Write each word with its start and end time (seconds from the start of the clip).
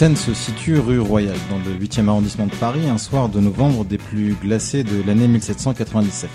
Scène 0.00 0.16
se 0.16 0.32
situe 0.32 0.78
rue 0.78 0.98
Royale, 0.98 1.36
dans 1.50 1.58
le 1.58 1.76
8e 1.76 2.08
arrondissement 2.08 2.46
de 2.46 2.54
Paris, 2.54 2.88
un 2.88 2.96
soir 2.96 3.28
de 3.28 3.38
novembre 3.38 3.84
des 3.84 3.98
plus 3.98 4.32
glacés 4.32 4.82
de 4.82 5.06
l'année 5.06 5.28
1797. 5.28 6.30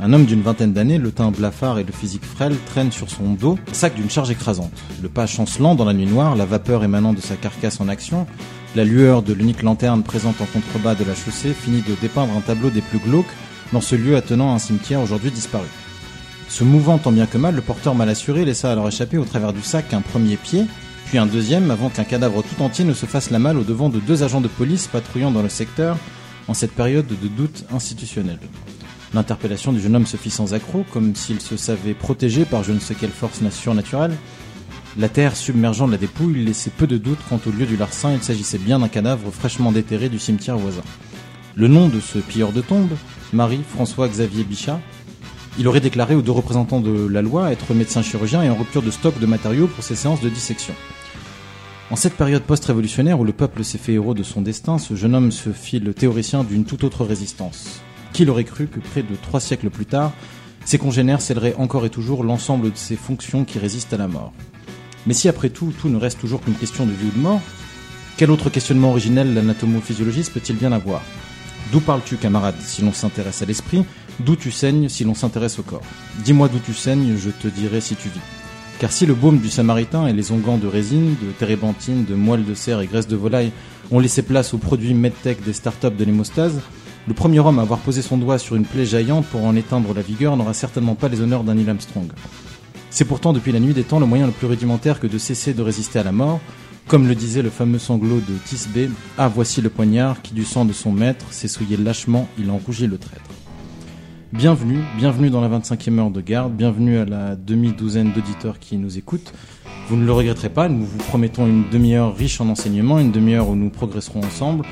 Un 0.00 0.14
homme 0.14 0.24
d'une 0.24 0.40
vingtaine 0.40 0.72
d'années, 0.72 0.96
le 0.96 1.12
teint 1.12 1.30
blafard 1.30 1.78
et 1.78 1.84
le 1.84 1.92
physique 1.92 2.24
frêle, 2.24 2.56
traîne 2.64 2.90
sur 2.90 3.10
son 3.10 3.34
dos 3.34 3.58
un 3.70 3.74
sac 3.74 3.96
d'une 3.96 4.08
charge 4.08 4.30
écrasante. 4.30 4.72
Le 5.02 5.10
pas 5.10 5.26
chancelant 5.26 5.74
dans 5.74 5.84
la 5.84 5.92
nuit 5.92 6.06
noire, 6.06 6.36
la 6.36 6.46
vapeur 6.46 6.84
émanant 6.84 7.12
de 7.12 7.20
sa 7.20 7.36
carcasse 7.36 7.82
en 7.82 7.88
action, 7.88 8.26
la 8.74 8.84
lueur 8.84 9.20
de 9.20 9.34
l'unique 9.34 9.62
lanterne 9.62 10.02
présente 10.02 10.40
en 10.40 10.46
contrebas 10.46 10.94
de 10.94 11.04
la 11.04 11.14
chaussée 11.14 11.52
finit 11.52 11.82
de 11.82 11.94
dépeindre 12.00 12.34
un 12.34 12.40
tableau 12.40 12.70
des 12.70 12.80
plus 12.80 12.98
glauques 12.98 13.26
dans 13.74 13.82
ce 13.82 13.94
lieu 13.94 14.16
attenant 14.16 14.52
à 14.52 14.54
un 14.54 14.58
cimetière 14.58 15.02
aujourd'hui 15.02 15.30
disparu. 15.30 15.66
Se 16.48 16.64
mouvant 16.64 16.96
tant 16.96 17.12
bien 17.12 17.26
que 17.26 17.36
mal, 17.36 17.56
le 17.56 17.60
porteur 17.60 17.94
mal 17.94 18.08
assuré 18.08 18.46
laissa 18.46 18.72
alors 18.72 18.88
échapper 18.88 19.18
au 19.18 19.26
travers 19.26 19.52
du 19.52 19.60
sac 19.60 19.92
un 19.92 20.00
premier 20.00 20.38
pied, 20.38 20.64
puis 21.06 21.18
un 21.18 21.26
deuxième 21.26 21.70
avant 21.70 21.88
qu'un 21.88 22.04
cadavre 22.04 22.42
tout 22.42 22.62
entier 22.62 22.84
ne 22.84 22.92
se 22.92 23.06
fasse 23.06 23.30
la 23.30 23.38
malle 23.38 23.58
au 23.58 23.62
devant 23.62 23.88
de 23.88 24.00
deux 24.00 24.24
agents 24.24 24.40
de 24.40 24.48
police 24.48 24.88
patrouillant 24.88 25.30
dans 25.30 25.42
le 25.42 25.48
secteur 25.48 25.96
en 26.48 26.54
cette 26.54 26.72
période 26.72 27.06
de 27.06 27.28
doute 27.28 27.64
institutionnel. 27.72 28.38
L'interpellation 29.14 29.72
du 29.72 29.80
jeune 29.80 29.94
homme 29.94 30.06
se 30.06 30.16
fit 30.16 30.30
sans 30.30 30.52
accroc, 30.52 30.84
comme 30.92 31.14
s'il 31.14 31.40
se 31.40 31.56
savait 31.56 31.94
protégé 31.94 32.44
par 32.44 32.64
je 32.64 32.72
ne 32.72 32.80
sais 32.80 32.96
quelle 32.96 33.10
force 33.10 33.40
surnaturelle. 33.50 34.16
La 34.98 35.08
terre 35.08 35.36
submergeant 35.36 35.86
la 35.86 35.96
dépouille 35.96 36.44
laissait 36.44 36.70
peu 36.70 36.86
de 36.86 36.98
doute 36.98 37.18
quant 37.28 37.40
au 37.46 37.50
lieu 37.50 37.66
du 37.66 37.76
larcin, 37.76 38.12
il 38.12 38.22
s'agissait 38.22 38.58
bien 38.58 38.80
d'un 38.80 38.88
cadavre 38.88 39.30
fraîchement 39.30 39.70
déterré 39.70 40.08
du 40.08 40.18
cimetière 40.18 40.58
voisin. 40.58 40.82
Le 41.54 41.68
nom 41.68 41.88
de 41.88 42.00
ce 42.00 42.18
pilleur 42.18 42.52
de 42.52 42.62
tombe, 42.62 42.90
Marie-François-Xavier 43.32 44.44
Bichat, 44.44 44.80
il 45.58 45.68
aurait 45.68 45.80
déclaré 45.80 46.14
aux 46.14 46.22
deux 46.22 46.32
représentants 46.32 46.80
de 46.80 47.06
la 47.06 47.22
loi 47.22 47.50
être 47.50 47.72
médecin 47.72 48.02
chirurgien 48.02 48.42
et 48.42 48.50
en 48.50 48.56
rupture 48.56 48.82
de 48.82 48.90
stock 48.90 49.18
de 49.18 49.26
matériaux 49.26 49.66
pour 49.66 49.82
ses 49.82 49.96
séances 49.96 50.20
de 50.20 50.28
dissection. 50.28 50.74
En 51.90 51.96
cette 51.96 52.14
période 52.14 52.42
post-révolutionnaire 52.42 53.20
où 53.20 53.24
le 53.24 53.32
peuple 53.32 53.64
s'est 53.64 53.78
fait 53.78 53.92
héros 53.92 54.12
de 54.12 54.22
son 54.22 54.42
destin, 54.42 54.78
ce 54.78 54.94
jeune 54.94 55.14
homme 55.14 55.30
se 55.30 55.50
fit 55.50 55.78
le 55.78 55.94
théoricien 55.94 56.44
d'une 56.44 56.64
toute 56.64 56.84
autre 56.84 57.04
résistance. 57.04 57.80
Qui 58.12 58.24
l'aurait 58.24 58.44
cru 58.44 58.66
que 58.66 58.80
près 58.80 59.02
de 59.02 59.14
trois 59.14 59.40
siècles 59.40 59.70
plus 59.70 59.86
tard, 59.86 60.12
ses 60.64 60.78
congénères 60.78 61.20
scelleraient 61.20 61.54
encore 61.58 61.86
et 61.86 61.90
toujours 61.90 62.24
l'ensemble 62.24 62.72
de 62.72 62.76
ces 62.76 62.96
fonctions 62.96 63.44
qui 63.44 63.58
résistent 63.58 63.92
à 63.94 63.98
la 63.98 64.08
mort 64.08 64.32
Mais 65.06 65.14
si 65.14 65.28
après 65.28 65.48
tout, 65.48 65.72
tout 65.80 65.88
ne 65.88 65.96
reste 65.96 66.18
toujours 66.18 66.40
qu'une 66.40 66.54
question 66.54 66.86
de 66.86 66.90
vie 66.90 67.06
ou 67.06 67.16
de 67.16 67.22
mort, 67.22 67.40
quel 68.16 68.30
autre 68.30 68.50
questionnement 68.50 68.90
originel 68.90 69.32
l'anatomo-physiologiste 69.32 70.32
peut-il 70.32 70.56
bien 70.56 70.72
avoir? 70.72 71.02
D'où 71.70 71.80
parles-tu, 71.80 72.16
camarade, 72.16 72.56
si 72.60 72.82
l'on 72.82 72.92
s'intéresse 72.92 73.42
à 73.42 73.44
l'esprit? 73.44 73.84
D'où 74.20 74.34
tu 74.34 74.50
saignes 74.50 74.88
si 74.88 75.04
l'on 75.04 75.14
s'intéresse 75.14 75.58
au 75.58 75.62
corps 75.62 75.82
Dis-moi 76.24 76.48
d'où 76.48 76.58
tu 76.58 76.72
saignes, 76.72 77.16
je 77.16 77.30
te 77.30 77.48
dirai 77.48 77.80
si 77.80 77.96
tu 77.96 78.08
vis. 78.08 78.20
Car 78.78 78.92
si 78.92 79.06
le 79.06 79.14
baume 79.14 79.38
du 79.38 79.48
samaritain 79.48 80.06
et 80.06 80.12
les 80.12 80.32
onguents 80.32 80.58
de 80.58 80.66
résine, 80.66 81.16
de 81.22 81.30
térébenthine, 81.38 82.04
de 82.04 82.14
moelle 82.14 82.44
de 82.44 82.54
cerf 82.54 82.80
et 82.80 82.86
graisse 82.86 83.08
de 83.08 83.16
volaille 83.16 83.52
ont 83.90 83.98
laissé 83.98 84.22
place 84.22 84.52
aux 84.54 84.58
produits 84.58 84.94
medtech 84.94 85.42
des 85.42 85.52
startups 85.52 85.90
de 85.90 86.04
l'hémostase, 86.04 86.60
le 87.08 87.14
premier 87.14 87.40
homme 87.40 87.58
à 87.58 87.62
avoir 87.62 87.78
posé 87.78 88.02
son 88.02 88.18
doigt 88.18 88.38
sur 88.38 88.56
une 88.56 88.64
plaie 88.64 88.84
jaillante 88.84 89.26
pour 89.26 89.44
en 89.44 89.54
éteindre 89.54 89.94
la 89.94 90.02
vigueur 90.02 90.36
n'aura 90.36 90.54
certainement 90.54 90.94
pas 90.94 91.08
les 91.08 91.20
honneurs 91.20 91.44
d'un 91.44 91.54
Neil 91.54 91.70
Armstrong. 91.70 92.10
C'est 92.90 93.04
pourtant 93.04 93.32
depuis 93.32 93.52
la 93.52 93.60
nuit 93.60 93.74
des 93.74 93.84
temps 93.84 94.00
le 94.00 94.06
moyen 94.06 94.26
le 94.26 94.32
plus 94.32 94.46
rudimentaire 94.46 94.98
que 94.98 95.06
de 95.06 95.18
cesser 95.18 95.54
de 95.54 95.62
résister 95.62 95.98
à 95.98 96.02
la 96.02 96.12
mort, 96.12 96.40
comme 96.88 97.06
le 97.06 97.14
disait 97.14 97.42
le 97.42 97.50
fameux 97.50 97.78
sanglot 97.78 98.20
de 98.20 98.34
Tisbé, 98.44 98.90
Ah 99.18 99.28
voici 99.28 99.60
le 99.60 99.70
poignard 99.70 100.20
qui 100.22 100.34
du 100.34 100.44
sang 100.44 100.64
de 100.64 100.72
son 100.72 100.92
maître 100.92 101.26
s'est 101.30 101.48
souillé 101.48 101.76
lâchement, 101.76 102.28
il 102.38 102.50
en 102.50 102.58
rougit 102.58 102.86
le 102.86 102.98
traître. 102.98 103.22
Bienvenue, 104.36 104.80
bienvenue 104.98 105.30
dans 105.30 105.40
la 105.40 105.48
25e 105.48 105.98
heure 105.98 106.10
de 106.10 106.20
garde, 106.20 106.52
bienvenue 106.52 106.98
à 106.98 107.06
la 107.06 107.36
demi-douzaine 107.36 108.12
d'auditeurs 108.12 108.58
qui 108.58 108.76
nous 108.76 108.98
écoutent. 108.98 109.32
Vous 109.88 109.96
ne 109.96 110.04
le 110.04 110.12
regretterez 110.12 110.50
pas, 110.50 110.68
nous 110.68 110.84
vous 110.84 110.98
promettons 110.98 111.46
une 111.46 111.70
demi-heure 111.70 112.14
riche 112.14 112.38
en 112.42 112.50
enseignements, 112.50 112.98
une 112.98 113.12
demi-heure 113.12 113.48
où 113.48 113.56
nous 113.56 113.70
progresserons 113.70 114.20
ensemble, 114.20 114.66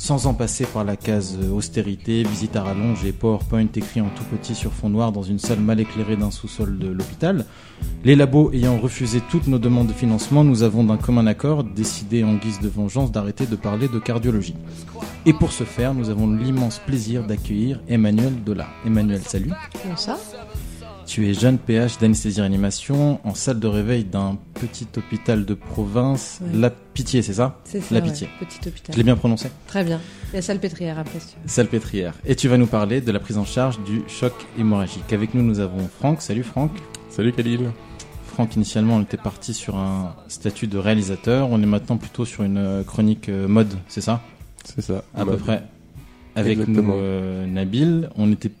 sans 0.00 0.26
en 0.26 0.32
passer 0.32 0.64
par 0.64 0.82
la 0.82 0.96
case 0.96 1.36
austérité, 1.52 2.22
visite 2.22 2.56
à 2.56 2.62
rallonge 2.62 3.04
et 3.04 3.12
PowerPoint 3.12 3.68
écrit 3.74 4.00
en 4.00 4.08
tout 4.08 4.24
petit 4.24 4.54
sur 4.54 4.72
fond 4.72 4.88
noir 4.88 5.12
dans 5.12 5.22
une 5.22 5.38
salle 5.38 5.60
mal 5.60 5.78
éclairée 5.78 6.16
d'un 6.16 6.30
sous-sol 6.30 6.78
de 6.78 6.88
l'hôpital. 6.88 7.44
Les 8.02 8.16
labos 8.16 8.50
ayant 8.54 8.78
refusé 8.78 9.20
toutes 9.30 9.46
nos 9.46 9.58
demandes 9.58 9.88
de 9.88 9.92
financement, 9.92 10.42
nous 10.42 10.62
avons 10.62 10.84
d'un 10.84 10.96
commun 10.96 11.26
accord 11.26 11.64
décidé 11.64 12.24
en 12.24 12.36
guise 12.36 12.60
de 12.60 12.68
vengeance 12.68 13.12
d'arrêter 13.12 13.44
de 13.44 13.56
parler 13.56 13.88
de 13.88 13.98
cardiologie. 13.98 14.54
Et 15.26 15.34
pour 15.34 15.52
ce 15.52 15.64
faire, 15.64 15.92
nous 15.92 16.08
avons 16.08 16.32
l'immense 16.32 16.78
plaisir 16.78 17.26
d'accueillir 17.26 17.82
Emmanuel 17.86 18.42
Dola. 18.42 18.68
Emmanuel, 18.86 19.20
salut. 19.20 19.52
Bonsoir. 19.86 20.16
Tu 21.10 21.28
es 21.28 21.34
jeune 21.34 21.58
PH 21.58 21.98
d'anesthésie-réanimation 21.98 23.18
en 23.24 23.34
salle 23.34 23.58
de 23.58 23.66
réveil 23.66 24.04
d'un 24.04 24.38
petit 24.54 24.86
hôpital 24.96 25.44
de 25.44 25.54
province, 25.54 26.38
La 26.54 26.70
Pitié, 26.70 27.20
c'est 27.20 27.32
ça? 27.32 27.58
C'est 27.64 27.80
ça. 27.80 27.96
La 27.96 28.00
ouais, 28.00 28.06
Pitié. 28.06 28.28
Petit 28.38 28.68
hôpital. 28.68 28.92
Je 28.94 28.96
l'ai 28.96 29.02
bien 29.02 29.16
prononcé 29.16 29.48
Très 29.66 29.82
bien. 29.82 30.00
Il 30.32 30.36
y 30.36 30.38
a 30.38 30.42
salpêtrière 30.42 31.00
après. 31.00 31.18
si 31.18 31.26
tu 31.26 31.32
veux. 31.42 31.48
Salpêtrière. 31.48 32.14
Et 32.24 32.36
tu 32.36 32.46
vas 32.46 32.58
nous 32.58 32.68
parler 32.68 33.00
de 33.00 33.10
la 33.10 33.18
prise 33.18 33.38
en 33.38 33.44
charge 33.44 33.80
du 33.82 34.02
choc 34.06 34.32
hémorragique. 34.56 35.12
Avec 35.12 35.34
nous, 35.34 35.42
nous 35.42 35.58
avons 35.58 35.88
Franck. 35.98 36.22
Salut 36.22 36.44
Franck. 36.44 36.70
Salut 37.08 37.32
Khalil. 37.32 37.72
Franck, 38.28 38.54
initialement, 38.54 38.94
on 38.94 39.02
était 39.02 39.16
parti 39.16 39.52
sur 39.52 39.78
un 39.78 40.14
statut 40.28 40.68
de 40.68 40.78
réalisateur. 40.78 41.48
On 41.50 41.60
est 41.60 41.66
maintenant 41.66 41.96
plutôt 41.96 42.24
sur 42.24 42.44
une 42.44 42.56
euh, 42.56 42.84
chronique 42.84 43.28
euh, 43.28 43.48
mode, 43.48 43.74
c'est 43.88 44.00
ça? 44.00 44.22
C'est 44.64 44.82
ça. 44.82 45.02
À 45.16 45.24
Bah, 45.24 45.32
peu 45.32 45.38
près. 45.38 45.64
Avec 46.36 46.52
Exactement. 46.60 46.94
nous, 46.94 47.00
euh, 47.00 47.46
Nabil, 47.48 48.10
on 48.14 48.30
était 48.30 48.52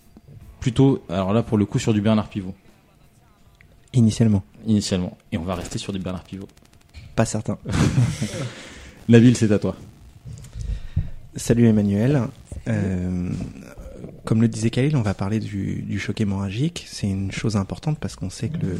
plutôt, 0.60 1.02
alors 1.08 1.32
là, 1.32 1.42
pour 1.42 1.58
le 1.58 1.64
coup, 1.66 1.78
sur 1.78 1.92
du 1.92 2.00
Bernard 2.00 2.28
Pivot, 2.28 2.54
Initialement. 3.92 4.44
initialement. 4.66 5.18
Et 5.32 5.38
on 5.38 5.42
va 5.42 5.56
rester 5.56 5.78
sur 5.78 5.92
du 5.92 5.98
Bernard 5.98 6.22
Pivot. 6.22 6.46
Pas 7.16 7.24
certain. 7.24 7.58
Nabil, 9.08 9.36
c'est 9.36 9.50
à 9.50 9.58
toi. 9.58 9.74
Salut 11.34 11.66
Emmanuel. 11.66 12.22
Euh, 12.68 13.30
comme 14.24 14.42
le 14.42 14.48
disait 14.48 14.70
Khalil, 14.70 14.96
on 14.96 15.02
va 15.02 15.14
parler 15.14 15.40
du, 15.40 15.82
du 15.82 15.98
choc 15.98 16.20
hémorragique. 16.20 16.86
C'est 16.88 17.08
une 17.08 17.32
chose 17.32 17.56
importante 17.56 17.98
parce 17.98 18.14
qu'on 18.14 18.30
sait 18.30 18.48
que 18.48 18.58
le, 18.58 18.76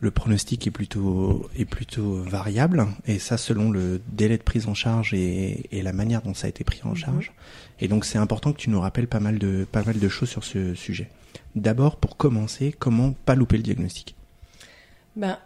le 0.00 0.10
pronostic 0.10 0.66
est 0.66 0.70
plutôt, 0.70 1.48
est 1.56 1.64
plutôt 1.64 2.22
variable. 2.22 2.86
Et 3.06 3.18
ça 3.18 3.36
selon 3.36 3.70
le 3.70 4.00
délai 4.08 4.38
de 4.38 4.42
prise 4.42 4.66
en 4.66 4.74
charge 4.74 5.14
et, 5.14 5.66
et 5.72 5.82
la 5.82 5.92
manière 5.92 6.22
dont 6.22 6.34
ça 6.34 6.46
a 6.46 6.50
été 6.50 6.64
pris 6.64 6.80
en 6.84 6.94
charge. 6.94 7.32
Et 7.80 7.88
donc 7.88 8.04
c'est 8.04 8.18
important 8.18 8.52
que 8.52 8.58
tu 8.58 8.70
nous 8.70 8.80
rappelles 8.80 9.08
pas 9.08 9.20
mal 9.20 9.38
de, 9.38 9.66
pas 9.70 9.82
mal 9.84 9.98
de 9.98 10.08
choses 10.08 10.30
sur 10.30 10.44
ce 10.44 10.74
sujet. 10.74 11.10
D'abord, 11.54 11.96
pour 11.96 12.16
commencer, 12.16 12.74
comment 12.76 13.12
pas 13.12 13.34
louper 13.34 13.56
le 13.56 13.62
diagnostic? 13.62 14.14
Ben, 15.16 15.38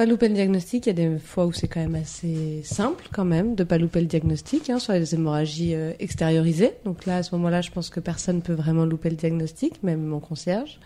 pas 0.00 0.06
louper 0.06 0.28
le 0.28 0.34
diagnostic. 0.34 0.86
Il 0.86 0.88
y 0.88 0.92
a 0.92 0.94
des 0.94 1.18
fois 1.18 1.44
où 1.44 1.52
c'est 1.52 1.68
quand 1.68 1.80
même 1.80 1.94
assez 1.94 2.62
simple, 2.64 3.08
quand 3.12 3.26
même, 3.26 3.54
de 3.54 3.64
pas 3.64 3.76
louper 3.76 4.00
le 4.00 4.06
diagnostic 4.06 4.70
hein, 4.70 4.78
sur 4.78 4.94
les 4.94 5.14
hémorragies 5.14 5.74
euh, 5.74 5.92
extériorisées. 5.98 6.72
Donc 6.86 7.04
là, 7.04 7.18
à 7.18 7.22
ce 7.22 7.34
moment-là, 7.34 7.60
je 7.60 7.70
pense 7.70 7.90
que 7.90 8.00
personne 8.00 8.40
peut 8.40 8.54
vraiment 8.54 8.86
louper 8.86 9.10
le 9.10 9.16
diagnostic, 9.16 9.82
même 9.82 10.02
mon 10.02 10.18
concierge. 10.18 10.80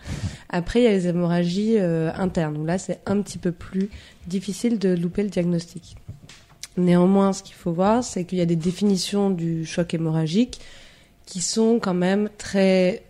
Après, 0.49 0.81
il 0.81 0.83
y 0.83 0.87
a 0.87 0.91
les 0.91 1.07
hémorragies 1.07 1.77
euh, 1.77 2.11
internes. 2.17 2.57
Où 2.57 2.65
là, 2.65 2.77
c'est 2.77 2.99
un 3.05 3.21
petit 3.21 3.37
peu 3.37 3.53
plus 3.53 3.89
difficile 4.27 4.79
de 4.79 4.89
louper 4.89 5.23
le 5.23 5.29
diagnostic. 5.29 5.95
Néanmoins, 6.75 7.31
ce 7.31 7.41
qu'il 7.41 7.55
faut 7.55 7.71
voir, 7.71 8.03
c'est 8.03 8.25
qu'il 8.25 8.37
y 8.37 8.41
a 8.41 8.45
des 8.45 8.57
définitions 8.57 9.29
du 9.29 9.65
choc 9.65 9.93
hémorragique 9.93 10.59
qui 11.25 11.39
sont 11.39 11.79
quand 11.79 11.93
même 11.93 12.27
très 12.37 13.03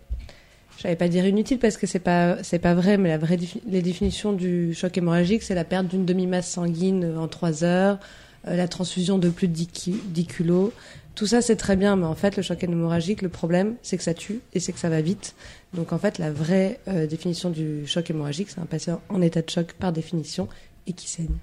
J'allais 0.78 0.96
pas 0.96 1.08
dire 1.08 1.24
inutile 1.26 1.58
parce 1.58 1.76
que 1.76 1.86
c'est 1.86 1.98
pas 1.98 2.42
c'est 2.42 2.58
pas 2.58 2.74
vrai, 2.74 2.98
mais 2.98 3.08
la 3.08 3.18
vraie 3.18 3.36
défi- 3.36 3.62
les 3.66 3.80
définitions 3.82 4.32
du 4.32 4.74
choc 4.74 4.96
hémorragique, 4.98 5.42
c'est 5.42 5.54
la 5.54 5.64
perte 5.64 5.86
d'une 5.88 6.04
demi-masse 6.04 6.50
sanguine 6.50 7.04
euh, 7.04 7.18
en 7.18 7.28
3 7.28 7.64
heures, 7.64 7.98
euh, 8.46 8.56
la 8.56 8.68
transfusion 8.68 9.18
de 9.18 9.30
plus 9.30 9.48
de 9.48 9.54
10, 9.54 9.66
ki- 9.68 10.00
10 10.08 10.26
kilos. 10.26 10.72
Tout 11.14 11.26
ça 11.26 11.40
c'est 11.40 11.56
très 11.56 11.76
bien, 11.76 11.96
mais 11.96 12.04
en 12.04 12.14
fait 12.14 12.36
le 12.36 12.42
choc 12.42 12.62
hémorragique, 12.62 13.22
le 13.22 13.30
problème 13.30 13.76
c'est 13.82 13.96
que 13.96 14.02
ça 14.02 14.12
tue 14.12 14.40
et 14.52 14.60
c'est 14.60 14.72
que 14.72 14.78
ça 14.78 14.90
va 14.90 15.00
vite. 15.00 15.34
Donc 15.72 15.94
en 15.94 15.98
fait 15.98 16.18
la 16.18 16.30
vraie 16.30 16.78
euh, 16.88 17.06
définition 17.06 17.48
du 17.48 17.86
choc 17.86 18.10
hémorragique, 18.10 18.50
c'est 18.50 18.60
un 18.60 18.66
patient 18.66 19.00
en 19.08 19.22
état 19.22 19.40
de 19.40 19.48
choc 19.48 19.72
par 19.78 19.92
définition 19.92 20.46
et 20.86 20.92
qui 20.92 21.08
saigne. 21.08 21.36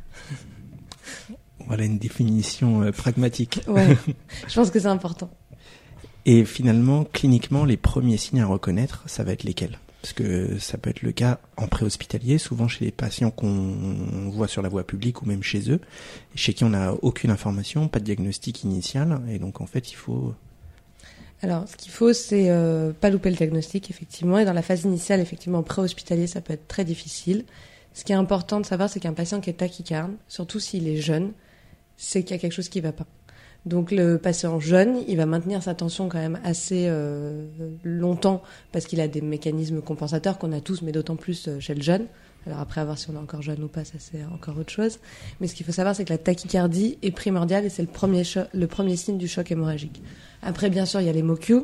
Voilà 1.65 1.85
une 1.85 1.97
définition 1.97 2.83
euh, 2.83 2.91
pragmatique. 2.91 3.61
Ouais, 3.67 3.97
je 4.47 4.53
pense 4.53 4.69
que 4.69 4.79
c'est 4.79 4.87
important. 4.87 5.31
Et 6.25 6.45
finalement, 6.45 7.03
cliniquement, 7.03 7.65
les 7.65 7.77
premiers 7.77 8.17
signes 8.17 8.41
à 8.41 8.45
reconnaître, 8.45 9.03
ça 9.07 9.23
va 9.23 9.33
être 9.33 9.43
lesquels? 9.43 9.79
Parce 10.01 10.13
que 10.13 10.57
ça 10.59 10.77
peut 10.77 10.89
être 10.89 11.01
le 11.01 11.11
cas 11.11 11.39
en 11.55 11.67
préhospitalier, 11.67 12.37
souvent 12.37 12.67
chez 12.67 12.85
les 12.85 12.91
patients 12.91 13.31
qu'on 13.31 14.29
voit 14.29 14.47
sur 14.47 14.61
la 14.61 14.69
voie 14.69 14.85
publique 14.85 15.21
ou 15.21 15.25
même 15.25 15.43
chez 15.43 15.71
eux, 15.71 15.79
chez 16.35 16.53
qui 16.53 16.63
on 16.63 16.69
n'a 16.69 16.93
aucune 16.93 17.31
information, 17.31 17.87
pas 17.87 17.99
de 17.99 18.05
diagnostic 18.05 18.63
initial, 18.63 19.21
et 19.29 19.39
donc 19.39 19.61
en 19.61 19.65
fait, 19.65 19.91
il 19.91 19.95
faut... 19.95 20.33
Alors, 21.41 21.67
ce 21.67 21.75
qu'il 21.75 21.91
faut, 21.91 22.13
c'est 22.13 22.49
euh, 22.49 22.93
pas 22.93 23.09
louper 23.09 23.29
le 23.29 23.35
diagnostic, 23.35 23.89
effectivement. 23.89 24.39
Et 24.39 24.45
dans 24.45 24.53
la 24.53 24.61
phase 24.61 24.83
initiale, 24.85 25.19
effectivement, 25.19 25.61
pré-hospitalier, 25.61 26.25
ça 26.25 26.39
peut 26.39 26.53
être 26.53 26.69
très 26.69 26.85
difficile. 26.85 27.43
Ce 27.93 28.05
qui 28.05 28.13
est 28.13 28.15
important 28.15 28.61
de 28.61 28.65
savoir, 28.65 28.89
c'est 28.89 29.01
qu'un 29.01 29.13
patient 29.13 29.41
qui 29.41 29.49
est 29.49 29.53
tachycarde, 29.53 30.13
surtout 30.29 30.61
s'il 30.61 30.87
est 30.87 31.01
jeune, 31.01 31.33
c'est 31.97 32.23
qu'il 32.23 32.31
y 32.31 32.39
a 32.39 32.41
quelque 32.41 32.53
chose 32.53 32.69
qui 32.69 32.79
va 32.79 32.93
pas. 32.93 33.05
Donc, 33.65 33.91
le 33.91 34.17
patient 34.17 34.59
jeune, 34.59 34.97
il 35.07 35.17
va 35.17 35.25
maintenir 35.25 35.63
sa 35.63 35.73
tension 35.73 36.09
quand 36.09 36.19
même 36.19 36.39
assez 36.43 36.87
euh, 36.87 37.47
longtemps 37.83 38.43
parce 38.71 38.85
qu'il 38.85 38.99
a 38.99 39.07
des 39.07 39.21
mécanismes 39.21 39.81
compensateurs 39.81 40.37
qu'on 40.37 40.51
a 40.51 40.59
tous, 40.59 40.81
mais 40.81 40.91
d'autant 40.91 41.15
plus 41.15 41.47
euh, 41.47 41.59
chez 41.59 41.73
le 41.73 41.81
jeune. 41.81 42.07
Alors 42.45 42.59
après, 42.59 42.81
à 42.81 42.85
voir 42.85 42.97
si 42.97 43.09
on 43.09 43.13
est 43.13 43.17
encore 43.17 43.41
jeune 43.41 43.63
ou 43.63 43.69
pas, 43.69 43.85
ça 43.85 43.93
c'est 43.99 44.23
encore 44.25 44.57
autre 44.57 44.71
chose. 44.71 44.99
Mais 45.39 45.47
ce 45.47 45.55
qu'il 45.55 45.65
faut 45.65 45.71
savoir, 45.71 45.95
c'est 45.95 46.03
que 46.03 46.11
la 46.11 46.17
tachycardie 46.17 46.97
est 47.01 47.11
primordiale 47.11 47.63
et 47.63 47.69
c'est 47.69 47.83
le 47.83 47.87
premier, 47.87 48.23
le 48.53 48.67
premier 48.67 48.97
signe 48.97 49.17
du 49.17 49.29
choc 49.29 49.49
hémorragique. 49.51 50.01
Après, 50.41 50.69
bien 50.69 50.85
sûr, 50.85 50.99
il 50.99 51.07
y 51.07 51.09
a 51.09 51.13
les 51.13 51.23
MOQ. 51.23 51.61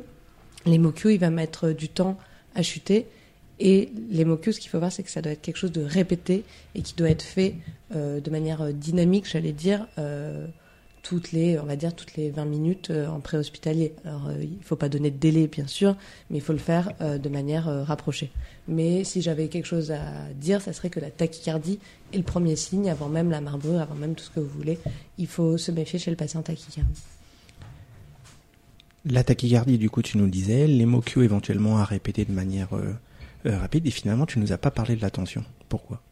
Les 0.66 0.78
MOQ, 0.78 1.14
il 1.14 1.20
va 1.20 1.30
mettre 1.30 1.72
du 1.72 1.90
temps 1.90 2.18
à 2.56 2.64
chuter. 2.64 3.08
Et 3.60 3.92
les 4.10 4.24
MOQ, 4.24 4.54
ce 4.54 4.60
qu'il 4.60 4.70
faut 4.70 4.80
voir, 4.80 4.92
c'est 4.92 5.04
que 5.04 5.12
ça 5.12 5.22
doit 5.22 5.34
être 5.34 5.42
quelque 5.42 5.58
chose 5.58 5.74
de 5.74 5.84
répété 5.84 6.46
et 6.76 6.82
qui 6.82 6.96
doit 6.96 7.10
être 7.10 7.24
fait 7.24 7.56
euh, 7.94 8.22
de 8.22 8.30
manière 8.30 8.62
euh, 8.62 8.72
dynamique, 8.72 9.28
j'allais 9.30 9.52
dire, 9.52 9.86
euh, 9.98 10.48
toutes 11.10 11.32
les, 11.32 11.58
on 11.58 11.66
va 11.66 11.76
dire, 11.76 11.96
toutes 11.96 12.16
les 12.18 12.30
20 12.30 12.46
minutes 12.46 12.92
euh, 12.92 13.08
en 13.08 13.20
préhospitalier. 13.20 13.94
Alors, 14.06 14.28
euh, 14.28 14.44
il 14.44 14.60
ne 14.60 14.64
faut 14.64 14.76
pas 14.76 14.90
donner 14.90 15.10
de 15.10 15.18
délai, 15.18 15.48
bien 15.48 15.66
sûr, 15.66 15.96
mais 16.30 16.38
il 16.38 16.42
faut 16.42 16.54
le 16.54 16.60
faire 16.60 16.92
euh, 17.02 17.18
de 17.18 17.30
manière 17.30 17.66
rapprochée. 17.88 18.30
Mais 18.68 19.04
si 19.04 19.24
j'avais 19.24 19.48
quelque 19.48 19.66
chose 19.66 19.90
à 19.90 20.04
dire, 20.36 20.62
ça 20.62 20.72
serait 20.72 20.92
que 20.92 21.00
la 21.00 21.10
tachycardie 21.10 21.80
est 22.14 22.18
le 22.18 22.24
premier 22.24 22.56
signe, 22.56 22.92
avant 22.92 23.10
même 23.10 23.32
la 23.32 23.42
marbrure, 23.42 23.82
avant 23.82 23.96
même 23.96 24.14
tout 24.14 24.24
ce 24.24 24.30
que 24.30 24.40
vous 24.40 24.56
voulez. 24.56 24.78
Il 25.18 25.26
faut 25.26 25.58
se 25.58 25.72
méfier 25.72 25.98
chez 25.98 26.12
le 26.12 26.18
patient 26.18 26.44
tachycarde. 26.44 26.88
La 29.06 29.24
tachycardie, 29.24 29.80
du 29.80 29.90
coup, 29.90 30.04
tu 30.04 30.20
nous 30.20 30.28
disais, 30.28 30.68
les 30.68 30.86
mots 30.86 31.04
éventuellement 31.18 31.80
à 31.80 31.86
répéter 31.86 32.24
de 32.24 32.34
manière 32.34 32.70
rapide, 33.46 33.88
et 33.88 33.92
finalement, 33.92 34.28
tu 34.28 34.38
nous 34.38 34.52
as 34.52 34.60
pas 34.60 34.70
parlé 34.70 34.96
de 34.96 35.02
la 35.02 35.10
tension. 35.10 35.44
Pourquoi? 35.70 36.04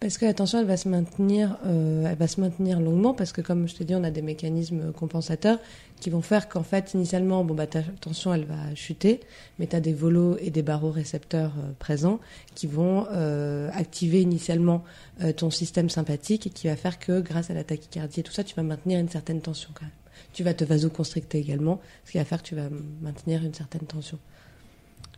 Parce 0.00 0.18
que 0.18 0.26
la 0.26 0.34
tension, 0.34 0.58
elle 0.60 0.66
va 0.66 0.76
se 0.76 0.88
maintenir, 0.88 1.56
euh, 1.66 2.06
elle 2.06 2.18
va 2.18 2.28
se 2.28 2.40
maintenir 2.40 2.80
longuement 2.80 3.14
parce 3.14 3.32
que, 3.32 3.40
comme 3.40 3.68
je 3.68 3.74
t'ai 3.74 3.84
dit, 3.84 3.94
on 3.94 4.04
a 4.04 4.10
des 4.10 4.22
mécanismes 4.22 4.92
compensateurs 4.92 5.58
qui 6.04 6.10
vont 6.10 6.20
faire 6.20 6.50
qu'en 6.50 6.62
fait, 6.62 6.92
initialement, 6.92 7.44
bon 7.44 7.54
bah 7.54 7.66
ta 7.66 7.82
tension, 7.82 8.34
elle 8.34 8.44
va 8.44 8.74
chuter, 8.74 9.20
mais 9.58 9.66
tu 9.66 9.74
as 9.74 9.80
des 9.80 9.94
volos 9.94 10.36
et 10.38 10.50
des 10.50 10.62
barreaux 10.62 10.90
récepteurs 10.90 11.52
euh, 11.58 11.72
présents 11.78 12.20
qui 12.54 12.66
vont 12.66 13.06
euh, 13.10 13.70
activer 13.72 14.20
initialement 14.20 14.84
euh, 15.22 15.32
ton 15.32 15.50
système 15.50 15.88
sympathique 15.88 16.46
et 16.46 16.50
qui 16.50 16.66
va 16.66 16.76
faire 16.76 16.98
que, 16.98 17.22
grâce 17.22 17.48
à 17.48 17.54
la 17.54 17.64
tachycardie 17.64 18.20
et 18.20 18.22
tout 18.22 18.32
ça, 18.32 18.44
tu 18.44 18.54
vas 18.54 18.62
maintenir 18.62 19.00
une 19.00 19.08
certaine 19.08 19.40
tension. 19.40 19.70
Tu 20.34 20.42
vas 20.42 20.52
te 20.52 20.64
vasoconstricter 20.64 21.38
également, 21.38 21.80
ce 22.04 22.12
qui 22.12 22.18
va 22.18 22.26
faire 22.26 22.42
que 22.42 22.48
tu 22.48 22.54
vas 22.54 22.68
maintenir 23.00 23.42
une 23.42 23.54
certaine 23.54 23.86
tension. 23.86 24.18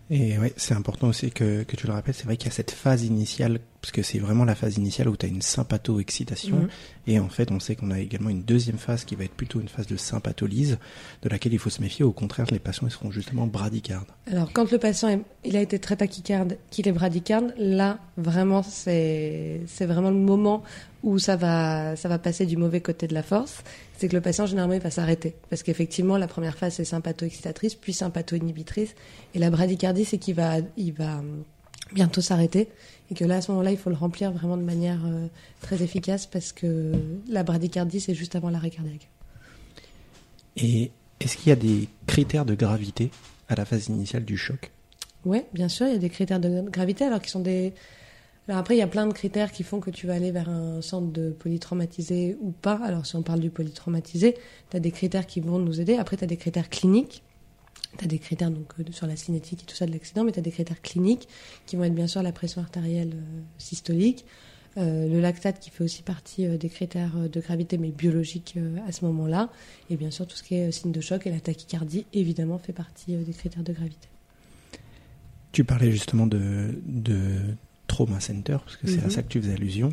Et 0.09 0.39
ouais, 0.39 0.53
c'est 0.57 0.75
important 0.75 1.09
aussi 1.09 1.33
que 1.33 1.65
tu 1.65 1.87
le 1.89 1.93
rappelles, 1.93 2.15
c'est 2.15 2.27
vrai 2.27 2.37
qu'il 2.37 2.47
y 2.47 2.53
a 2.53 2.55
cette 2.55 2.71
phase 2.71 3.03
initiale, 3.03 3.59
parce 3.87 3.93
que 3.93 4.03
c'est 4.03 4.19
vraiment 4.19 4.45
la 4.45 4.57
phase 4.57 4.79
initiale 4.79 5.09
où 5.09 5.17
tu 5.17 5.27
as 5.27 5.29
une 5.29 5.43
sympatho-excitation, 5.43 6.57
mhm. 6.57 6.69
et 7.07 7.21
en 7.21 7.29
fait 7.29 7.53
on 7.53 7.61
sait 7.61 7.77
qu'on 7.77 7.93
a 7.93 8.01
également 8.01 8.31
une 8.31 8.43
deuxième 8.43 8.79
phase 8.79 9.05
qui 9.05 9.15
va 9.15 9.23
être 9.23 9.35
plutôt 9.35 9.61
une 9.61 9.69
phase 9.69 9.87
de 9.87 9.97
sympatholyse, 9.97 10.79
de 11.23 11.29
laquelle 11.29 11.53
il 11.53 11.61
faut 11.61 11.71
se 11.71 11.81
méfier, 11.81 12.05
au 12.05 12.11
contraire 12.11 12.47
les 12.51 12.59
patients 12.59 12.89
ils 12.89 12.91
seront 12.91 13.13
justement 13.13 13.47
bradycardes. 13.47 14.09
Alors 14.29 14.53
quand 14.53 14.73
le 14.73 14.79
patient 14.79 15.21
il 15.45 15.57
a 15.57 15.61
été 15.61 15.79
très 15.79 15.95
tachycarde, 15.95 16.59
qu'il 16.71 16.89
est 16.89 16.93
bradycarde, 16.93 17.55
là 17.59 18.01
vraiment 18.17 18.65
c'est 18.65 19.61
vraiment 19.83 20.11
le 20.11 20.17
moment 20.17 20.65
où 21.05 21.21
ça 21.21 21.37
va, 21.37 21.95
ça 21.95 22.09
va 22.09 22.19
passer 22.19 22.45
du 22.45 22.57
mauvais 22.57 22.81
côté 22.81 23.07
de 23.07 23.15
la 23.15 23.23
force, 23.23 23.63
c'est 23.97 24.09
que 24.09 24.17
le 24.17 24.21
patient 24.21 24.47
généralement 24.47 24.75
il 24.75 24.81
va 24.81 24.91
s'arrêter. 24.91 25.37
Parce 25.49 25.63
qu'effectivement, 25.63 26.19
la 26.19 26.27
première 26.27 26.59
phase 26.59 26.75
c'est 26.75 26.85
sympatho-excitatrice, 26.85 27.77
puis 27.77 27.93
sympatho-inhibitrice. 27.93 28.97
Et 29.35 29.39
la 29.39 29.51
bradycardie, 29.51 30.05
c'est 30.05 30.19
qu'il 30.19 30.35
va, 30.35 30.57
il 30.77 30.93
va 30.93 31.23
bientôt 31.93 32.21
s'arrêter. 32.21 32.69
Et 33.11 33.15
que 33.15 33.25
là, 33.25 33.37
à 33.37 33.41
ce 33.41 33.51
moment-là, 33.53 33.71
il 33.71 33.79
faut 33.79 33.91
le 33.91 33.97
remplir 33.97 34.33
vraiment 34.33 34.57
de 34.57 34.63
manière 34.63 35.05
euh, 35.07 35.27
très 35.61 35.83
efficace 35.83 36.27
parce 36.27 36.53
que 36.53 36.93
la 37.29 37.43
bradycardie, 37.43 38.01
c'est 38.01 38.15
juste 38.15 38.35
avant 38.35 38.51
l'arrêt 38.51 38.71
cardiaque. 38.71 39.09
Et 40.57 40.91
est-ce 41.21 41.37
qu'il 41.37 41.51
y 41.51 41.53
a 41.53 41.57
des 41.57 41.89
critères 42.07 42.45
de 42.45 42.55
gravité 42.55 43.11
à 43.49 43.55
la 43.55 43.65
phase 43.65 43.89
initiale 43.89 44.25
du 44.25 44.37
choc? 44.37 44.73
Oui, 45.25 45.43
bien 45.53 45.69
sûr, 45.69 45.87
il 45.87 45.93
y 45.93 45.97
a 45.97 45.99
des 45.99 46.11
critères 46.11 46.41
de 46.41 46.63
gravité, 46.63 47.05
alors 47.05 47.21
qui 47.21 47.31
sont 47.31 47.41
des, 47.41 47.75
alors 48.49 48.61
après, 48.61 48.77
il 48.77 48.79
y 48.79 48.83
a 48.83 48.87
plein 48.87 49.07
de 49.07 49.13
critères 49.13 49.51
qui 49.51 49.65
font 49.65 49.81
que 49.81 49.91
tu 49.91 50.07
vas 50.07 50.15
aller 50.15 50.31
vers 50.31 50.49
un 50.49 50.81
centre 50.81 51.11
de 51.11 51.31
polytraumatisé 51.31 52.37
ou 52.41 52.53
pas. 52.53 52.79
Alors 52.85 53.05
si 53.05 53.17
on 53.17 53.23
parle 53.23 53.41
du 53.41 53.51
polytraumatisé, 53.51 54.37
tu 54.71 54.77
as 54.77 54.81
des 54.81 54.93
critères 54.93 55.27
qui 55.27 55.41
vont 55.41 55.59
nous 55.59 55.81
aider. 55.81 55.97
Après, 55.97 56.17
tu 56.17 56.23
as 56.23 56.29
des 56.29 56.37
critères 56.37 56.71
cliniques. 56.71 57.25
Tu 57.99 58.05
as 58.05 58.09
des 58.09 58.19
critères 58.19 58.51
donc, 58.51 58.73
euh, 58.79 58.85
sur 58.91 59.07
la 59.07 59.17
cinétique 59.17 59.63
et 59.63 59.67
tout 59.67 59.77
ça 59.77 59.87
de 59.87 59.93
l'accident, 59.93 60.25
mais 60.25 60.33
tu 60.33 60.39
as 60.39 60.43
des 60.43 60.51
critères 60.51 60.81
cliniques 60.83 61.29
qui 61.67 61.77
vont 61.77 61.85
être 61.85 61.95
bien 61.95 62.07
sûr 62.07 62.23
la 62.23 62.33
pression 62.33 62.61
artérielle 62.61 63.13
euh, 63.15 63.41
systolique, 63.59 64.25
euh, 64.77 65.09
le 65.09 65.21
lactate 65.21 65.59
qui 65.59 65.71
fait 65.71 65.85
aussi 65.85 66.03
partie 66.03 66.47
des 66.59 66.69
critères 66.69 67.17
de 67.31 67.41
gravité 67.41 67.79
mais 67.79 67.89
biologiques 67.89 68.57
à 68.87 68.93
ce 68.93 69.05
moment-là, 69.07 69.49
et 69.89 69.97
bien 69.97 70.11
sûr 70.11 70.27
tout 70.27 70.37
ce 70.37 70.43
qui 70.43 70.57
est 70.57 70.71
signe 70.71 70.93
de 70.93 71.01
choc 71.01 71.27
et 71.27 71.31
la 71.31 71.41
tachycardie 71.41 72.05
évidemment 72.13 72.59
fait 72.59 72.75
partie 72.75 73.17
des 73.17 73.33
critères 73.33 73.63
de 73.63 73.73
gravité. 73.73 74.09
Tu 75.53 75.65
parlais 75.65 75.91
justement 75.91 76.27
de, 76.27 76.79
de 76.85 77.39
trauma 77.87 78.21
center, 78.21 78.59
parce 78.63 78.77
que 78.77 78.87
c'est 78.87 79.01
à 79.01 79.05
mhm. 79.05 79.11
ça 79.11 79.23
que 79.23 79.29
tu 79.29 79.41
faisais 79.41 79.55
allusion. 79.55 79.93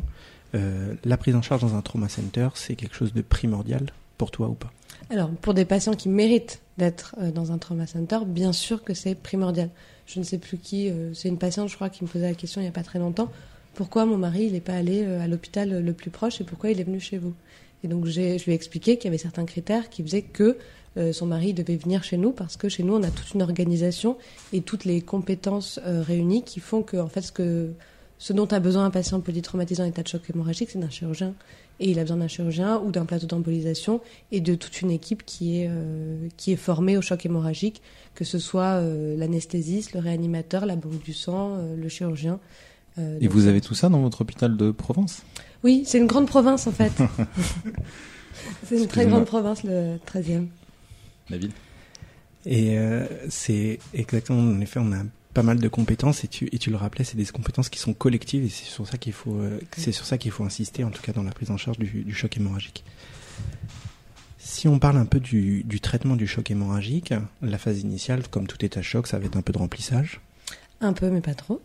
La 0.52 1.16
prise 1.16 1.34
en 1.34 1.42
charge 1.42 1.62
dans 1.62 1.74
un 1.74 1.82
trauma 1.82 2.08
center, 2.08 2.48
c'est 2.54 2.76
quelque 2.76 2.94
chose 2.94 3.12
de 3.12 3.22
primordial 3.22 3.86
pour 4.18 4.30
toi 4.30 4.48
ou 4.48 4.54
pas? 4.54 4.72
Alors, 5.10 5.30
pour 5.30 5.54
des 5.54 5.64
patients 5.64 5.94
qui 5.94 6.08
méritent 6.08 6.60
d'être 6.78 7.14
euh, 7.20 7.30
dans 7.30 7.52
un 7.52 7.58
trauma 7.58 7.86
center, 7.86 8.18
bien 8.26 8.52
sûr 8.52 8.82
que 8.82 8.94
c'est 8.94 9.14
primordial. 9.14 9.70
Je 10.06 10.18
ne 10.18 10.24
sais 10.24 10.38
plus 10.38 10.58
qui, 10.58 10.90
euh, 10.90 11.14
c'est 11.14 11.28
une 11.28 11.38
patiente, 11.38 11.68
je 11.68 11.74
crois, 11.74 11.88
qui 11.88 12.04
me 12.04 12.08
posait 12.08 12.28
la 12.28 12.34
question 12.34 12.60
il 12.60 12.64
n'y 12.64 12.68
a 12.68 12.72
pas 12.72 12.82
très 12.82 12.98
longtemps. 12.98 13.30
Pourquoi 13.74 14.06
mon 14.06 14.16
mari, 14.16 14.50
n'est 14.50 14.60
pas 14.60 14.74
allé 14.74 15.04
à 15.04 15.26
l'hôpital 15.26 15.84
le 15.84 15.92
plus 15.92 16.10
proche 16.10 16.40
et 16.40 16.44
pourquoi 16.44 16.70
il 16.70 16.80
est 16.80 16.84
venu 16.84 17.00
chez 17.00 17.18
vous? 17.18 17.34
Et 17.82 17.88
donc, 17.88 18.06
je 18.06 18.20
lui 18.20 18.52
ai 18.52 18.54
expliqué 18.54 18.96
qu'il 18.96 19.06
y 19.06 19.08
avait 19.08 19.18
certains 19.18 19.44
critères 19.44 19.90
qui 19.90 20.04
faisaient 20.04 20.22
que 20.22 20.56
son 21.10 21.26
mari 21.26 21.54
devait 21.54 21.74
venir 21.74 22.04
chez 22.04 22.16
nous 22.16 22.30
parce 22.30 22.56
que 22.56 22.68
chez 22.68 22.84
nous, 22.84 22.94
on 22.94 23.02
a 23.02 23.10
toute 23.10 23.34
une 23.34 23.42
organisation 23.42 24.16
et 24.52 24.60
toutes 24.60 24.84
les 24.84 25.00
compétences 25.00 25.80
réunies 25.84 26.44
qui 26.44 26.60
font 26.60 26.84
que, 26.84 26.96
en 26.96 27.08
fait, 27.08 27.22
ce 27.22 27.32
que 27.32 27.72
ce 28.18 28.32
dont 28.32 28.46
a 28.46 28.60
besoin 28.60 28.84
un 28.84 28.90
patient 28.90 29.20
polytraumatisant 29.20 29.84
en 29.84 29.88
état 29.88 30.02
de 30.02 30.08
choc 30.08 30.22
hémorragique, 30.32 30.70
c'est 30.70 30.78
d'un 30.78 30.88
chirurgien. 30.88 31.34
Et 31.80 31.90
il 31.90 31.98
a 31.98 32.02
besoin 32.02 32.18
d'un 32.18 32.28
chirurgien 32.28 32.78
ou 32.78 32.92
d'un 32.92 33.04
plateau 33.04 33.26
d'embolisation 33.26 34.00
et 34.30 34.40
de 34.40 34.54
toute 34.54 34.80
une 34.80 34.90
équipe 34.90 35.24
qui 35.24 35.60
est, 35.60 35.68
euh, 35.68 36.28
qui 36.36 36.52
est 36.52 36.56
formée 36.56 36.96
au 36.96 37.02
choc 37.02 37.26
hémorragique, 37.26 37.82
que 38.14 38.24
ce 38.24 38.38
soit 38.38 38.80
euh, 38.80 39.16
l'anesthésiste, 39.16 39.92
le 39.92 40.00
réanimateur, 40.00 40.66
la 40.66 40.76
banque 40.76 41.02
du 41.02 41.12
sang, 41.12 41.56
euh, 41.56 41.76
le 41.76 41.88
chirurgien. 41.88 42.38
et 42.98 43.26
vous 43.26 43.48
avez 43.48 43.60
tout 43.60 43.74
ça 43.74 43.88
dans 43.88 44.00
votre 44.00 44.20
hôpital 44.20 44.56
de 44.56 44.70
Provence? 44.70 45.22
Oui, 45.64 45.82
c'est 45.84 45.98
une 45.98 46.06
grande 46.06 46.26
province 46.26 46.66
en 46.66 46.72
fait. 46.72 46.92
c'est 48.64 48.78
une 48.78 48.86
très 48.86 49.06
grande 49.06 49.24
province, 49.24 49.64
le 49.64 49.96
13e. 50.06 50.46
La 51.30 51.38
ville? 51.38 51.52
Et 52.46 52.76
c'est 53.30 53.78
exactement, 53.94 54.40
en 54.40 54.60
effet, 54.60 54.78
on 54.78 54.92
a 54.92 55.02
pas 55.34 55.42
mal 55.42 55.58
de 55.58 55.68
compétences 55.68 56.24
et 56.24 56.28
tu, 56.28 56.48
et 56.52 56.58
tu 56.58 56.70
le 56.70 56.76
rappelais, 56.76 57.04
c'est 57.04 57.16
des 57.16 57.26
compétences 57.26 57.68
qui 57.68 57.80
sont 57.80 57.92
collectives 57.92 58.44
et 58.44 58.48
c'est 58.48 58.64
sur 58.64 58.86
ça 58.86 58.96
qu'il 58.96 59.12
faut, 59.12 59.34
euh, 59.34 59.60
c'est 59.76 59.92
sur 59.92 60.06
ça 60.06 60.16
qu'il 60.16 60.30
faut 60.30 60.44
insister, 60.44 60.84
en 60.84 60.90
tout 60.90 61.02
cas 61.02 61.12
dans 61.12 61.24
la 61.24 61.32
prise 61.32 61.50
en 61.50 61.56
charge 61.56 61.78
du, 61.78 62.04
du 62.04 62.14
choc 62.14 62.36
hémorragique. 62.36 62.84
Si 64.38 64.68
on 64.68 64.78
parle 64.78 64.96
un 64.96 65.06
peu 65.06 65.20
du, 65.20 65.64
du, 65.64 65.80
traitement 65.80 66.16
du 66.16 66.26
choc 66.26 66.50
hémorragique, 66.50 67.12
la 67.42 67.58
phase 67.58 67.80
initiale, 67.80 68.22
comme 68.28 68.46
tout 68.46 68.64
est 68.64 68.76
à 68.76 68.82
choc, 68.82 69.06
ça 69.08 69.18
va 69.18 69.24
être 69.24 69.36
un 69.36 69.42
peu 69.42 69.52
de 69.52 69.58
remplissage. 69.58 70.20
Un 70.80 70.92
peu, 70.92 71.10
mais 71.10 71.20
pas 71.20 71.34
trop. 71.34 71.60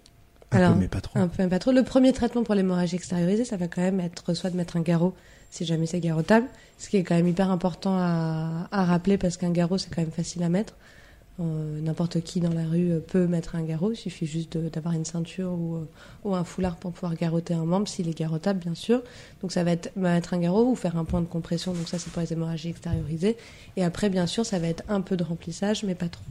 Un 0.51 0.73
peu, 0.73 0.79
mais 0.79 0.87
pas 0.87 1.01
trop. 1.01 1.19
Un 1.19 1.27
peu, 1.27 1.43
mais 1.43 1.49
pas 1.49 1.59
trop. 1.59 1.71
Le 1.71 1.83
premier 1.83 2.13
traitement 2.13 2.43
pour 2.43 2.55
l'hémorragie 2.55 2.95
extériorisée, 2.95 3.45
ça 3.45 3.57
va 3.57 3.67
quand 3.67 3.81
même 3.81 3.99
être 3.99 4.33
soit 4.33 4.49
de 4.49 4.57
mettre 4.57 4.77
un 4.77 4.81
garrot, 4.81 5.13
si 5.51 5.65
jamais 5.65 5.85
c'est 5.85 5.99
garrotable, 5.99 6.47
ce 6.79 6.89
qui 6.89 6.97
est 6.97 7.03
quand 7.03 7.15
même 7.15 7.27
hyper 7.27 7.51
important 7.51 7.95
à, 7.97 8.67
à 8.71 8.85
rappeler 8.85 9.17
parce 9.17 9.37
qu'un 9.37 9.51
garrot, 9.51 9.77
c'est 9.77 9.93
quand 9.93 10.01
même 10.01 10.11
facile 10.11 10.41
à 10.41 10.49
mettre. 10.49 10.73
Euh, 11.39 11.79
n'importe 11.79 12.19
qui 12.21 12.41
dans 12.41 12.51
la 12.51 12.65
rue 12.65 12.91
euh, 12.91 12.99
peut 12.99 13.25
mettre 13.25 13.55
un 13.55 13.63
garrot, 13.63 13.93
il 13.93 13.95
suffit 13.95 14.25
juste 14.25 14.57
d'avoir 14.57 14.93
une 14.93 15.05
ceinture 15.05 15.51
ou, 15.51 15.77
euh, 15.77 15.87
ou, 16.25 16.35
un 16.35 16.43
foulard 16.43 16.75
pour 16.75 16.91
pouvoir 16.91 17.15
garrotter 17.15 17.53
un 17.53 17.63
membre, 17.63 17.87
s'il 17.87 18.09
est 18.09 18.17
garrottable 18.17 18.59
bien 18.59 18.75
sûr. 18.75 19.01
Donc 19.41 19.53
ça 19.53 19.63
va 19.63 19.71
être 19.71 19.95
mettre 19.95 20.33
un 20.33 20.39
garrot 20.39 20.69
ou 20.69 20.75
faire 20.75 20.97
un 20.97 21.05
point 21.05 21.21
de 21.21 21.27
compression, 21.27 21.73
donc 21.73 21.87
ça 21.87 21.97
c'est 21.97 22.11
pour 22.11 22.21
les 22.21 22.33
hémorragies 22.33 22.69
extériorisées. 22.69 23.37
Et 23.77 23.85
après 23.85 24.09
bien 24.09 24.27
sûr 24.27 24.45
ça 24.45 24.59
va 24.59 24.67
être 24.67 24.83
un 24.89 24.99
peu 24.99 25.15
de 25.15 25.23
remplissage, 25.23 25.83
mais 25.83 25.95
pas 25.95 26.09
trop. 26.09 26.25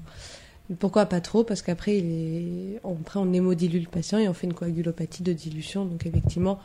Pourquoi 0.78 1.06
pas 1.06 1.22
trop? 1.22 1.42
Parce 1.42 1.62
qu'après 1.62 2.04
on, 2.84 2.98
on 3.14 3.32
hémodilue 3.32 3.80
le 3.80 3.88
patient 3.88 4.18
et 4.18 4.28
on 4.28 4.34
fait 4.34 4.46
une 4.46 4.54
coagulopathie 4.54 5.22
de 5.22 5.32
dilution, 5.32 5.86
donc 5.86 6.04
effectivement 6.04 6.58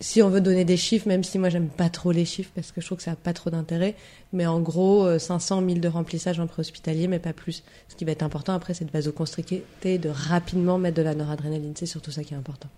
si 0.00 0.22
on 0.22 0.30
veut 0.30 0.40
donner 0.40 0.64
des 0.64 0.76
chiffres, 0.76 1.08
même 1.08 1.24
si 1.24 1.38
moi 1.38 1.48
j'aime 1.48 1.68
pas 1.68 1.88
trop 1.88 2.12
les 2.12 2.24
chiffres 2.24 2.50
parce 2.54 2.70
que 2.70 2.80
je 2.80 2.86
trouve 2.86 2.98
que 2.98 3.04
ça 3.04 3.10
n'a 3.12 3.16
pas 3.16 3.32
trop 3.32 3.50
d'intérêt, 3.50 3.96
mais 4.32 4.46
en 4.46 4.60
gros 4.60 5.18
500 5.18 5.58
euh, 5.58 5.64
1000 5.64 5.80
de 5.80 5.88
remplissage 5.88 6.38
en 6.38 6.46
préhospitalier, 6.46 7.08
mais 7.08 7.18
pas 7.18 7.32
plus. 7.32 7.64
Ce 7.88 7.96
qui 7.96 8.04
va 8.04 8.12
être 8.12 8.22
important 8.22 8.54
après, 8.54 8.74
c'est 8.74 8.84
de 8.84 8.92
vasoconstricter, 8.92 9.64
de 9.84 10.08
rapidement 10.08 10.78
mettre 10.78 10.96
de 10.96 11.02
la 11.02 11.14
noradrénaline. 11.14 11.74
C'est 11.76 11.86
surtout 11.86 12.10
ça 12.10 12.22
qui 12.22 12.34
est 12.34 12.36
important. 12.36 12.68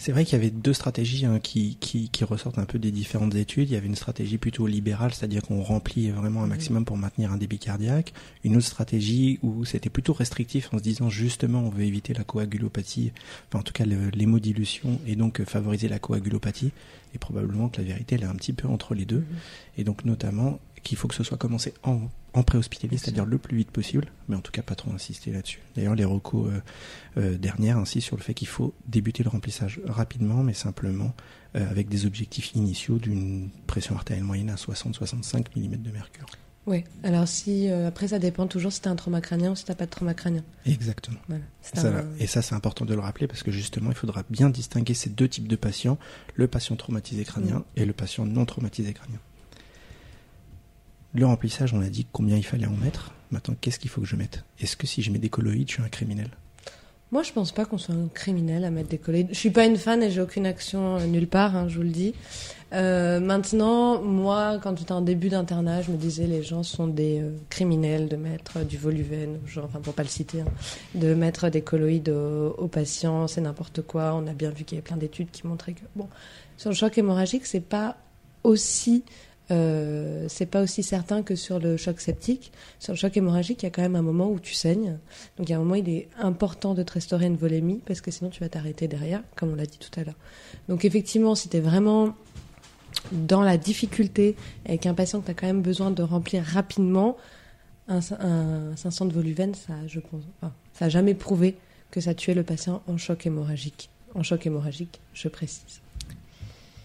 C'est 0.00 0.12
vrai 0.12 0.24
qu'il 0.24 0.38
y 0.38 0.40
avait 0.40 0.50
deux 0.50 0.72
stratégies 0.72 1.26
hein, 1.26 1.40
qui, 1.40 1.76
qui, 1.80 2.08
qui, 2.08 2.22
ressortent 2.22 2.60
un 2.60 2.64
peu 2.64 2.78
des 2.78 2.92
différentes 2.92 3.34
études. 3.34 3.68
Il 3.68 3.72
y 3.72 3.76
avait 3.76 3.88
une 3.88 3.96
stratégie 3.96 4.38
plutôt 4.38 4.68
libérale, 4.68 5.12
c'est-à-dire 5.12 5.42
qu'on 5.42 5.60
remplit 5.60 6.10
vraiment 6.10 6.40
un 6.40 6.44
mhm. 6.44 6.50
maximum 6.50 6.84
pour 6.84 6.96
maintenir 6.96 7.32
un 7.32 7.36
débit 7.36 7.58
cardiaque. 7.58 8.12
Une 8.44 8.56
autre 8.56 8.66
stratégie 8.66 9.40
où 9.42 9.64
c'était 9.64 9.90
plutôt 9.90 10.12
restrictif 10.12 10.72
en 10.72 10.78
se 10.78 10.84
disant 10.84 11.10
justement 11.10 11.62
on 11.62 11.70
veut 11.70 11.82
éviter 11.82 12.14
la 12.14 12.22
coagulopathie, 12.22 13.10
enfin 13.48 13.58
en 13.58 13.62
tout 13.62 13.72
cas 13.72 13.84
l'hémodilution 13.84 15.00
et 15.04 15.16
donc 15.16 15.42
favoriser 15.44 15.88
la 15.88 15.98
coagulopathie. 15.98 16.70
Et 17.12 17.18
probablement 17.18 17.68
que 17.68 17.78
la 17.78 17.88
vérité 17.88 18.14
elle 18.14 18.22
est 18.22 18.26
un 18.26 18.36
petit 18.36 18.52
peu 18.52 18.68
entre 18.68 18.94
les 18.94 19.04
deux. 19.04 19.18
Mhm. 19.18 19.36
Et 19.78 19.84
donc 19.84 20.04
notamment, 20.04 20.60
qu'il 20.84 20.96
faut 20.96 21.08
que 21.08 21.14
ce 21.16 21.24
soit 21.24 21.38
commencé 21.38 21.74
en, 21.82 22.02
en 22.34 22.42
préhospitalier, 22.42 22.98
c'est-à-dire 22.98 23.24
le 23.24 23.38
plus 23.38 23.56
vite 23.56 23.70
possible, 23.70 24.06
mais 24.28 24.36
en 24.36 24.40
tout 24.40 24.52
cas 24.52 24.62
pas 24.62 24.74
trop 24.74 24.92
insister 24.92 25.32
là-dessus. 25.32 25.60
D'ailleurs, 25.74 25.94
les 25.94 26.04
recos 26.04 26.48
euh, 26.50 26.60
euh, 27.20 27.38
dernières 27.38 27.78
insistent 27.78 28.06
sur 28.08 28.16
le 28.16 28.22
fait 28.22 28.34
qu'il 28.34 28.48
faut 28.48 28.74
débuter 28.86 29.22
le 29.22 29.30
remplissage 29.30 29.80
rapidement, 29.86 30.42
mais 30.42 30.54
simplement 30.54 31.14
euh, 31.56 31.68
avec 31.70 31.88
des 31.88 32.04
objectifs 32.06 32.54
initiaux 32.54 32.98
d'une 32.98 33.48
pression 33.66 33.96
artérielle 33.96 34.24
moyenne 34.24 34.50
à 34.50 34.56
60-65 34.56 35.46
mm 35.56 35.76
de 35.82 35.90
mercure. 35.90 36.26
Oui, 36.66 36.84
alors 37.02 37.26
si 37.26 37.70
euh, 37.70 37.88
après 37.88 38.08
ça 38.08 38.18
dépend 38.18 38.46
toujours 38.46 38.70
si 38.74 38.82
t'as 38.82 38.90
un 38.90 38.96
trauma 38.96 39.22
crânien 39.22 39.52
ou 39.52 39.56
si 39.56 39.64
t'as 39.64 39.74
pas 39.74 39.86
de 39.86 39.90
trauma 39.90 40.12
crânien. 40.12 40.44
Exactement. 40.66 41.16
Voilà. 41.26 41.42
C'est 41.62 41.78
Ça, 41.78 41.88
un- 42.00 42.04
Et 42.18 42.26
ça, 42.26 42.42
c'est 42.42 42.54
important 42.54 42.84
de 42.84 42.92
le 42.92 43.00
rappeler 43.00 43.26
parce 43.26 43.42
que 43.42 43.50
justement, 43.50 43.90
il 43.90 43.96
faudra 43.96 44.22
bien 44.28 44.50
distinguer 44.50 44.92
ces 44.92 45.08
deux 45.08 45.28
types 45.28 45.48
de 45.48 45.56
patients, 45.56 45.96
le 46.34 46.46
patient 46.46 46.76
traumatisé 46.76 47.24
crânien 47.24 47.64
et 47.76 47.86
le 47.86 47.94
patient 47.94 48.26
non 48.26 48.44
traumatisé 48.44 48.92
crânien. 48.92 49.18
Le 51.14 51.26
remplissage, 51.26 51.72
on 51.72 51.80
a 51.80 51.88
dit 51.88 52.06
combien 52.12 52.36
il 52.36 52.44
fallait 52.44 52.66
en 52.66 52.76
mettre. 52.76 53.12
Maintenant, 53.30 53.54
qu'est-ce 53.60 53.78
qu'il 53.78 53.90
faut 53.90 54.00
que 54.00 54.06
je 54.06 54.16
mette? 54.16 54.44
Est-ce 54.60 54.76
que 54.76 54.86
si 54.86 55.02
je 55.02 55.10
mets 55.10 55.18
des 55.18 55.28
colloïdes, 55.28 55.68
je 55.68 55.74
suis 55.74 55.82
un 55.82 55.88
criminel? 55.88 56.30
Moi, 57.10 57.22
je 57.22 57.32
pense 57.32 57.52
pas 57.52 57.64
qu'on 57.64 57.78
soit 57.78 57.94
un 57.94 58.08
criminel 58.12 58.64
à 58.64 58.70
mettre 58.70 58.90
des 58.90 58.98
colloïdes. 58.98 59.28
Je 59.30 59.38
suis 59.38 59.50
pas 59.50 59.64
une 59.64 59.76
fan 59.76 60.02
et 60.02 60.10
j'ai 60.10 60.20
aucune 60.20 60.44
action 60.44 60.96
euh, 60.96 61.06
nulle 61.06 61.26
part, 61.26 61.56
hein, 61.56 61.66
je 61.66 61.76
vous 61.76 61.82
le 61.82 61.88
dis. 61.88 62.14
Euh, 62.74 63.18
maintenant, 63.18 64.02
moi, 64.02 64.58
quand 64.62 64.78
j'étais 64.78 64.92
en 64.92 65.00
début 65.00 65.30
d'internat, 65.30 65.80
je 65.80 65.90
me 65.90 65.96
disais 65.96 66.26
les 66.26 66.42
gens 66.42 66.62
sont 66.62 66.86
des 66.86 67.20
euh, 67.20 67.30
criminels 67.48 68.08
de 68.08 68.16
mettre 68.16 68.62
du 68.62 68.76
voluven, 68.76 69.38
genre, 69.46 69.64
enfin 69.64 69.80
pour 69.80 69.94
pas 69.94 70.02
le 70.02 70.10
citer, 70.10 70.42
hein, 70.42 70.46
de 70.94 71.14
mettre 71.14 71.48
des 71.48 71.62
colloïdes 71.62 72.10
aux, 72.10 72.50
aux 72.58 72.68
patients, 72.68 73.26
c'est 73.26 73.40
n'importe 73.40 73.80
quoi. 73.80 74.12
On 74.14 74.26
a 74.26 74.34
bien 74.34 74.50
vu 74.50 74.64
qu'il 74.64 74.76
y 74.76 74.78
avait 74.78 74.86
plein 74.86 74.98
d'études 74.98 75.30
qui 75.30 75.46
montraient 75.46 75.72
que 75.72 75.84
bon, 75.96 76.08
sur 76.58 76.68
le 76.68 76.76
choc 76.76 76.98
hémorragique, 76.98 77.46
c'est 77.46 77.60
pas 77.60 77.96
aussi 78.44 79.02
euh, 79.50 80.26
c'est 80.28 80.46
pas 80.46 80.62
aussi 80.62 80.82
certain 80.82 81.22
que 81.22 81.34
sur 81.34 81.58
le 81.58 81.76
choc 81.76 82.00
septique. 82.00 82.52
Sur 82.78 82.92
le 82.92 82.98
choc 82.98 83.16
hémorragique, 83.16 83.62
il 83.62 83.66
y 83.66 83.68
a 83.68 83.70
quand 83.70 83.82
même 83.82 83.96
un 83.96 84.02
moment 84.02 84.30
où 84.30 84.38
tu 84.38 84.54
saignes. 84.54 84.98
Donc 85.36 85.48
il 85.48 85.50
y 85.50 85.54
a 85.54 85.56
un 85.56 85.60
moment, 85.60 85.74
il 85.74 85.88
est 85.88 86.08
important 86.18 86.74
de 86.74 86.82
te 86.82 86.92
restaurer 86.92 87.26
une 87.26 87.36
volémie 87.36 87.80
parce 87.86 88.00
que 88.00 88.10
sinon 88.10 88.30
tu 88.30 88.40
vas 88.40 88.48
t'arrêter 88.48 88.88
derrière, 88.88 89.22
comme 89.36 89.52
on 89.52 89.54
l'a 89.54 89.66
dit 89.66 89.78
tout 89.78 89.98
à 89.98 90.04
l'heure. 90.04 90.16
Donc 90.68 90.84
effectivement, 90.84 91.34
si 91.34 91.48
tu 91.48 91.56
es 91.56 91.60
vraiment 91.60 92.14
dans 93.12 93.42
la 93.42 93.56
difficulté 93.56 94.36
avec 94.66 94.86
un 94.86 94.94
patient 94.94 95.20
que 95.20 95.26
tu 95.26 95.30
as 95.30 95.34
quand 95.34 95.46
même 95.46 95.62
besoin 95.62 95.90
de 95.90 96.02
remplir 96.02 96.42
rapidement, 96.42 97.16
un, 97.88 98.00
un 98.20 98.76
500 98.76 99.06
de 99.06 99.12
voluven, 99.14 99.54
ça, 99.54 99.74
je 99.86 100.00
pense, 100.00 100.22
ça 100.74 100.86
a 100.86 100.88
jamais 100.88 101.14
prouvé 101.14 101.56
que 101.90 102.00
ça 102.00 102.14
tuait 102.14 102.34
le 102.34 102.42
patient 102.42 102.82
en 102.86 102.98
choc 102.98 103.26
hémorragique. 103.26 103.88
En 104.14 104.22
choc 104.22 104.46
hémorragique, 104.46 105.00
je 105.14 105.28
précise. 105.28 105.80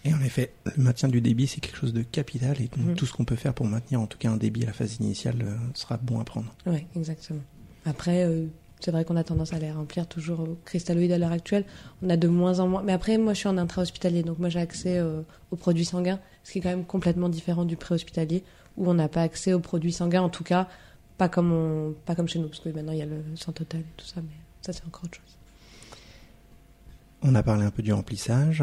Et 0.04 0.12
en 0.12 0.20
effet, 0.20 0.52
le 0.76 0.82
maintien 0.82 1.08
du 1.08 1.20
débit, 1.22 1.46
c'est 1.46 1.60
quelque 1.60 1.78
chose 1.78 1.94
de 1.94 2.02
capital 2.02 2.60
et 2.60 2.68
donc 2.68 2.86
Mhm. 2.88 2.94
tout 2.94 3.06
ce 3.06 3.12
qu'on 3.14 3.24
peut 3.24 3.36
faire 3.36 3.54
pour 3.54 3.66
maintenir 3.66 4.00
en 4.02 4.06
tout 4.06 4.18
cas 4.18 4.30
un 4.30 4.36
débit 4.36 4.62
à 4.64 4.66
la 4.66 4.72
phase 4.74 4.96
initiale 5.00 5.36
euh, 5.42 5.56
sera 5.74 5.96
bon 5.96 6.20
à 6.20 6.24
prendre. 6.24 6.54
Oui, 6.66 6.84
exactement. 6.94 7.40
Après, 7.86 8.24
euh, 8.24 8.46
c'est 8.80 8.90
vrai 8.90 9.06
qu'on 9.06 9.16
a 9.16 9.24
tendance 9.24 9.54
à 9.54 9.58
les 9.58 9.72
remplir 9.72 10.06
toujours 10.06 10.40
au 10.40 10.58
cristalloïde 10.66 11.10
à 11.12 11.16
l'heure 11.16 11.32
actuelle. 11.32 11.64
On 12.02 12.10
a 12.10 12.18
de 12.18 12.28
moins 12.28 12.60
en 12.60 12.68
moins. 12.68 12.82
Mais 12.82 12.92
après, 12.92 13.16
moi, 13.16 13.32
je 13.32 13.38
suis 13.38 13.48
en 13.48 13.56
intra-hospitalier, 13.56 14.22
donc 14.22 14.38
moi, 14.38 14.50
j'ai 14.50 14.60
accès 14.60 14.98
euh, 14.98 15.22
aux 15.50 15.56
produits 15.56 15.86
sanguins, 15.86 16.20
ce 16.42 16.52
qui 16.52 16.58
est 16.58 16.60
quand 16.60 16.68
même 16.68 16.84
complètement 16.84 17.30
différent 17.30 17.64
du 17.64 17.76
pré-hospitalier, 17.76 18.44
où 18.76 18.90
on 18.90 18.94
n'a 18.94 19.08
pas 19.08 19.22
accès 19.22 19.54
aux 19.54 19.60
produits 19.60 19.92
sanguins, 19.92 20.20
en 20.22 20.28
tout 20.28 20.44
cas, 20.44 20.68
pas 21.16 21.30
comme, 21.30 21.50
on... 21.52 21.94
pas 22.04 22.14
comme 22.14 22.28
chez 22.28 22.38
nous, 22.40 22.48
parce 22.48 22.60
que 22.60 22.68
maintenant, 22.68 22.92
il 22.92 22.98
y 22.98 23.02
a 23.02 23.06
le 23.06 23.22
sang 23.36 23.52
total 23.52 23.80
et 23.80 23.84
tout 23.96 24.04
ça, 24.06 24.20
mais 24.20 24.36
ça, 24.60 24.74
c'est 24.74 24.84
encore 24.84 25.04
autre 25.04 25.16
chose. 25.16 25.38
On 27.22 27.34
a 27.34 27.42
parlé 27.42 27.64
un 27.64 27.70
peu 27.70 27.82
du 27.82 27.92
remplissage. 27.92 28.62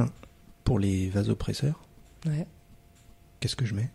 Pour 0.63 0.79
les 0.79 1.09
vasopresseurs, 1.09 1.81
Ouais. 2.25 2.45
qu'est-ce 3.39 3.55
que 3.55 3.65
je 3.65 3.73
mets? 3.73 3.89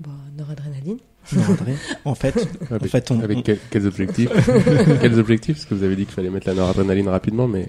Bon, 0.00 0.10
noradrénaline. 0.36 0.98
Non, 1.34 1.42
André 1.50 1.74
En 2.06 2.14
fait, 2.14 2.34
en 2.70 2.74
Avec, 2.76 2.90
fait 2.90 3.10
on, 3.10 3.20
avec 3.20 3.38
on- 3.38 3.42
quel- 3.42 3.58
quels 3.70 3.86
objectifs? 3.86 4.30
Quels 5.02 5.18
objectifs? 5.18 5.56
Parce 5.56 5.66
que 5.66 5.74
vous 5.74 5.82
avez 5.82 5.94
dit 5.96 6.04
qu'il 6.06 6.14
fallait 6.14 6.30
mettre 6.30 6.48
la 6.48 6.54
noradrénaline 6.54 7.08
rapidement, 7.08 7.46
mais 7.46 7.68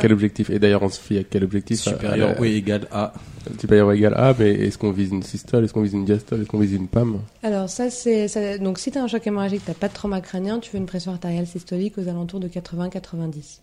quel, 0.00 0.12
objectif? 0.12 0.50
Et 0.50 0.58
d'ailleurs, 0.58 0.82
on 0.82 0.88
se 0.88 0.98
fie 1.00 1.18
à 1.18 1.22
quel 1.22 1.44
objectif? 1.44 1.78
Supérieur 1.78 2.40
ou 2.40 2.44
égal 2.44 2.88
à. 2.90 3.12
Supérieur 3.60 3.86
ou 3.88 3.92
égal 3.92 4.14
à, 4.14 4.34
mais 4.36 4.50
est-ce 4.50 4.76
qu'on 4.78 4.90
vise 4.90 5.10
une 5.12 5.22
systole? 5.22 5.64
Est-ce 5.64 5.72
qu'on 5.72 5.82
vise 5.82 5.92
une 5.92 6.04
diastole? 6.04 6.40
Est-ce 6.42 6.48
qu'on 6.48 6.58
vise 6.58 6.72
une 6.72 6.88
PAM 6.88 7.20
Alors 7.44 7.70
ça 7.70 7.88
c'est 7.90 8.26
ça- 8.26 8.58
donc 8.58 8.80
si 8.80 8.90
tu 8.90 8.98
as 8.98 9.04
un 9.04 9.06
choc 9.06 9.24
hémorragique, 9.24 9.62
t'as 9.64 9.74
pas 9.74 9.86
de 9.88 9.94
trauma 9.94 10.20
crânien, 10.20 10.58
tu 10.58 10.72
veux 10.72 10.78
une 10.78 10.86
pression 10.86 11.12
artérielle 11.12 11.46
systolique 11.46 11.96
aux 11.98 12.08
alentours 12.08 12.40
de 12.40 12.48
80-90. 12.48 13.60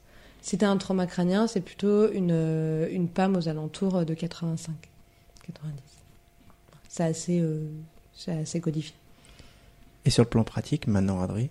As 0.61 0.65
un 0.65 0.77
trauma 0.77 1.05
crânien, 1.07 1.47
c'est 1.47 1.61
plutôt 1.61 2.11
une 2.11 2.31
euh, 2.31 2.87
une 2.91 3.09
PAM 3.09 3.35
aux 3.35 3.49
alentours 3.49 4.05
de 4.05 4.13
85 4.13 4.73
90. 5.45 5.73
C'est 6.87 7.03
assez 7.03 7.39
euh, 7.39 7.67
c'est 8.13 8.31
assez 8.31 8.61
codifié. 8.61 8.95
Et 10.05 10.09
sur 10.09 10.23
le 10.23 10.29
plan 10.29 10.43
pratique, 10.43 10.87
maintenant, 10.87 11.21
Adré, 11.21 11.49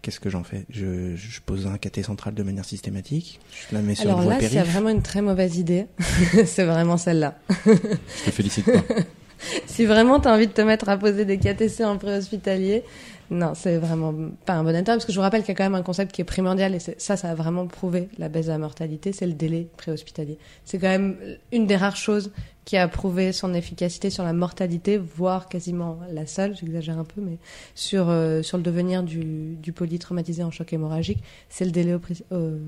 qu'est-ce 0.00 0.18
que 0.18 0.30
j'en 0.30 0.44
fais? 0.44 0.64
Je, 0.70 1.14
je 1.14 1.40
pose 1.42 1.66
un 1.66 1.76
cathé 1.76 2.02
central 2.02 2.34
de 2.34 2.42
manière 2.42 2.64
systématique, 2.64 3.38
je 3.52 3.74
la 3.74 3.82
mets 3.82 3.94
sur 3.94 4.06
Alors 4.06 4.20
une 4.20 4.24
voie 4.24 4.40
là, 4.40 4.48
c'est 4.48 4.62
vraiment 4.62 4.88
une 4.88 5.02
très 5.02 5.20
mauvaise 5.20 5.58
idée. 5.58 5.86
c'est 6.46 6.64
vraiment 6.64 6.96
celle-là. 6.96 7.38
Je 7.66 8.24
te 8.24 8.30
félicite 8.30 8.64
pas. 8.64 8.82
si 9.66 9.84
vraiment 9.84 10.20
tu 10.20 10.28
envie 10.28 10.46
de 10.46 10.52
te 10.52 10.60
mettre 10.60 10.88
à 10.88 10.96
poser 10.96 11.24
des 11.24 11.38
KTC 11.38 11.84
en 11.84 11.98
préhospitalier, 11.98 12.82
non, 13.30 13.52
c'est 13.54 13.76
vraiment 13.76 14.14
pas 14.46 14.54
un 14.54 14.62
bon 14.62 14.70
intérêt 14.70 14.96
parce 14.96 15.04
que 15.04 15.12
je 15.12 15.18
vous 15.18 15.22
rappelle 15.22 15.42
qu'il 15.42 15.50
y 15.50 15.52
a 15.52 15.54
quand 15.56 15.64
même 15.64 15.74
un 15.74 15.82
concept 15.82 16.12
qui 16.12 16.22
est 16.22 16.24
primordial 16.24 16.74
et 16.74 16.78
ça, 16.78 17.16
ça 17.16 17.30
a 17.30 17.34
vraiment 17.34 17.66
prouvé 17.66 18.08
la 18.18 18.28
baisse 18.30 18.46
de 18.46 18.52
la 18.52 18.58
mortalité, 18.58 19.12
c'est 19.12 19.26
le 19.26 19.34
délai 19.34 19.68
préhospitalier. 19.76 20.38
C'est 20.64 20.78
quand 20.78 20.88
même 20.88 21.16
une 21.52 21.66
des 21.66 21.76
rares 21.76 21.96
choses 21.96 22.30
qui 22.64 22.76
a 22.76 22.88
prouvé 22.88 23.32
son 23.32 23.54
efficacité 23.54 24.10
sur 24.10 24.24
la 24.24 24.32
mortalité, 24.32 24.98
voire 24.98 25.48
quasiment 25.48 25.98
la 26.10 26.26
seule, 26.26 26.56
j'exagère 26.56 26.98
un 26.98 27.04
peu, 27.04 27.20
mais 27.20 27.38
sur, 27.74 28.08
euh, 28.08 28.42
le 28.52 28.62
devenir 28.62 29.02
du, 29.02 29.72
polytraumatisé 29.74 30.42
en 30.42 30.50
choc 30.50 30.72
hémorragique, 30.72 31.22
c'est 31.48 31.64
le 31.64 31.70
délai 31.70 31.98
pré- 31.98 32.14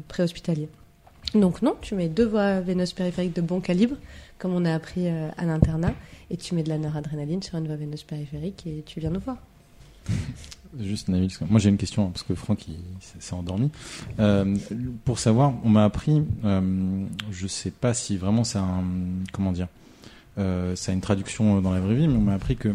préhospitalier. 0.08 0.68
Donc 1.34 1.62
non, 1.62 1.76
tu 1.80 1.94
mets 1.94 2.08
deux 2.08 2.26
voies 2.26 2.60
veineuses 2.60 2.92
périphériques 2.92 3.36
de 3.36 3.40
bon 3.42 3.60
calibre, 3.60 3.96
comme 4.38 4.52
on 4.52 4.64
a 4.64 4.74
appris 4.74 5.06
euh, 5.06 5.28
à 5.36 5.44
l'internat, 5.44 5.94
et 6.30 6.36
tu 6.36 6.54
mets 6.54 6.62
de 6.62 6.68
la 6.68 6.78
noradrénaline 6.78 7.42
sur 7.42 7.56
une 7.58 7.66
voie 7.66 7.76
veineuse 7.76 8.02
périphérique 8.02 8.66
et 8.66 8.82
tu 8.86 9.00
viens 9.00 9.10
nous 9.10 9.20
voir. 9.20 9.36
Juste 10.78 11.10
parce 11.10 11.36
que 11.36 11.44
moi 11.50 11.58
j'ai 11.58 11.68
une 11.68 11.76
question 11.76 12.04
hein, 12.06 12.10
parce 12.12 12.22
que 12.22 12.32
Franck 12.36 12.64
s'est- 13.00 13.34
endormi. 13.34 13.72
Euh, 14.20 14.56
pour 15.04 15.18
savoir, 15.18 15.52
on 15.64 15.68
m'a 15.68 15.84
appris, 15.84 16.22
euh, 16.44 17.04
je 17.32 17.46
sais 17.48 17.72
pas 17.72 17.92
si 17.92 18.16
vraiment 18.16 18.44
c'est 18.44 18.58
un 18.58 18.84
comment 19.32 19.50
dire, 19.50 19.66
euh, 20.38 20.76
ça 20.76 20.92
a 20.92 20.94
une 20.94 21.00
traduction 21.00 21.60
dans 21.60 21.72
la 21.72 21.80
vraie 21.80 21.96
vie, 21.96 22.06
mais 22.06 22.14
on 22.16 22.20
m'a 22.20 22.34
appris 22.34 22.54
que 22.56 22.74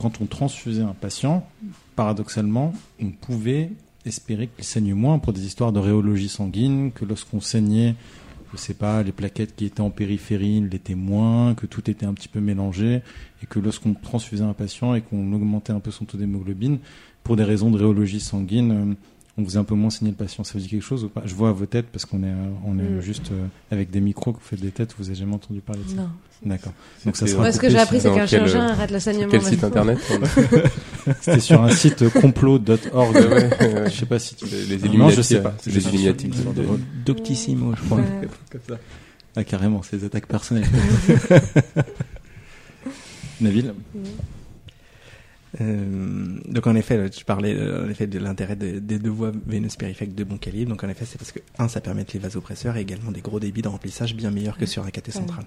quand 0.00 0.20
on 0.20 0.26
transfusait 0.26 0.82
un 0.82 0.92
patient, 1.00 1.46
paradoxalement, 1.94 2.72
on 3.00 3.10
pouvait 3.10 3.70
espérer 4.06 4.48
qu'il 4.48 4.64
saigne 4.64 4.94
moins 4.94 5.18
pour 5.18 5.32
des 5.32 5.46
histoires 5.46 5.72
de 5.72 5.78
rhéologie 5.78 6.28
sanguine, 6.28 6.92
que 6.92 7.04
lorsqu'on 7.04 7.40
saignait, 7.40 7.94
je 8.52 8.56
sais 8.56 8.74
pas, 8.74 9.02
les 9.02 9.12
plaquettes 9.12 9.54
qui 9.56 9.64
étaient 9.64 9.80
en 9.80 9.90
périphérie 9.90 10.60
l'étaient 10.60 10.94
moins, 10.94 11.54
que 11.54 11.66
tout 11.66 11.90
était 11.90 12.06
un 12.06 12.14
petit 12.14 12.28
peu 12.28 12.40
mélangé, 12.40 13.02
et 13.42 13.46
que 13.48 13.58
lorsqu'on 13.58 13.94
transfusait 13.94 14.44
un 14.44 14.52
patient 14.52 14.94
et 14.94 15.00
qu'on 15.02 15.32
augmentait 15.32 15.72
un 15.72 15.80
peu 15.80 15.90
son 15.90 16.04
taux 16.04 16.18
d'hémoglobine, 16.18 16.78
pour 17.22 17.36
des 17.36 17.44
raisons 17.44 17.70
de 17.70 17.78
rhéologie 17.78 18.20
sanguine, 18.20 18.94
on 19.38 19.44
faisait 19.44 19.58
un 19.58 19.64
peu 19.64 19.74
moins 19.74 19.90
saigner 19.90 20.12
le 20.12 20.16
patient. 20.16 20.44
Ça 20.44 20.52
vous 20.54 20.60
dit 20.60 20.68
quelque 20.68 20.82
chose 20.82 21.04
ou 21.04 21.08
pas? 21.08 21.22
Je 21.26 21.34
vois 21.34 21.50
à 21.50 21.52
vos 21.52 21.66
têtes 21.66 21.86
parce 21.92 22.06
qu'on 22.06 22.22
est, 22.22 22.26
euh, 22.26 22.48
on 22.64 22.78
est 22.78 22.82
Mm. 22.82 23.00
juste 23.02 23.30
euh, 23.32 23.46
avec 23.70 23.90
des 23.90 24.00
micros 24.00 24.32
que 24.32 24.38
vous 24.38 24.44
faites 24.46 24.60
des 24.60 24.70
têtes. 24.70 24.94
Vous 24.98 25.08
avez 25.08 25.14
jamais 25.18 25.34
entendu 25.34 25.60
parler 25.60 25.82
de 25.84 25.90
ça? 25.90 25.96
Non. 25.96 26.08
D'accord. 26.44 26.72
Donc 27.04 27.16
ça 27.16 27.20
C'était- 27.26 27.32
sera 27.32 27.42
Moi, 27.44 27.52
ce 27.52 27.58
que 27.60 27.70
j'ai 27.70 27.78
appris, 27.78 28.00
sur- 28.00 28.10
c'est 28.12 28.18
qu'un 28.18 28.26
chirurgien 28.26 28.68
euh, 28.68 28.72
arrête 28.72 28.90
le 28.90 29.00
saignement. 29.00 29.28
Quel 29.30 29.42
site 29.42 29.64
internet 29.64 29.98
C'était 31.20 31.40
sur 31.40 31.62
un 31.62 31.70
site 31.70 32.08
complot.org. 32.20 33.14
Ouais, 33.14 33.24
ouais. 33.24 33.50
Je 33.90 33.96
sais 33.96 34.06
pas 34.06 34.18
si 34.18 34.34
tu. 34.34 34.44
Les, 34.46 34.64
les 34.66 34.76
Non, 34.78 34.84
Illuminati, 34.86 35.16
je 35.16 35.22
sais 35.22 35.42
pas. 35.42 35.54
Les 35.66 35.86
Illuminati. 35.88 36.30
Doctissimo, 37.04 37.74
je 37.76 37.82
crois. 37.84 37.98
Ouais. 37.98 38.28
Comme 38.50 38.60
ça. 38.68 38.78
Ah 39.36 39.44
carrément, 39.44 39.82
c'est 39.82 39.98
des 39.98 40.04
attaques 40.06 40.26
personnelles. 40.26 40.66
Nabil, 43.40 43.74
Euh, 45.60 46.38
donc 46.48 46.66
en 46.66 46.74
effet, 46.74 47.10
je 47.16 47.24
parlais 47.24 47.54
euh, 47.54 47.86
en 47.86 47.88
effet 47.90 48.06
de 48.06 48.18
l'intérêt 48.18 48.56
de- 48.56 48.78
des 48.78 48.98
deux 48.98 49.10
voies 49.10 49.32
veineuses 49.46 49.76
périphériques 49.76 50.14
de 50.14 50.24
bon 50.24 50.36
calibre. 50.38 50.70
Donc 50.70 50.84
en 50.84 50.88
effet, 50.88 51.04
c'est 51.06 51.18
parce 51.18 51.32
que 51.32 51.40
un, 51.58 51.68
ça 51.68 51.80
permet 51.80 52.04
les 52.12 52.18
vasopresseurs 52.18 52.76
et 52.76 52.80
également 52.80 53.10
des 53.12 53.20
gros 53.22 53.40
débits 53.40 53.62
de 53.62 53.68
remplissage 53.68 54.14
bien 54.14 54.30
meilleurs 54.30 54.58
que 54.58 54.66
sur 54.66 54.84
un 54.84 54.90
cathé 54.90 55.12
central. 55.12 55.44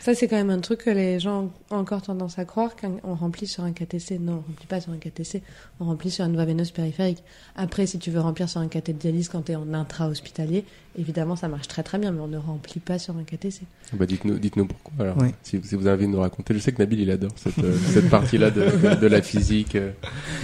Ça, 0.00 0.14
c'est 0.14 0.28
quand 0.28 0.36
même 0.36 0.48
un 0.48 0.60
truc 0.60 0.84
que 0.84 0.90
les 0.90 1.20
gens 1.20 1.50
ont 1.70 1.76
encore 1.76 2.00
tendance 2.00 2.38
à 2.38 2.46
croire 2.46 2.74
quand 2.74 2.90
on 3.04 3.14
remplit 3.14 3.46
sur 3.46 3.64
un 3.64 3.72
KTC. 3.72 4.18
Non, 4.18 4.32
on 4.32 4.36
remplit 4.48 4.66
pas 4.66 4.80
sur 4.80 4.92
un 4.92 4.96
KTC, 4.96 5.42
on 5.78 5.84
remplit 5.84 6.10
sur 6.10 6.24
une 6.24 6.32
voie 6.32 6.46
veineuse 6.46 6.70
périphérique. 6.70 7.22
Après, 7.54 7.84
si 7.84 7.98
tu 7.98 8.10
veux 8.10 8.20
remplir 8.20 8.48
sur 8.48 8.62
un 8.62 8.68
cathé 8.68 8.94
de 8.94 8.98
dialyse 8.98 9.28
quand 9.28 9.42
tu 9.42 9.52
es 9.52 9.56
en 9.56 9.74
intra-hospitalier, 9.74 10.64
évidemment, 10.98 11.34
ça 11.36 11.48
marche 11.48 11.66
très 11.68 11.82
très 11.82 11.98
bien, 11.98 12.12
mais 12.12 12.20
on 12.20 12.28
ne 12.28 12.36
remplit 12.36 12.80
pas 12.80 12.98
sur 12.98 13.16
un 13.16 13.24
KTC. 13.24 13.62
Bah, 13.94 14.06
dites-nous, 14.06 14.38
dites-nous 14.38 14.66
pourquoi. 14.66 14.92
Alors, 15.04 15.18
Ouais. 15.18 15.34
si, 15.42 15.60
si 15.62 15.74
vous 15.74 15.86
avez 15.86 15.96
envie 15.96 16.06
de 16.06 16.12
nous 16.12 16.20
raconter, 16.20 16.54
je 16.54 16.58
sais 16.60 16.72
que 16.72 16.78
Nabil 16.78 17.00
il 17.00 17.10
adore 17.10 17.32
cette, 17.36 17.58
euh, 17.58 17.76
cette 17.92 18.08
partie-là 18.10 18.50
de, 18.50 18.60
de, 18.62 18.94
de 19.00 19.06
la 19.06 19.22
physique, 19.22 19.74
euh, 19.76 19.90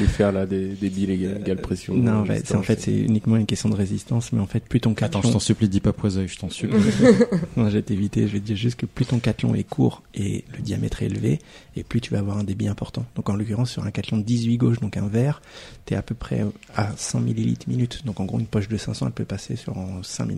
nous 0.00 0.06
faire 0.06 0.32
là 0.32 0.46
des, 0.46 0.68
des 0.68 0.90
billes 0.90 1.10
égales, 1.12 1.38
égales 1.40 1.60
pression. 1.60 1.94
Non, 1.94 2.22
euh, 2.22 2.24
bah, 2.26 2.34
c'est 2.44 2.54
en 2.56 2.62
fait 2.62 2.80
c'est 2.80 2.96
uniquement 2.96 3.36
une 3.36 3.46
question 3.46 3.68
de 3.68 3.76
résistance, 3.76 4.32
mais 4.32 4.40
en 4.40 4.46
fait 4.46 4.60
plus 4.64 4.80
ton 4.80 4.92
attends, 4.92 5.20
cation, 5.20 5.22
je 5.28 5.32
t'en 5.34 5.38
supplie, 5.40 5.68
dis 5.68 5.80
pas 5.80 5.92
poisoeil, 5.92 6.26
je 6.28 6.38
t'en 6.38 6.50
supplie. 6.50 6.78
non, 7.56 7.68
je 7.68 7.74
vais 7.74 7.82
t'éviter, 7.82 8.26
je 8.26 8.32
vais 8.32 8.40
te 8.40 8.46
dire 8.46 8.56
juste 8.56 8.76
que 8.80 8.86
plus 8.86 9.04
ton 9.04 9.18
cation 9.18 9.26
cathlon 9.26 9.54
est 9.56 9.64
court 9.64 10.02
et 10.14 10.44
le 10.56 10.62
diamètre 10.62 11.02
est 11.02 11.06
élevé, 11.06 11.40
et 11.74 11.82
plus 11.82 12.00
tu 12.00 12.12
vas 12.12 12.20
avoir 12.20 12.38
un 12.38 12.44
débit 12.44 12.68
important. 12.68 13.04
Donc 13.16 13.28
en 13.28 13.34
l'occurrence, 13.34 13.70
sur 13.72 13.84
un 13.84 13.90
cathlon 13.90 14.18
de 14.18 14.22
18 14.22 14.56
gauche, 14.56 14.80
donc 14.80 14.96
un 14.96 15.08
verre, 15.08 15.42
tu 15.84 15.94
es 15.94 15.96
à 15.96 16.02
peu 16.02 16.14
près 16.14 16.44
à 16.76 16.92
100 16.96 17.20
millilitres 17.20 17.68
minute. 17.68 18.02
Donc 18.06 18.20
en 18.20 18.24
gros, 18.24 18.38
une 18.38 18.46
poche 18.46 18.68
de 18.68 18.76
500, 18.76 19.06
elle 19.06 19.12
peut 19.12 19.24
passer 19.24 19.56
sur 19.56 19.76
en 19.76 20.02
5 20.02 20.24
minutes. 20.26 20.35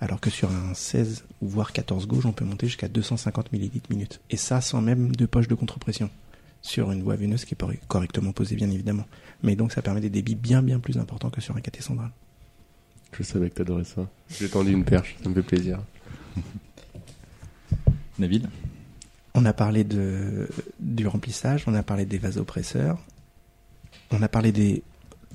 Alors 0.00 0.20
que 0.20 0.30
sur 0.30 0.50
un 0.50 0.74
16 0.74 1.24
ou 1.42 1.48
voire 1.48 1.72
14 1.72 2.06
gauche, 2.06 2.24
on 2.24 2.32
peut 2.32 2.44
monter 2.44 2.66
jusqu'à 2.66 2.88
250 2.88 3.52
millilitres 3.52 3.90
minute. 3.90 4.20
Et 4.30 4.36
ça 4.36 4.60
sans 4.60 4.80
même 4.80 5.14
de 5.14 5.26
poche 5.26 5.48
de 5.48 5.54
contre-pression. 5.54 6.10
Sur 6.62 6.90
une 6.90 7.02
voie 7.02 7.16
veineuse 7.16 7.44
qui 7.44 7.54
est 7.54 7.86
correctement 7.88 8.32
posée, 8.32 8.56
bien 8.56 8.70
évidemment. 8.70 9.06
Mais 9.42 9.56
donc 9.56 9.72
ça 9.72 9.82
permet 9.82 10.00
des 10.00 10.10
débits 10.10 10.34
bien 10.34 10.62
bien 10.62 10.78
plus 10.80 10.98
importants 10.98 11.30
que 11.30 11.40
sur 11.40 11.56
un 11.56 11.60
caté 11.60 11.82
central. 11.82 12.10
Je 13.12 13.22
savais 13.22 13.50
que 13.50 13.54
t'adorais 13.54 13.84
ça. 13.84 14.08
J'ai 14.38 14.48
tendu 14.48 14.72
une 14.72 14.84
perche, 14.84 15.16
ça 15.22 15.28
me 15.28 15.34
fait 15.34 15.42
plaisir. 15.42 15.80
David 18.18 18.48
On 19.34 19.44
a 19.44 19.52
parlé 19.52 19.84
de, 19.84 20.48
du 20.80 21.06
remplissage, 21.06 21.64
on 21.66 21.74
a 21.74 21.82
parlé 21.82 22.04
des 22.04 22.18
vasopresseurs, 22.18 22.98
on 24.10 24.22
a 24.22 24.28
parlé 24.28 24.52
des. 24.52 24.82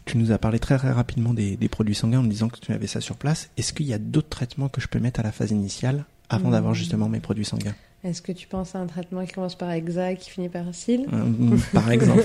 Tu 0.05 0.17
nous 0.17 0.31
as 0.31 0.37
parlé 0.37 0.59
très, 0.59 0.77
très 0.77 0.91
rapidement 0.91 1.33
des, 1.33 1.57
produits 1.69 1.95
sanguins 1.95 2.19
en 2.19 2.23
me 2.23 2.29
disant 2.29 2.49
que 2.49 2.59
tu 2.59 2.71
avais 2.71 2.87
ça 2.87 3.01
sur 3.01 3.15
place. 3.15 3.49
Est-ce 3.57 3.73
qu'il 3.73 3.85
y 3.85 3.93
a 3.93 3.97
d'autres 3.97 4.29
traitements 4.29 4.69
que 4.69 4.81
je 4.81 4.87
peux 4.87 4.99
mettre 4.99 5.19
à 5.19 5.23
la 5.23 5.31
phase 5.31 5.51
initiale 5.51 6.05
avant 6.29 6.49
d'avoir 6.49 6.73
hmm. 6.73 6.75
justement 6.75 7.09
mes 7.09 7.19
produits 7.19 7.45
sanguins? 7.45 7.75
Est-ce 8.03 8.21
que 8.21 8.33
tu 8.33 8.47
penses 8.47 8.75
à 8.75 8.79
un 8.79 8.85
traitement 8.85 9.25
qui 9.25 9.31
commence 9.31 9.55
par 9.55 9.71
hexa 9.71 10.11
et 10.11 10.17
qui 10.17 10.29
finit 10.29 10.49
par 10.49 10.67
acide 10.67 11.05
euh, 11.13 11.57
Par 11.73 11.89
exemple. 11.89 12.23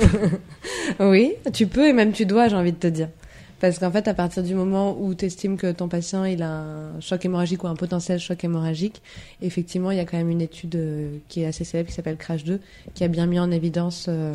oui, 1.01 1.35
tu 1.53 1.69
peux 1.69 1.87
et 1.87 1.93
même 1.93 2.13
tu 2.13 2.27
dois, 2.27 2.49
j'ai 2.49 2.57
envie 2.57 2.73
de 2.73 2.79
te 2.79 2.89
dire. 2.89 3.09
Parce 3.61 3.79
qu'en 3.79 3.91
fait, 3.91 4.07
à 4.07 4.15
partir 4.15 4.43
du 4.43 4.55
moment 4.55 4.97
où 5.01 5.15
tu 5.15 5.25
estimes 5.25 5.57
que 5.57 5.71
ton 5.73 5.89
patient 5.89 6.25
il 6.25 6.43
a 6.43 6.51
un 6.51 7.01
choc 7.01 7.25
hémorragique 7.25 7.65
ou 7.65 7.69
un 7.69 7.75
potentiel 7.75 8.19
choc 8.19 8.43
hémorragique, 8.43 9.03
effectivement, 9.43 9.91
il 9.91 9.99
y 9.99 10.01
a 10.01 10.05
quand 10.05 10.17
même 10.17 10.31
une 10.31 10.41
étude 10.41 10.77
euh, 10.77 11.19
qui 11.29 11.43
est 11.43 11.47
assez 11.47 11.65
célèbre 11.65 11.89
qui 11.89 11.95
s'appelle 11.95 12.17
Crash 12.17 12.45
2, 12.45 12.61
qui 12.95 13.05
a 13.05 13.09
bien 13.09 13.27
mis 13.27 13.39
en 13.39 13.51
évidence 13.51 14.07
euh, 14.09 14.33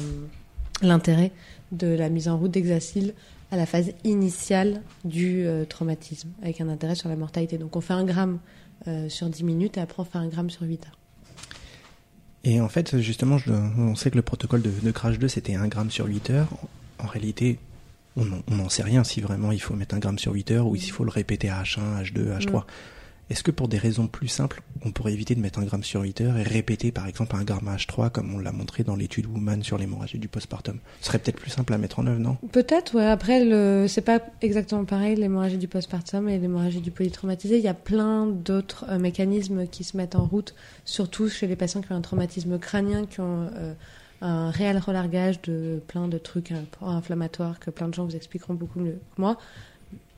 l'intérêt 0.82 1.32
de 1.72 1.88
la 1.88 2.10
mise 2.10 2.28
en 2.28 2.38
route 2.38 2.52
d'Hexacil 2.52 3.14
à 3.54 3.58
la 3.58 3.66
phase 3.66 3.92
initiale 4.04 4.82
du 5.06 5.46
euh, 5.46 5.66
traumatisme, 5.66 6.30
avec 6.42 6.60
un 6.60 6.70
intérêt 6.70 6.96
sur 6.96 7.10
la 7.10 7.16
mortalité. 7.16 7.58
Donc 7.58 7.76
on 7.76 7.82
fait 7.82 7.94
un 7.94 8.04
gramme 8.04 8.40
sur 9.08 9.30
10 9.30 9.46
minutes 9.46 9.78
et 9.78 9.80
après 9.80 10.02
on 10.02 10.04
fait 10.04 10.18
un 10.18 10.28
gramme 10.28 10.50
sur 10.50 10.64
8 10.64 10.88
heures. 10.88 10.98
Et 12.44 12.60
en 12.60 12.68
fait, 12.68 13.00
justement, 13.00 13.38
on 13.78 13.96
sait 13.96 14.12
que 14.12 14.18
le 14.18 14.22
protocole 14.22 14.62
de, 14.62 14.70
de 14.70 14.92
Crash 14.92 15.18
2, 15.18 15.30
c'était 15.30 15.56
un 15.56 15.70
gramme 15.70 15.90
sur 15.90 16.06
8 16.06 16.32
heures. 16.32 16.50
En 17.00 17.08
réalité, 17.08 17.60
on 18.18 18.26
n'en 18.54 18.70
sait 18.70 18.84
rien 18.84 19.04
si 19.04 19.22
vraiment 19.22 19.52
il 19.52 19.62
faut 19.62 19.76
mettre 19.76 19.96
un 19.96 20.00
gramme 20.00 20.20
sur 20.20 20.34
8 20.34 20.52
heures 20.52 20.68
ou 20.68 20.76
s'il 20.76 20.92
faut 20.92 21.04
le 21.04 21.12
répéter 21.12 21.50
à 21.50 21.64
H1, 21.64 22.04
H2, 22.04 22.38
H3. 22.40 22.64
Est-ce 23.34 23.42
que 23.42 23.50
pour 23.50 23.68
des 23.68 23.80
raisons 23.80 24.06
plus 24.06 24.28
simples, 24.28 24.62
on 24.86 24.92
pourrait 24.92 25.12
éviter 25.12 25.34
de 25.34 25.40
mettre 25.40 25.58
un 25.58 25.64
gramme 25.64 25.84
sur 25.84 26.02
8 26.02 26.22
heures 26.22 26.38
et 26.38 26.44
répéter 26.44 26.92
par 26.92 27.08
exemple 27.08 27.36
un 27.36 27.44
gramme 27.44 27.68
à 27.68 27.78
H3 27.78 28.12
comme 28.12 28.32
on 28.36 28.38
l'a 28.38 28.52
montré 28.52 28.84
dans 28.84 28.96
l'étude 28.96 29.26
Woman 29.26 29.64
sur 29.64 29.80
l'hémorragie 29.80 30.20
du 30.20 30.28
postpartum? 30.28 30.78
Ce 31.02 31.08
serait 31.08 31.18
peut-être 31.18 31.40
plus 31.40 31.50
simple 31.50 31.74
à 31.74 31.80
mettre 31.80 31.98
en 31.98 32.06
œuvre, 32.06 32.20
non? 32.20 32.38
Peut-être, 32.52 32.94
ouais. 32.94 33.08
Après, 33.08 33.44
le... 33.44 33.88
c'est 33.88 34.04
pas 34.04 34.20
exactement 34.44 34.86
pareil 34.86 35.16
l'hémorragie 35.16 35.58
du 35.58 35.68
postpartum 35.68 36.30
et 36.30 36.38
l'hémorragie 36.38 36.80
du 36.80 36.92
polytraumatisé. 36.92 37.58
Il 37.58 37.64
y 37.64 37.68
a 37.68 37.74
plein 37.74 38.28
d'autres 38.28 38.86
euh, 38.88 39.00
mécanismes 39.00 39.66
qui 39.66 39.84
se 39.84 39.98
mettent 39.98 40.16
en 40.16 40.26
route, 40.26 40.54
surtout 40.86 41.28
chez 41.28 41.48
les 41.48 41.56
patients 41.56 41.82
qui 41.82 41.92
ont 41.92 41.96
un 41.96 42.02
traumatisme 42.02 42.60
crânien, 42.60 43.08
qui 43.08 43.20
ont 43.20 43.50
euh, 43.56 43.74
un 44.22 44.52
réel 44.52 44.78
relargage 44.78 45.42
de 45.42 45.82
plein 45.88 46.08
de 46.08 46.20
trucs 46.20 46.54
inflammatoires 46.84 47.60
que 47.60 47.72
plein 47.72 47.88
de 47.88 47.96
gens 47.96 48.06
vous 48.06 48.16
expliqueront 48.16 48.54
beaucoup 48.54 48.80
mieux 48.80 49.00
que 49.16 49.22
moi. 49.22 49.40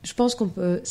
Je 0.02 0.12
pense 0.12 0.34
qu'on 0.34 0.48
peut, 0.48 0.82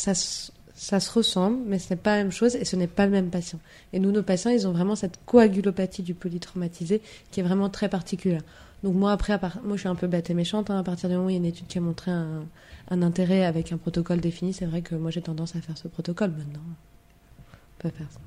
ça 0.76 1.00
se 1.00 1.10
ressemble, 1.10 1.58
mais 1.66 1.78
ce 1.78 1.92
n'est 1.92 1.98
pas 1.98 2.18
la 2.18 2.24
même 2.24 2.32
chose 2.32 2.54
et 2.54 2.66
ce 2.66 2.76
n'est 2.76 2.86
pas 2.86 3.06
le 3.06 3.12
même 3.12 3.30
patient. 3.30 3.58
Et 3.94 3.98
nous, 3.98 4.12
nos 4.12 4.22
patients, 4.22 4.50
ils 4.50 4.68
ont 4.68 4.72
vraiment 4.72 4.94
cette 4.94 5.18
coagulopathie 5.24 6.02
du 6.02 6.12
polytraumatisé 6.14 7.00
qui 7.30 7.40
est 7.40 7.42
vraiment 7.42 7.70
très 7.70 7.88
particulière. 7.88 8.42
Donc 8.84 8.94
moi, 8.94 9.10
après, 9.10 9.32
à 9.32 9.38
part, 9.38 9.58
moi, 9.64 9.76
je 9.76 9.80
suis 9.80 9.88
un 9.88 9.94
peu 9.94 10.06
bête 10.06 10.28
et 10.28 10.34
méchante. 10.34 10.70
Hein, 10.70 10.78
à 10.78 10.82
partir 10.82 11.08
du 11.08 11.14
moment 11.14 11.28
où 11.28 11.30
il 11.30 11.32
y 11.32 11.36
a 11.36 11.38
une 11.38 11.46
étude 11.46 11.66
qui 11.66 11.78
a 11.78 11.80
montré 11.80 12.10
un, 12.10 12.46
intérêt 12.90 13.46
avec 13.46 13.72
un 13.72 13.78
protocole 13.78 14.20
défini, 14.20 14.52
c'est 14.52 14.66
vrai 14.66 14.82
que 14.82 14.94
moi, 14.94 15.10
j'ai 15.10 15.22
tendance 15.22 15.56
à 15.56 15.62
faire 15.62 15.78
ce 15.78 15.88
protocole 15.88 16.30
maintenant. 16.30 16.60
On 16.68 17.82
peut 17.82 17.90
faire 17.96 18.06
ça. 18.10 18.20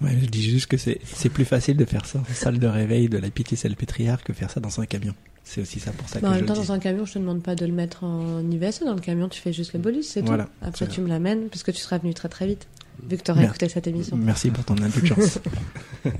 Ouais, 0.00 0.16
je 0.20 0.26
dis 0.26 0.42
juste 0.42 0.66
que 0.66 0.76
c'est, 0.76 1.28
plus 1.30 1.44
facile 1.44 1.76
de 1.76 1.84
faire 1.84 2.06
ça 2.06 2.20
en 2.20 2.24
salle 2.32 2.60
de 2.60 2.66
réveil 2.66 3.08
de 3.08 3.18
la 3.18 3.30
pitié 3.30 3.56
salpêtrière 3.56 4.22
que 4.22 4.32
faire 4.32 4.50
ça 4.50 4.60
dans 4.60 4.80
un 4.80 4.86
camion. 4.86 5.14
C'est 5.48 5.60
aussi 5.60 5.78
ça 5.78 5.92
pour 5.92 6.08
ça 6.08 6.18
bah, 6.18 6.28
que 6.28 6.32
en 6.32 6.36
même 6.36 6.44
temps, 6.44 6.54
dans 6.54 6.72
un 6.72 6.80
camion, 6.80 7.04
je 7.04 7.12
te 7.14 7.20
demande 7.20 7.40
pas 7.40 7.54
de 7.54 7.64
le 7.64 7.72
mettre 7.72 8.02
en 8.02 8.40
IVS. 8.50 8.80
Dans 8.84 8.94
le 8.94 9.00
camion, 9.00 9.28
tu 9.28 9.40
fais 9.40 9.52
juste 9.52 9.74
le 9.74 9.78
bolus, 9.78 10.02
c'est 10.02 10.22
tout. 10.22 10.32
Après, 10.60 10.88
tu 10.88 11.00
me 11.00 11.08
l'amènes, 11.08 11.48
puisque 11.48 11.72
tu 11.72 11.78
seras 11.78 11.98
venu 11.98 12.14
très 12.14 12.28
très 12.28 12.48
vite, 12.48 12.66
vu 13.08 13.16
que 13.16 13.22
tu 13.22 13.30
aurais 13.30 13.44
écouté 13.44 13.68
cette 13.68 13.86
émission. 13.86 14.16
Merci 14.16 14.50
pour 14.50 14.64
ton 14.64 14.74
indulgence. 14.82 15.38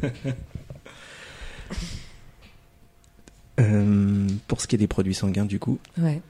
euh, 3.60 4.28
pour 4.46 4.60
ce 4.60 4.68
qui 4.68 4.76
est 4.76 4.78
des 4.78 4.86
produits 4.86 5.14
sanguins, 5.14 5.44
du 5.44 5.58
coup, 5.58 5.80
ouais. 5.98 6.22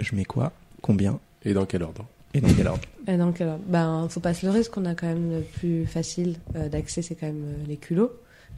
je 0.00 0.16
mets 0.16 0.24
quoi? 0.24 0.52
Combien? 0.80 1.20
Et 1.44 1.52
dans 1.52 1.66
quel 1.66 1.82
ordre? 1.82 2.06
Et 2.32 2.40
dans 2.40 2.54
quel 2.54 2.66
ordre? 2.66 2.88
Et 3.06 3.18
dans 3.18 3.32
quel 3.32 3.48
ordre? 3.48 3.64
Ben, 3.66 4.08
faut 4.08 4.20
pas 4.20 4.32
se 4.32 4.46
leurrer, 4.46 4.62
ce 4.62 4.70
qu'on 4.70 4.86
a 4.86 4.94
quand 4.94 5.06
même 5.06 5.30
le 5.30 5.42
plus 5.42 5.84
facile 5.84 6.36
euh, 6.56 6.70
d'accès, 6.70 7.02
c'est 7.02 7.14
quand 7.14 7.26
même 7.26 7.44
euh, 7.44 7.66
les 7.68 7.76
culots. 7.76 8.10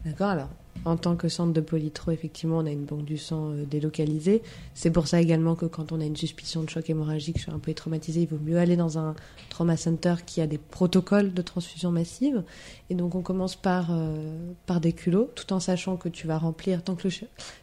D'accord 0.05 0.29
Alors, 0.29 0.51
en 0.85 0.97
tant 0.97 1.17
que 1.17 1.29
centre 1.29 1.53
de 1.53 1.61
polytro, 1.61 2.11
effectivement, 2.11 2.59
on 2.59 2.67
a 2.67 2.71
une 2.71 2.85
banque 2.85 3.05
du 3.05 3.17
sang 3.17 3.51
euh, 3.51 3.65
délocalisée. 3.65 4.43
C'est 4.75 4.91
pour 4.91 5.07
ça 5.07 5.21
également 5.21 5.55
que 5.55 5.67
quand 5.67 5.93
on 5.93 6.01
a 6.01 6.05
une 6.05 6.17
suspicion 6.17 6.63
de 6.63 6.71
choc 6.71 6.89
hémorragique 6.91 7.39
sur 7.39 7.55
un 7.55 7.59
peu 7.59 7.73
traumatisé, 7.75 8.23
il 8.23 8.29
vaut 8.29 8.39
mieux 8.43 8.59
aller 8.59 8.77
dans 8.77 8.99
un 8.99 9.15
trauma 9.51 9.77
center 9.77 10.17
qui 10.27 10.41
a 10.41 10.47
des 10.47 10.59
protocoles 10.59 11.33
de 11.33 11.43
transfusion 11.43 11.91
massive. 11.91 12.43
Et 12.91 12.95
donc, 12.95 13.15
on 13.15 13.23
commence 13.23 13.57
par, 13.57 13.91
par 14.67 14.81
des 14.81 14.93
culots, 14.93 15.31
tout 15.35 15.53
en 15.53 15.61
sachant 15.61 15.97
que 15.97 16.09
tu 16.09 16.27
vas 16.27 16.39
remplir, 16.39 16.83
tant 16.83 16.97
que 16.97 17.09
le, 17.09 17.15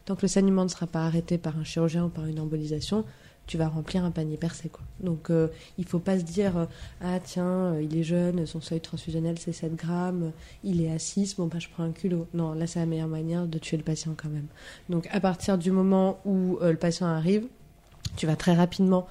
tant 0.05 0.15
que 0.15 0.23
le 0.23 0.27
saignement 0.27 0.63
ne 0.63 0.69
sera 0.69 0.87
pas 0.87 1.05
arrêté 1.05 1.37
par 1.37 1.57
un 1.57 1.63
chirurgien 1.63 2.05
ou 2.05 2.09
par 2.09 2.25
une 2.25 2.39
embolisation, 2.39 3.05
tu 3.47 3.57
vas 3.57 3.67
remplir 3.67 4.05
un 4.05 4.11
panier 4.11 4.37
percé. 4.37 4.69
Quoi. 4.69 4.83
Donc 4.99 5.29
euh, 5.29 5.47
il 5.77 5.85
faut 5.85 5.99
pas 5.99 6.17
se 6.17 6.23
dire 6.23 6.57
euh, 6.57 6.65
Ah 7.01 7.19
tiens, 7.19 7.73
euh, 7.73 7.83
il 7.83 7.97
est 7.97 8.03
jeune, 8.03 8.45
son 8.45 8.61
seuil 8.61 8.79
transfusionnel 8.79 9.37
c'est 9.39 9.51
7 9.51 9.75
grammes, 9.75 10.31
il 10.63 10.81
est 10.81 10.91
à 10.91 10.99
6, 10.99 11.35
bon 11.35 11.47
bah 11.47 11.59
je 11.59 11.67
prends 11.69 11.83
un 11.83 11.91
culot. 11.91 12.27
Non, 12.33 12.53
là 12.53 12.67
c'est 12.67 12.79
la 12.79 12.85
meilleure 12.85 13.07
manière 13.07 13.47
de 13.47 13.57
tuer 13.57 13.77
le 13.77 13.83
patient 13.83 14.13
quand 14.15 14.29
même. 14.29 14.47
Donc 14.89 15.07
à 15.11 15.19
partir 15.19 15.57
du 15.57 15.71
moment 15.71 16.19
où 16.25 16.59
le 16.61 16.77
patient 16.77 17.07
arrive, 17.07 17.47
tu 18.15 18.25
vas 18.27 18.35
très 18.35 18.53
rapidement 18.53 19.07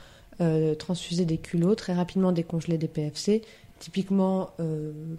transfuser 0.79 1.27
des 1.27 1.37
culots, 1.37 1.75
très 1.75 1.93
rapidement 1.93 2.33
décongeler 2.33 2.79
des 2.79 2.89
PFC. 2.89 3.43
Typiquement, 3.79 4.51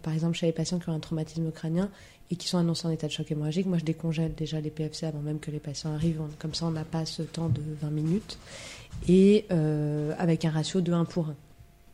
par 0.02 0.13
exemple, 0.13 0.36
chez 0.36 0.47
les 0.47 0.52
patients 0.52 0.80
qui 0.80 0.89
ont 0.89 0.93
un 0.93 1.00
traumatisme 1.00 1.52
crânien, 1.52 1.91
et 2.32 2.38
qui 2.38 2.47
sont 2.47 2.58
annoncés 2.58 2.88
en 2.88 2.91
état 2.91 3.08
de 3.08 3.12
choc 3.12 3.30
hémorragique, 3.30 3.65
moi 3.67 3.78
je 3.78 3.84
décongèle 3.84 4.34
déjà 4.34 4.62
les 4.62 4.69
PFC 4.69 5.06
avant 5.06 5.19
même 5.19 5.39
que 5.39 5.52
les 5.52 5.60
patients 5.60 5.93
arrivent. 5.93 6.21
Comme 6.39 6.54
ça, 6.54 6.65
on 6.65 6.71
n'a 6.71 6.86
pas 6.86 7.06
ce 7.06 7.24
temps 7.24 7.50
de 7.50 7.62
20 7.82 7.89
minutes 7.89 8.39
et 9.08 9.45
euh, 9.51 10.13
avec 10.17 10.45
un 10.45 10.51
ratio 10.51 10.82
de 10.82 10.93
1 10.93 11.06
pour 11.06 11.30
1. 11.30 11.36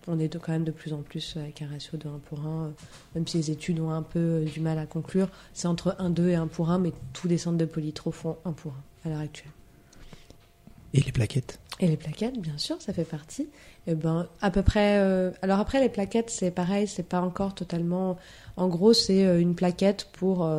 On 0.09 0.19
est 0.19 0.33
quand 0.37 0.53
même 0.53 0.63
de 0.63 0.71
plus 0.71 0.93
en 0.93 1.01
plus 1.01 1.35
avec 1.35 1.61
un 1.61 1.67
ratio 1.67 1.97
de 1.97 2.07
1 2.07 2.19
pour 2.29 2.39
1, 2.39 2.43
euh, 2.45 2.69
même 3.15 3.27
si 3.27 3.37
les 3.37 3.51
études 3.51 3.79
ont 3.79 3.91
un 3.91 4.03
peu 4.03 4.19
euh, 4.19 4.45
du 4.45 4.61
mal 4.61 4.77
à 4.79 4.85
conclure. 4.85 5.29
C'est 5.53 5.67
entre 5.67 5.95
1, 5.99 6.09
2 6.09 6.29
et 6.29 6.35
1 6.35 6.47
pour 6.47 6.69
1, 6.69 6.79
mais 6.79 6.93
tous 7.13 7.27
les 7.27 7.37
centres 7.37 7.57
de 7.57 7.65
polytro 7.65 8.11
font 8.11 8.37
1 8.45 8.51
pour 8.53 8.73
1 9.05 9.09
à 9.09 9.13
l'heure 9.13 9.21
actuelle. 9.21 9.51
Et 10.93 11.01
les 11.01 11.11
plaquettes? 11.11 11.59
Et 11.79 11.87
les 11.87 11.97
plaquettes, 11.97 12.39
bien 12.39 12.57
sûr, 12.57 12.81
ça 12.81 12.93
fait 12.93 13.03
partie. 13.03 13.43
Et 13.85 13.91
eh 13.91 13.95
ben, 13.95 14.27
à 14.41 14.49
peu 14.49 14.63
près. 14.63 14.97
alors 15.43 15.59
après, 15.59 15.79
les 15.79 15.89
plaquettes, 15.89 16.31
c'est 16.31 16.49
pareil, 16.49 16.87
c'est 16.87 17.03
pas 17.03 17.21
encore 17.21 17.53
totalement. 17.53 18.17
En 18.55 18.67
gros, 18.67 18.93
c'est 18.93 19.39
une 19.39 19.53
plaquette 19.53 20.07
pour 20.13 20.49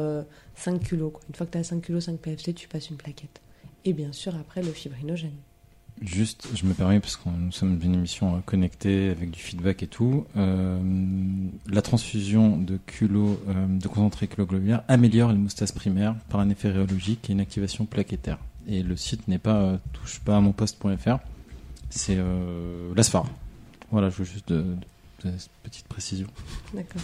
5 0.55 0.79
kilos. 0.81 1.13
Une 1.29 1.35
fois 1.35 1.47
que 1.47 1.53
tu 1.53 1.59
as 1.59 1.65
5 1.65 1.83
kilos, 1.83 2.05
5 2.05 2.19
PFC, 2.19 2.55
tu 2.55 2.69
passes 2.69 2.89
une 2.91 2.99
plaquette. 2.99 3.41
Et 3.85 3.95
bien 3.95 4.13
sûr, 4.13 4.37
après, 4.37 4.63
le 4.63 4.71
fibrinogène. 4.71 5.35
Juste, 6.01 6.49
je 6.55 6.65
me 6.65 6.75
permets, 6.75 7.01
parce 7.01 7.17
que 7.17 7.29
nous 7.29 7.51
sommes 7.51 7.79
une 7.83 7.95
émission 7.95 8.37
euh, 8.37 8.39
connectée 8.45 9.11
avec 9.11 9.31
du 9.31 9.41
feedback 9.41 9.83
et 9.83 9.87
tout, 9.89 10.27
euh, 10.37 10.79
la 11.69 11.83
transfusion 11.83 12.57
de 12.57 12.79
culot, 12.87 13.41
euh, 13.49 13.67
de 13.67 13.89
concentré 13.89 14.29
culoglobulaire 14.29 14.83
améliore 14.87 15.33
l'hémostase 15.33 15.73
primaire 15.73 16.15
par 16.29 16.41
un 16.41 16.51
effet 16.51 16.71
rhéologique 16.71 17.29
et 17.29 17.33
une 17.33 17.41
activation 17.41 17.85
plaquettaire. 17.85 18.39
Et 18.69 18.83
le 18.83 18.97
site 18.97 19.27
n'est 19.29 19.39
pas 19.39 19.79
touche 19.93 20.21
pas 20.21 20.37
à 20.37 20.41
mon 20.41 20.53
poste.fr, 20.53 21.19
c'est 21.91 22.19
l'ASFAR. 22.95 23.27
Voilà, 23.91 24.11
je 24.11 24.17
veux 24.17 24.25
juste 24.25 24.53
de, 24.53 24.65
cette 25.23 25.51
petite 25.63 25.89
précision. 25.89 26.27
D'accord. 26.75 27.01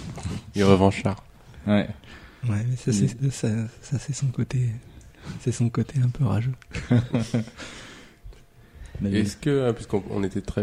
Et 0.54 0.62
revanchard. 0.62 1.24
Ouais. 1.66 1.88
Ouais, 2.46 2.66
mais 2.68 2.76
ça, 2.76 2.92
c'est, 2.92 3.30
ça, 3.30 3.48
ça 3.80 3.98
c'est 3.98 4.12
son 4.12 4.26
côté, 4.26 4.68
c'est 5.40 5.52
son 5.52 5.70
côté 5.70 6.00
un 6.04 6.10
peu 6.10 6.24
rageux. 6.24 6.52
Est-ce 9.04 9.36
que, 9.36 9.68
hein, 9.68 9.72
puisqu'on 9.72 10.22
était 10.22 10.40
très, 10.40 10.62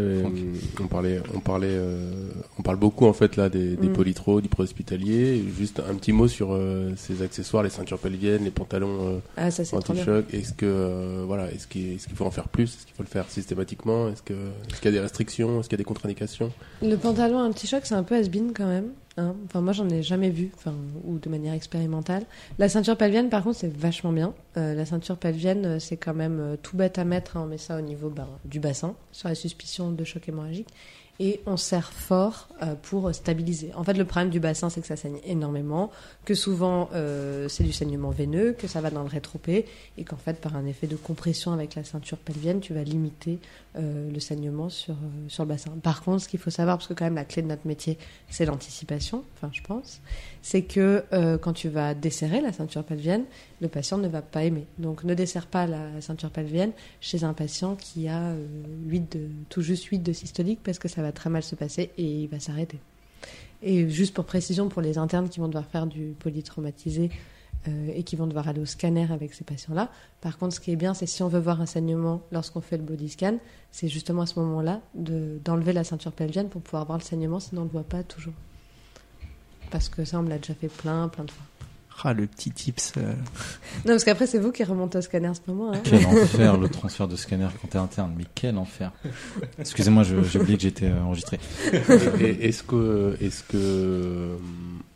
on 0.80 0.86
parlait, 0.86 1.20
on 1.34 1.40
parlait, 1.40 1.68
euh, 1.68 2.30
on 2.58 2.62
parle 2.62 2.76
beaucoup 2.76 3.06
en 3.06 3.12
fait 3.12 3.36
là 3.36 3.48
des, 3.48 3.76
des 3.76 3.88
mm. 3.88 3.92
polytros, 3.92 4.40
du 4.40 4.48
hospitalier. 4.56 5.44
Juste 5.56 5.80
un 5.80 5.94
petit 5.94 6.12
mot 6.12 6.28
sur 6.28 6.52
euh, 6.52 6.92
ces 6.96 7.22
accessoires, 7.22 7.62
les 7.62 7.70
ceintures 7.70 7.98
pelviennes, 7.98 8.44
les 8.44 8.50
pantalons 8.50 9.16
euh, 9.16 9.18
ah, 9.36 9.48
anti-choc. 9.72 10.32
Est-ce 10.32 10.54
que, 10.54 11.24
voilà, 11.26 11.50
est-ce 11.52 11.66
qu'il 11.66 11.92
est 11.92 12.06
qu'il 12.06 12.16
faut 12.16 12.24
en 12.24 12.30
faire 12.30 12.48
plus? 12.48 12.74
Est-ce 12.74 12.86
qu'il 12.86 12.94
faut 12.94 13.02
le 13.02 13.08
faire 13.08 13.28
systématiquement? 13.28 14.08
Est-ce 14.08 14.22
que, 14.22 14.32
est-ce 14.32 14.80
qu'il 14.80 14.86
y 14.86 14.94
a 14.94 14.98
des 14.98 15.00
restrictions? 15.00 15.60
Est-ce 15.60 15.68
qu'il 15.68 15.76
y 15.76 15.80
a 15.80 15.84
des 15.84 15.84
contre-indications? 15.84 16.50
Le 16.82 16.96
pantalon 16.96 17.38
anti-choc, 17.38 17.82
c'est 17.84 17.94
un 17.94 18.02
peu 18.02 18.16
has 18.16 18.28
quand 18.54 18.66
même. 18.66 18.90
Hein 19.18 19.34
enfin, 19.44 19.60
moi, 19.60 19.72
j'en 19.74 19.88
ai 19.90 20.02
jamais 20.02 20.30
vu, 20.30 20.50
enfin, 20.56 20.74
ou 21.04 21.18
de 21.18 21.28
manière 21.28 21.52
expérimentale. 21.52 22.24
La 22.58 22.68
ceinture 22.70 22.96
pelvienne, 22.96 23.28
par 23.28 23.42
contre, 23.42 23.58
c'est 23.58 23.72
vachement 23.74 24.12
bien. 24.12 24.32
Euh, 24.56 24.74
la 24.74 24.86
ceinture 24.86 25.18
pelvienne, 25.18 25.66
euh, 25.66 25.78
c'est 25.78 25.98
quand 25.98 26.14
même 26.14 26.40
euh, 26.40 26.56
tout 26.62 26.76
bête 26.76 26.98
à 26.98 27.04
mettre. 27.04 27.36
hein. 27.36 27.42
On 27.44 27.46
met 27.46 27.58
ça 27.58 27.76
au 27.76 27.82
niveau 27.82 28.08
ben, 28.08 28.28
du 28.46 28.58
bassin, 28.58 28.94
sur 29.12 29.28
la 29.28 29.34
suspicion 29.34 29.90
de 29.90 30.04
choc 30.04 30.28
hémorragique. 30.28 30.68
Et 31.20 31.40
on 31.44 31.58
serre 31.58 31.92
fort 31.92 32.48
euh, 32.62 32.74
pour 32.74 33.14
stabiliser. 33.14 33.70
En 33.76 33.84
fait, 33.84 33.92
le 33.92 34.06
problème 34.06 34.30
du 34.30 34.40
bassin, 34.40 34.70
c'est 34.70 34.80
que 34.80 34.86
ça 34.86 34.96
saigne 34.96 35.18
énormément, 35.26 35.90
que 36.24 36.34
souvent 36.34 36.88
euh, 36.94 37.48
c'est 37.48 37.64
du 37.64 37.72
saignement 37.72 38.10
veineux, 38.10 38.54
que 38.54 38.66
ça 38.66 38.80
va 38.80 38.90
dans 38.90 39.02
le 39.02 39.08
rétropé, 39.08 39.66
et 39.98 40.04
qu'en 40.04 40.16
fait, 40.16 40.40
par 40.40 40.56
un 40.56 40.64
effet 40.64 40.86
de 40.86 40.96
compression 40.96 41.52
avec 41.52 41.74
la 41.74 41.84
ceinture 41.84 42.16
pelvienne, 42.16 42.60
tu 42.60 42.72
vas 42.72 42.82
limiter 42.82 43.38
euh, 43.76 44.10
le 44.10 44.20
saignement 44.20 44.68
sur, 44.68 44.94
euh, 44.94 45.28
sur 45.28 45.44
le 45.44 45.48
bassin. 45.48 45.70
Par 45.82 46.02
contre, 46.02 46.22
ce 46.22 46.28
qu'il 46.28 46.38
faut 46.38 46.50
savoir, 46.50 46.76
parce 46.76 46.88
que 46.88 46.94
quand 46.94 47.04
même 47.04 47.14
la 47.14 47.24
clé 47.24 47.40
de 47.42 47.46
notre 47.46 47.66
métier, 47.66 47.96
c'est 48.28 48.44
l'anticipation, 48.44 49.24
enfin 49.34 49.48
je 49.52 49.62
pense, 49.62 50.00
c'est 50.42 50.62
que 50.62 51.04
euh, 51.12 51.38
quand 51.38 51.54
tu 51.54 51.68
vas 51.68 51.94
desserrer 51.94 52.40
la 52.40 52.52
ceinture 52.52 52.84
pelvienne, 52.84 53.24
le 53.60 53.68
patient 53.68 53.96
ne 53.96 54.08
va 54.08 54.20
pas 54.20 54.44
aimer. 54.44 54.66
Donc 54.78 55.04
ne 55.04 55.14
desserre 55.14 55.46
pas 55.46 55.66
la 55.66 56.00
ceinture 56.00 56.30
pelvienne 56.30 56.72
chez 57.00 57.24
un 57.24 57.32
patient 57.32 57.74
qui 57.76 58.08
a 58.08 58.20
euh, 58.20 58.46
8 58.86 59.12
de, 59.16 59.28
tout 59.48 59.62
juste 59.62 59.84
8 59.84 60.00
de 60.00 60.12
systolique 60.12 60.60
parce 60.62 60.78
que 60.78 60.88
ça 60.88 61.00
va 61.00 61.12
très 61.12 61.30
mal 61.30 61.42
se 61.42 61.54
passer 61.54 61.90
et 61.96 62.04
il 62.04 62.28
va 62.28 62.40
s'arrêter. 62.40 62.78
Et 63.62 63.88
juste 63.88 64.12
pour 64.12 64.24
précision, 64.24 64.68
pour 64.68 64.82
les 64.82 64.98
internes 64.98 65.28
qui 65.28 65.40
vont 65.40 65.46
devoir 65.46 65.66
faire 65.66 65.86
du 65.86 66.14
polytraumatisé 66.18 67.10
euh, 67.68 67.88
et 67.94 68.02
qui 68.02 68.16
vont 68.16 68.26
devoir 68.26 68.48
aller 68.48 68.60
au 68.60 68.66
scanner 68.66 69.06
avec 69.12 69.34
ces 69.34 69.44
patients-là, 69.44 69.90
par 70.20 70.36
contre, 70.38 70.54
ce 70.54 70.60
qui 70.60 70.72
est 70.72 70.76
bien, 70.76 70.94
c'est 70.94 71.06
si 71.06 71.22
on 71.22 71.28
veut 71.28 71.38
voir 71.40 71.60
un 71.60 71.66
saignement 71.66 72.22
lorsqu'on 72.32 72.60
fait 72.60 72.76
le 72.76 72.82
body 72.82 73.08
scan, 73.08 73.38
c'est 73.70 73.88
justement 73.88 74.22
à 74.22 74.26
ce 74.26 74.38
moment-là 74.40 74.80
de- 74.94 75.38
d'enlever 75.44 75.72
la 75.72 75.84
ceinture 75.84 76.12
pelvienne 76.12 76.48
pour 76.48 76.60
pouvoir 76.62 76.84
voir 76.86 76.98
le 76.98 77.04
saignement, 77.04 77.38
sinon 77.40 77.62
on 77.62 77.64
ne 77.64 77.68
le 77.68 77.72
voit 77.72 77.84
pas 77.84 78.02
toujours. 78.02 78.34
Parce 79.70 79.88
que 79.88 80.04
ça, 80.04 80.18
on 80.18 80.22
me 80.22 80.28
l'a 80.28 80.38
déjà 80.38 80.54
fait 80.54 80.68
plein, 80.68 81.08
plein 81.08 81.24
de 81.24 81.30
fois. 81.30 81.44
Ah, 82.04 82.12
le 82.14 82.26
petit 82.26 82.50
tips. 82.50 82.94
euh, 82.96 83.12
Non, 83.84 83.92
parce 83.92 84.02
qu'après, 84.02 84.26
c'est 84.26 84.38
vous 84.40 84.50
qui 84.50 84.64
remontez 84.64 84.98
au 84.98 85.02
scanner 85.02 85.28
à 85.28 85.34
ce 85.34 85.40
moment. 85.46 85.72
Hein. 85.72 85.80
Quel 85.84 86.04
enfer 86.04 86.56
le 86.58 86.68
transfert 86.68 87.06
de 87.06 87.14
scanner 87.14 87.46
quand 87.60 87.68
t'es 87.68 87.78
interne, 87.78 88.12
mais 88.18 88.24
quel 88.34 88.58
enfer. 88.58 88.90
Excusez-moi, 89.58 90.02
j'ai 90.02 90.16
oublié 90.40 90.56
que 90.56 90.62
j'étais 90.64 90.86
euh, 90.86 91.00
enregistré. 91.04 91.38
Est-ce 92.20 92.64
que, 92.64 93.16
est-ce 93.20 93.44
que 93.44 93.56
euh, 93.56 94.36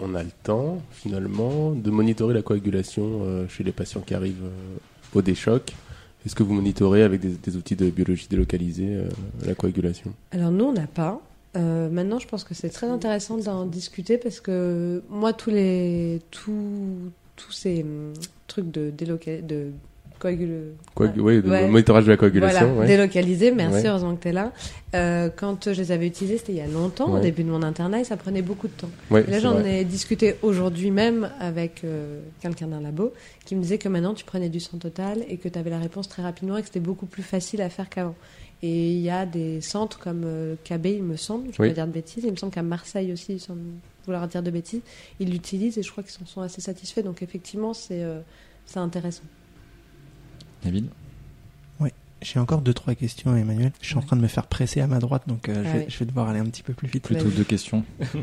on 0.01 0.17
a 0.17 0.23
le 0.25 0.31
temps 0.43 0.83
finalement 0.91 1.71
de 1.71 1.91
monitorer 1.93 2.35
la 2.35 2.43
coagulation 2.43 3.21
euh, 3.23 3.47
chez 3.49 3.63
les 3.63 3.73
patients 3.73 4.01
qui 4.01 4.15
arrivent 4.15 4.43
au 5.15 5.23
déchoc? 5.23 5.75
Est-ce 6.25 6.35
que 6.35 6.43
vous 6.43 6.55
monitorez 6.55 7.05
avec 7.05 7.21
des, 7.21 7.29
des 7.41 7.57
outils 7.57 7.77
de 7.77 7.89
biologie 7.89 8.27
délocalisée 8.29 8.97
euh, 8.97 9.09
la 9.45 9.55
coagulation? 9.55 10.13
Alors 10.33 10.51
nous, 10.51 10.65
on 10.65 10.73
n'a 10.73 10.89
pas. 10.89 11.21
Euh, 11.57 11.89
maintenant, 11.89 12.19
je 12.19 12.29
pense 12.29 12.45
que 12.45 12.55
c'est 12.55 12.69
très 12.69 12.87
intéressant 12.89 13.39
d'en 13.39 13.65
discuter 13.65 14.19
parce 14.19 14.41
que 14.41 15.03
moi, 15.09 15.33
tous 15.33 15.51
les 15.51 16.21
tous 16.31 17.11
tous 17.37 17.53
ces 17.53 17.83
hum, 17.83 18.13
trucs 18.47 18.71
de 18.71 18.91
déloca... 18.91 19.41
de 19.43 19.71
coagule... 20.19 20.73
Oui, 20.99 21.43
de 21.43 21.51
Ouais. 21.51 21.69
monitorage 21.69 22.05
de 22.05 22.11
la 22.11 22.17
coagulation. 22.17 22.61
Voilà, 22.67 22.81
ouais. 22.81 22.87
délocalisé, 22.87 23.53
merci, 23.53 23.83
Ouais. 23.83 23.89
heureusement 23.89 24.17
que 24.17 24.23
tu 24.23 24.29
es 24.29 24.33
là. 24.33 24.53
Euh, 24.95 25.29
quand 25.35 25.71
je 25.73 25.79
les 25.79 25.93
avais 25.93 26.07
utilisés, 26.07 26.39
c'était 26.39 26.53
il 26.53 26.59
y 26.59 26.63
a 26.63 26.67
longtemps, 26.67 27.13
au 27.13 27.19
début 27.19 27.45
de 27.45 27.51
mon 27.51 27.63
internat, 27.63 28.01
et 28.01 28.05
ça 28.05 28.17
prenait 28.17 28.43
beaucoup 28.43 28.67
de 28.67 28.73
temps. 28.73 28.89
Là, 29.11 29.39
j'en 29.41 29.63
ai 29.65 29.85
discuté 29.85 30.37
aujourd'hui 30.43 30.91
même 30.91 31.31
avec 31.39 31.83
euh, 31.85 32.21
quelqu'un 32.41 32.69
d'un 32.69 32.81
labo 32.81 33.13
qui 33.45 33.55
me 33.57 33.63
disait 33.63 33.77
que 33.79 33.89
maintenant, 33.91 34.15
tu 34.15 34.25
prenais 34.25 34.49
du 34.49 34.61
sang 34.61 34.79
total 34.79 35.19
et 35.29 35.37
que 35.37 35.49
tu 35.49 35.59
avais 35.59 35.71
la 35.71 35.79
réponse 35.79 36.09
très 36.09 36.23
rapidement 36.23 36.57
et 36.57 36.61
que 36.63 36.67
c'était 36.69 36.81
beaucoup 36.81 37.07
plus 37.07 37.23
facile 37.23 37.61
à 37.61 37.69
faire 37.69 37.91
qu'avant. 37.91 38.15
Et 38.63 38.93
il 38.93 39.01
y 39.01 39.11
a 39.11 39.27
des 39.27 39.61
centres 39.61 39.99
comme 39.99 40.23
euh, 40.25 40.57
KB, 40.65 40.87
il 40.87 41.03
me 41.03 41.17
semble, 41.17 41.53
je 41.53 41.61
Oui. 41.63 41.69
vais 41.69 41.75
pas 41.75 41.75
dire 41.75 41.87
de 41.87 41.93
bêtises, 41.93 42.25
il 42.25 42.31
me 42.31 42.37
semble 42.37 42.53
qu'à 42.53 42.63
Marseille 42.63 43.13
aussi, 43.13 43.39
sans 43.39 43.57
vouloir 44.07 44.27
dire 44.29 44.43
de 44.43 44.51
bêtises, 44.51 44.81
ils 45.21 45.31
l'utilisent 45.31 45.77
et 45.79 45.83
je 45.83 45.91
crois 45.91 46.03
qu'ils 46.03 46.13
s'en 46.13 46.25
sont 46.27 46.41
assez 46.41 46.61
satisfaits. 46.63 47.03
Donc 47.03 47.23
effectivement, 47.23 47.75
c'est 47.75 48.03
euh, 48.03 48.21
c'est 48.65 48.79
intéressant. 48.79 49.25
Nabil 50.65 50.85
J'ai 52.23 52.39
encore 52.39 52.63
deux 52.63 52.75
trois 52.75 52.95
questions, 52.95 53.37
Emmanuel. 53.37 53.73
Je 53.81 53.89
suis 53.89 53.97
en 53.97 54.03
train 54.03 54.17
de 54.17 54.23
me 54.23 54.27
faire 54.29 54.47
presser 54.47 54.81
à 54.81 54.87
ma 54.87 54.99
droite, 54.99 55.25
donc 55.27 55.49
euh, 55.49 55.55
je, 55.65 55.69
vais, 55.69 55.79
oui. 55.81 55.85
je 55.89 55.99
vais 55.99 56.05
devoir 56.07 56.29
aller 56.29 56.41
un 56.41 56.47
petit 56.47 56.63
peu 56.63 56.73
plus 56.73 56.89
vite. 56.89 57.05
Plutôt 57.05 57.29
deux 57.29 57.45
questions. 57.45 57.85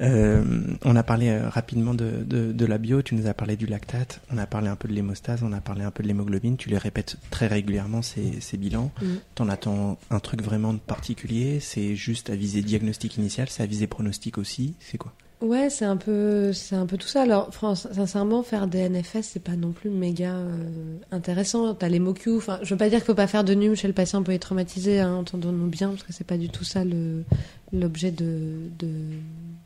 Euh, 0.00 0.42
on 0.84 0.96
a 0.96 1.04
parlé 1.04 1.28
euh, 1.28 1.48
rapidement 1.48 1.94
de, 1.94 2.24
de, 2.26 2.50
de 2.50 2.66
la 2.66 2.78
bio, 2.78 3.02
tu 3.02 3.14
nous 3.14 3.28
as 3.28 3.34
parlé 3.34 3.54
du 3.56 3.66
lactate, 3.66 4.20
on 4.32 4.38
a 4.38 4.46
parlé 4.46 4.66
un 4.66 4.74
peu 4.74 4.88
de 4.88 4.94
l'hémostase, 4.94 5.44
on 5.44 5.52
a 5.52 5.60
parlé 5.60 5.84
un 5.84 5.92
peu 5.92 6.02
de 6.02 6.08
l'hémoglobine, 6.08 6.56
tu 6.56 6.70
les 6.70 6.78
répètes 6.78 7.18
très 7.30 7.46
régulièrement 7.46 8.02
ces, 8.02 8.40
ces 8.40 8.56
bilans. 8.56 8.90
Mhm. 9.00 9.18
T'en 9.36 9.48
attends 9.48 9.98
un 10.10 10.18
truc 10.18 10.42
vraiment 10.42 10.72
de 10.72 10.80
particulier? 10.80 11.60
C'est 11.60 11.94
juste 11.94 12.30
à 12.30 12.34
viser 12.34 12.62
diagnostic 12.62 13.16
initial, 13.16 13.48
c'est 13.48 13.62
à 13.62 13.66
viser 13.66 13.86
pronostic 13.86 14.38
aussi? 14.38 14.74
C'est 14.80 14.98
quoi? 14.98 15.14
Ouais, 15.42 15.70
c'est 15.70 15.84
un 15.84 15.96
peu, 15.96 16.52
tout 16.86 17.08
ça. 17.08 17.22
Alors, 17.22 17.52
France, 17.52 17.88
sincèrement, 17.92 18.44
faire 18.44 18.68
des 18.68 18.88
NFS, 18.88 19.22
c'est 19.22 19.42
pas 19.42 19.56
non 19.56 19.72
plus 19.72 19.90
méga 19.90 20.36
euh, 20.36 20.98
intéressant. 21.10 21.74
T'as 21.74 21.88
les 21.88 21.98
MOQ. 21.98 22.36
Enfin, 22.36 22.60
je 22.62 22.72
veux 22.72 22.78
pas 22.78 22.88
dire 22.88 23.00
qu'il 23.00 23.06
faut 23.06 23.14
pas 23.14 23.26
faire 23.26 23.42
de 23.42 23.52
NUM 23.52 23.74
chez 23.74 23.88
le 23.88 23.92
patient 23.92 24.22
polytraumatisé, 24.22 25.00
hein, 25.00 25.16
entendons-nous 25.16 25.66
bien, 25.66 25.88
parce 25.88 26.04
que 26.04 26.12
c'est 26.12 26.22
pas 26.22 26.36
du 26.36 26.48
tout 26.48 26.62
ça 26.62 26.84
le 26.84 27.24
l'objet 27.72 28.12
de, 28.12 28.70
de 28.78 28.88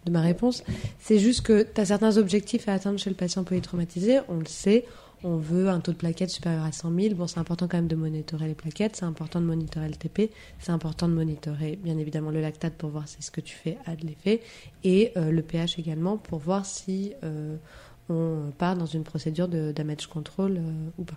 de 0.07 0.11
ma 0.11 0.23
réponse. 0.23 0.65
C'est 0.99 1.19
juste 1.19 1.43
que 1.43 1.62
t'as 1.62 1.85
certains 1.85 2.17
objectifs 2.17 2.69
à 2.69 2.73
atteindre 2.73 2.99
chez 2.99 3.11
le 3.11 3.17
patient 3.17 3.45
polytraumatisé. 3.45 4.21
On 4.29 4.39
le 4.39 4.47
sait. 4.47 4.87
On 5.25 5.37
veut 5.37 5.69
un 5.69 5.81
taux 5.81 5.93
de 5.93 5.97
plaquettes 5.97 6.31
supérieur 6.31 6.65
à 6.65 6.73
100 6.73 6.95
000. 6.95 7.15
Bon, 7.15 7.27
c'est 7.27 7.41
important 7.41 7.69
quand 7.69 7.79
même 7.79 7.89
de 7.89 7.97
monitorer 7.97 8.49
les 8.49 8.55
plaquettes. 8.55 8.97
C'est 8.97 9.07
important 9.07 9.41
de 9.41 9.47
monitorer 9.47 9.89
le 9.89 9.95
TP. 9.95 10.31
C'est 10.59 10.73
important 10.73 11.09
de 11.09 11.15
monitorer, 11.15 11.77
bien 11.83 11.97
évidemment, 11.97 12.31
le 12.31 12.41
lactate 12.41 12.75
pour 12.75 12.91
voir 12.91 13.09
si 13.09 13.23
ce 13.23 13.31
que 13.31 13.41
tu 13.41 13.55
fais 13.55 13.79
a 13.87 13.97
de 13.97 14.07
l'effet 14.07 14.43
et 14.85 15.13
euh, 15.17 15.31
le 15.31 15.43
pH 15.43 15.79
également 15.79 16.19
pour 16.19 16.39
voir 16.39 16.67
si 16.67 17.15
euh, 17.25 17.57
on 18.11 18.53
part 18.59 18.77
dans 18.77 18.87
une 18.87 19.05
procédure 19.05 19.49
de 19.49 19.73
damage 19.73 20.07
control 20.07 20.59
euh, 20.59 20.91
ou 20.99 21.05
pas. 21.05 21.17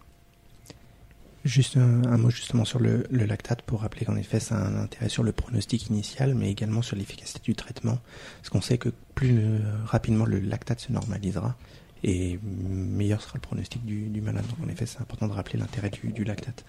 Juste 1.46 1.78
un, 1.78 2.18
mot 2.18 2.30
justement 2.30 2.66
sur 2.66 2.80
le, 2.80 3.06
le 3.10 3.26
lactate 3.26 3.62
pour 3.62 3.82
rappeler 3.82 4.06
qu'en 4.06 4.18
effet 4.18 4.42
ça 4.42 4.58
a 4.58 4.68
un 4.68 4.76
intérêt 4.76 5.08
sur 5.08 5.24
le 5.24 5.32
pronostic 5.32 5.88
initial 5.88 6.36
mais 6.36 6.52
également 6.52 6.82
sur 6.82 6.98
l'efficacité 6.98 7.40
du 7.44 7.56
traitement. 7.56 7.98
Parce 8.38 8.50
qu'on 8.50 8.60
sait 8.60 8.78
que 8.78 8.90
plus 9.16 9.40
rapidement 9.86 10.26
le 10.26 10.40
lactate 10.40 10.82
se 10.82 10.92
normalisera 10.92 11.56
et 12.04 12.40
meilleur 12.44 13.22
sera 13.22 13.34
le 13.36 13.42
pronostic 13.42 13.86
du, 13.86 14.04
du 14.10 14.22
malade. 14.22 14.46
Donc 14.48 14.68
en 14.68 14.72
effet 14.72 14.86
c'est 14.86 15.02
important 15.02 15.28
de 15.28 15.34
rappeler 15.34 15.60
l'intérêt 15.60 15.90
du, 15.90 16.12
du 16.12 16.24
lactate. 16.24 16.64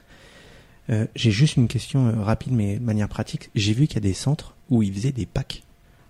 Euh, 0.90 1.06
J'ai 1.14 1.30
juste 1.30 1.56
une 1.56 1.68
question 1.68 2.06
euh, 2.08 2.22
rapide 2.22 2.52
mais 2.52 2.76
de 2.78 2.84
manière 2.84 3.08
pratique. 3.08 3.50
J'ai 3.54 3.72
vu 3.74 3.86
qu'il 3.86 3.94
y 3.96 3.98
a 3.98 4.08
des 4.08 4.14
centres 4.14 4.54
où 4.70 4.82
ils 4.82 4.92
faisaient 4.92 5.12
des 5.12 5.26
packs 5.26 5.62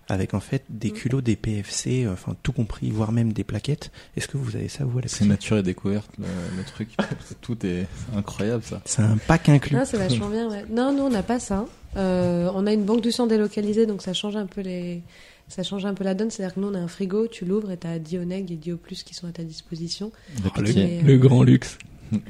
avec 0.09 0.35
en 0.35 0.41
fait 0.41 0.65
des 0.69 0.91
Mm. 0.91 0.95
culots, 0.95 1.21
des 1.21 1.37
PFC, 1.37 2.05
euh, 2.05 2.13
enfin 2.13 2.35
tout 2.43 2.51
compris, 2.53 2.91
voire 2.91 3.13
même 3.13 3.33
des 3.33 3.45
plaquettes. 3.45 3.93
Est-ce 4.17 4.27
que 4.27 4.37
vous 4.39 4.57
avez 4.57 4.67
ça 4.69 4.85
vous 4.85 4.99
à 4.99 5.03
la 5.03 5.09
C'est 5.09 5.25
nature 5.25 5.59
et 5.59 5.63
découverte, 5.63 6.11
le, 6.19 6.25
le 6.57 6.65
truc. 6.65 6.97
Tout 7.41 7.65
est 7.65 7.87
incroyable, 8.17 8.65
ça. 8.65 8.83
C'est 8.87 9.03
un 9.03 9.19
pack 9.19 9.49
inclus. 9.49 9.77
Ah, 9.79 9.85
c'est 9.85 9.99
vachement 9.99 10.29
bien, 10.29 10.51
ouais. 10.51 10.65
Non, 10.69 10.93
nous, 10.93 11.05
on 11.05 11.11
n'a 11.11 11.23
pas 11.23 11.39
ça. 11.39 11.65
Euh, 11.97 12.51
on 12.55 12.67
a 12.67 12.73
une 12.73 12.85
banque 12.85 13.03
du 13.03 13.13
sang 13.13 13.29
délocalisée, 13.29 13.87
donc 13.87 14.03
ça 14.03 14.13
change 14.13 14.35
un 14.35 14.47
peu 14.47 14.63
les... 14.63 15.01
Ça 15.51 15.65
change 15.65 15.85
un 15.85 15.95
peu 15.95 16.05
la 16.05 16.15
donne, 16.15 16.31
c'est-à-dire 16.31 16.55
que 16.55 16.61
nous 16.61 16.69
on 16.69 16.75
a 16.75 16.79
un 16.79 16.87
frigo, 16.87 17.27
tu 17.27 17.45
l'ouvres 17.45 17.73
et 17.73 17.77
tu 17.77 17.87
as 17.87 17.99
Dioneg 17.99 18.53
et 18.53 18.57
Dioplus 18.57 19.03
qui 19.05 19.15
sont 19.15 19.27
à 19.27 19.33
ta 19.33 19.43
disposition. 19.43 20.13
Le 20.45 20.51
Oh, 20.57 20.61
le, 20.61 20.65
piquet. 20.65 20.99
Et, 20.99 21.03
le 21.03 21.15
euh, 21.15 21.19
grand 21.19 21.43
luxe. 21.43 21.77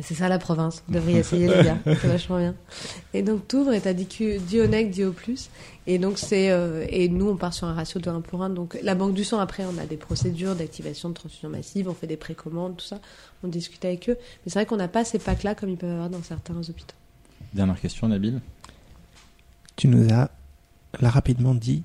C'est 0.00 0.14
ça 0.14 0.28
la 0.28 0.38
province, 0.38 0.82
vous 0.86 0.94
devriez 0.94 1.18
essayer 1.18 1.46
les 1.46 1.64
gars, 1.64 1.78
c'est 1.84 2.06
vachement 2.06 2.38
bien. 2.38 2.54
Et 3.14 3.22
donc 3.22 3.46
t'ouvres 3.46 3.72
et 3.72 3.80
t'as 3.80 3.92
Dioneg, 3.94 4.90
Dioplus, 4.90 5.48
et 5.86 5.98
donc 5.98 6.18
c'est 6.18 6.50
euh, 6.50 6.84
et 6.88 7.08
nous 7.08 7.28
on 7.28 7.36
part 7.36 7.54
sur 7.54 7.66
un 7.66 7.74
ratio 7.74 8.00
de 8.00 8.08
1 8.08 8.20
pour 8.22 8.42
1. 8.42 8.50
Donc 8.50 8.78
la 8.82 8.94
banque 8.94 9.14
du 9.14 9.24
sang 9.24 9.38
après 9.38 9.64
on 9.64 9.78
a 9.78 9.86
des 9.86 9.96
procédures 9.96 10.54
d'activation 10.54 11.10
de 11.10 11.14
transfusion 11.14 11.48
massive, 11.48 11.88
on 11.88 11.94
fait 11.94 12.06
des 12.06 12.16
précommandes, 12.18 12.76
tout 12.76 12.84
ça, 12.84 13.00
on 13.42 13.48
discute 13.48 13.84
avec 13.84 14.08
eux. 14.08 14.16
Mais 14.18 14.50
c'est 14.50 14.58
vrai 14.58 14.66
qu'on 14.66 14.76
n'a 14.76 14.88
pas 14.88 15.04
ces 15.04 15.18
packs 15.18 15.42
là 15.42 15.54
comme 15.54 15.68
ils 15.68 15.78
peuvent 15.78 15.90
avoir 15.92 16.10
dans 16.10 16.22
certains 16.22 16.56
hôpitaux. 16.56 16.96
Dernière 17.52 17.80
question, 17.80 18.08
Nabil. 18.08 18.40
Tu 19.76 19.88
nous 19.88 20.12
as 20.12 20.30
là 21.00 21.10
rapidement 21.10 21.54
dit, 21.54 21.82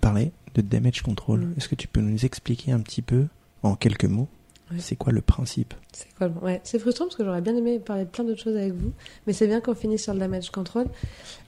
parlé 0.00 0.32
de 0.54 0.62
damage 0.62 1.02
control. 1.02 1.40
Mm. 1.40 1.54
Est-ce 1.56 1.68
que 1.68 1.74
tu 1.74 1.88
peux 1.88 2.00
nous 2.00 2.24
expliquer 2.24 2.72
un 2.72 2.80
petit 2.80 3.02
peu, 3.02 3.26
en 3.62 3.74
quelques 3.76 4.04
mots, 4.06 4.28
Ouais. 4.70 4.78
c'est 4.80 4.96
quoi 4.96 5.12
le 5.12 5.20
principe? 5.20 5.74
C'est 5.92 6.08
quoi 6.14 6.28
le- 6.28 6.34
ouais, 6.44 6.60
c'est 6.64 6.78
frustrant 6.78 7.04
parce 7.04 7.16
que 7.16 7.24
j'aurais 7.24 7.42
bien 7.42 7.54
aimé 7.56 7.78
parler 7.78 8.04
de 8.04 8.08
plein 8.08 8.24
d'autres 8.24 8.40
choses 8.42 8.56
avec 8.56 8.72
vous, 8.72 8.92
mais 9.26 9.34
c'est 9.34 9.46
bien 9.46 9.60
qu'on 9.60 9.74
finisse 9.74 10.02
sur 10.04 10.14
le 10.14 10.18
damage 10.20 10.50
control. 10.50 10.86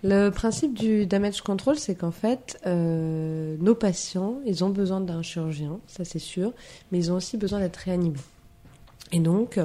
Le 0.03 0.29
principe 0.29 0.75
du 0.79 1.07
damage 1.07 1.41
control, 1.41 1.79
c'est 1.79 1.95
qu'en 1.95 2.11
fait, 2.11 2.59
euh, 2.67 3.57
nos 3.61 3.75
patients, 3.75 4.41
ils 4.45 4.63
ont 4.63 4.69
besoin 4.71 5.01
d'un 5.01 5.23
chirurgien, 5.23 5.79
ça 5.87 6.05
c'est 6.05 6.19
sûr, 6.19 6.53
mais 6.93 6.99
ils 6.99 7.11
ont 7.13 7.17
aussi 7.17 7.39
besoin 7.39 7.61
d'être 7.61 7.77
réanimés. 7.77 8.19
Et 9.13 9.21
donc, 9.21 9.59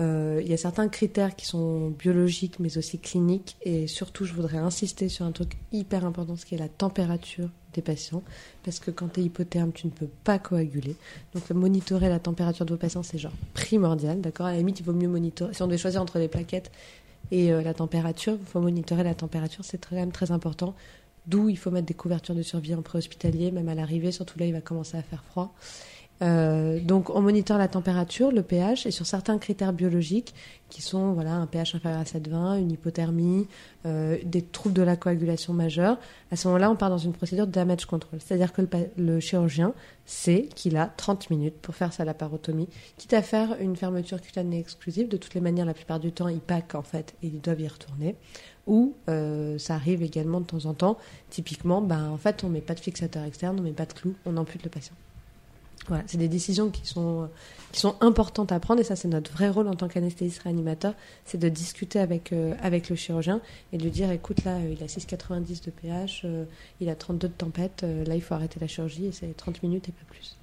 euh, 0.00 0.40
il 0.42 0.50
y 0.50 0.52
a 0.52 0.56
certains 0.56 0.88
critères 0.88 1.36
qui 1.36 1.46
sont 1.46 1.90
biologiques, 1.90 2.58
mais 2.58 2.76
aussi 2.78 2.98
cliniques, 2.98 3.56
et 3.62 3.86
surtout, 3.86 4.24
je 4.24 4.32
voudrais 4.32 4.58
insister 4.58 5.08
sur 5.08 5.24
un 5.24 5.32
truc 5.32 5.56
hyper 5.72 6.04
important, 6.04 6.36
ce 6.36 6.44
qui 6.44 6.54
est 6.54 6.58
la 6.58 6.68
température 6.68 7.48
des 7.74 7.82
patients, 7.82 8.22
parce 8.64 8.78
que 8.80 8.90
quand 8.90 9.08
tu 9.14 9.20
es 9.20 9.24
hypotherme, 9.24 9.72
tu 9.72 9.86
ne 9.86 9.92
peux 9.92 10.08
pas 10.24 10.38
coaguler. 10.38 10.96
Donc 11.34 11.48
monitorer 11.50 12.08
la 12.08 12.18
température 12.18 12.64
de 12.64 12.70
vos 12.72 12.78
patients, 12.78 13.02
c'est 13.02 13.18
genre 13.18 13.32
primordial, 13.52 14.20
d'accord? 14.20 14.46
À 14.46 14.52
la 14.52 14.58
limite, 14.58 14.80
il 14.80 14.86
vaut 14.86 14.92
mieux 14.92 15.08
monitorer. 15.08 15.54
Si 15.54 15.62
on 15.62 15.66
devait 15.66 15.78
choisir 15.78 16.00
entre 16.02 16.18
les 16.18 16.28
plaquettes 16.28 16.70
et 17.30 17.52
euh, 17.52 17.62
la 17.62 17.74
température, 17.74 18.36
il 18.40 18.46
faut 18.46 18.60
monitorer 18.60 19.02
la 19.02 19.14
température, 19.14 19.64
c'est 19.64 19.84
quand 19.84 19.96
même 19.96 20.12
très 20.12 20.30
important. 20.30 20.74
d'où 21.26 21.48
il 21.48 21.56
faut 21.56 21.70
mettre 21.70 21.86
des 21.86 21.94
couvertures 21.94 22.34
de 22.34 22.42
survie 22.42 22.74
en 22.74 22.82
préhospitalier, 22.82 23.50
même 23.50 23.68
à 23.68 23.74
l'arrivée, 23.74 24.12
surtout 24.12 24.38
là 24.38 24.46
il 24.46 24.52
va 24.52 24.60
commencer 24.60 24.96
à 24.96 25.02
faire 25.02 25.24
froid. 25.24 25.54
Euh, 26.22 26.78
donc 26.80 27.10
on 27.10 27.20
moniteur 27.20 27.58
la 27.58 27.66
température, 27.66 28.30
le 28.30 28.42
pH 28.42 28.86
et 28.86 28.92
sur 28.92 29.04
certains 29.04 29.38
critères 29.38 29.72
biologiques 29.72 30.32
qui 30.70 30.80
sont 30.80 31.12
voilà 31.12 31.34
un 31.34 31.46
pH 31.46 31.74
inférieur 31.74 32.00
à 32.00 32.04
7,20, 32.04 32.60
une 32.60 32.70
hypothermie, 32.70 33.46
euh, 33.84 34.18
des 34.24 34.42
troubles 34.42 34.74
de 34.74 34.82
la 34.82 34.96
coagulation 34.96 35.52
majeure. 35.52 35.98
À 36.30 36.36
ce 36.36 36.48
moment-là, 36.48 36.70
on 36.70 36.76
part 36.76 36.90
dans 36.90 36.98
une 36.98 37.12
procédure 37.12 37.46
de 37.46 37.52
damage 37.52 37.86
control, 37.86 38.20
c'est-à-dire 38.24 38.52
que 38.52 38.62
le 38.96 39.20
chirurgien 39.20 39.74
sait 40.06 40.48
qu'il 40.54 40.76
a 40.76 40.86
30 40.86 41.30
minutes 41.30 41.56
pour 41.60 41.74
faire 41.74 41.92
sa 41.92 42.04
laparotomie, 42.04 42.68
quitte 42.96 43.14
à 43.14 43.22
faire 43.22 43.56
une 43.60 43.76
fermeture 43.76 44.20
cutanée 44.20 44.58
exclusive. 44.58 45.08
De 45.08 45.16
toutes 45.16 45.34
les 45.34 45.40
manières, 45.40 45.66
la 45.66 45.74
plupart 45.74 46.00
du 46.00 46.12
temps, 46.12 46.28
ils 46.28 46.40
packent 46.40 46.74
en 46.74 46.82
fait 46.82 47.14
et 47.22 47.28
ils 47.28 47.40
doivent 47.40 47.60
y 47.60 47.68
retourner. 47.68 48.16
Ou 48.66 48.94
euh, 49.08 49.58
ça 49.58 49.74
arrive 49.74 50.02
également 50.02 50.40
de 50.40 50.46
temps 50.46 50.64
en 50.66 50.74
temps. 50.74 50.96
Typiquement, 51.30 51.82
ben 51.82 52.08
en 52.08 52.18
fait, 52.18 52.44
on 52.44 52.48
met 52.48 52.60
pas 52.60 52.74
de 52.74 52.80
fixateur 52.80 53.24
externe, 53.24 53.58
on 53.60 53.62
met 53.62 53.72
pas 53.72 53.86
de 53.86 53.92
clou, 53.92 54.14
on 54.24 54.36
ampute 54.36 54.62
le 54.64 54.70
patient. 54.70 54.94
Voilà, 55.88 56.02
c'est 56.06 56.16
des 56.16 56.28
décisions 56.28 56.70
qui 56.70 56.86
sont, 56.86 57.28
qui 57.72 57.80
sont 57.80 57.96
importantes 58.00 58.52
à 58.52 58.58
prendre 58.60 58.80
et 58.80 58.84
ça 58.84 58.96
c'est 58.96 59.08
notre 59.08 59.30
vrai 59.32 59.50
rôle 59.50 59.68
en 59.68 59.74
tant 59.74 59.86
qu'anesthésiste 59.86 60.40
réanimateur, 60.42 60.94
c'est 61.26 61.36
de 61.36 61.48
discuter 61.50 61.98
avec, 61.98 62.32
euh, 62.32 62.54
avec 62.62 62.88
le 62.88 62.96
chirurgien 62.96 63.42
et 63.72 63.76
de 63.76 63.82
lui 63.82 63.90
dire 63.90 64.10
écoute 64.10 64.44
là 64.44 64.52
euh, 64.56 64.74
il 64.78 64.82
a 64.82 64.86
6,90 64.86 65.62
de 65.66 65.70
pH, 65.70 66.22
euh, 66.24 66.44
il 66.80 66.88
a 66.88 66.94
32 66.94 67.28
de 67.28 67.32
tempête, 67.34 67.82
euh, 67.84 68.02
là 68.06 68.14
il 68.14 68.22
faut 68.22 68.32
arrêter 68.34 68.58
la 68.60 68.66
chirurgie 68.66 69.04
et 69.06 69.12
c'est 69.12 69.36
30 69.36 69.62
minutes 69.62 69.88
et 69.90 69.92
pas 69.92 70.04
plus. 70.08 70.38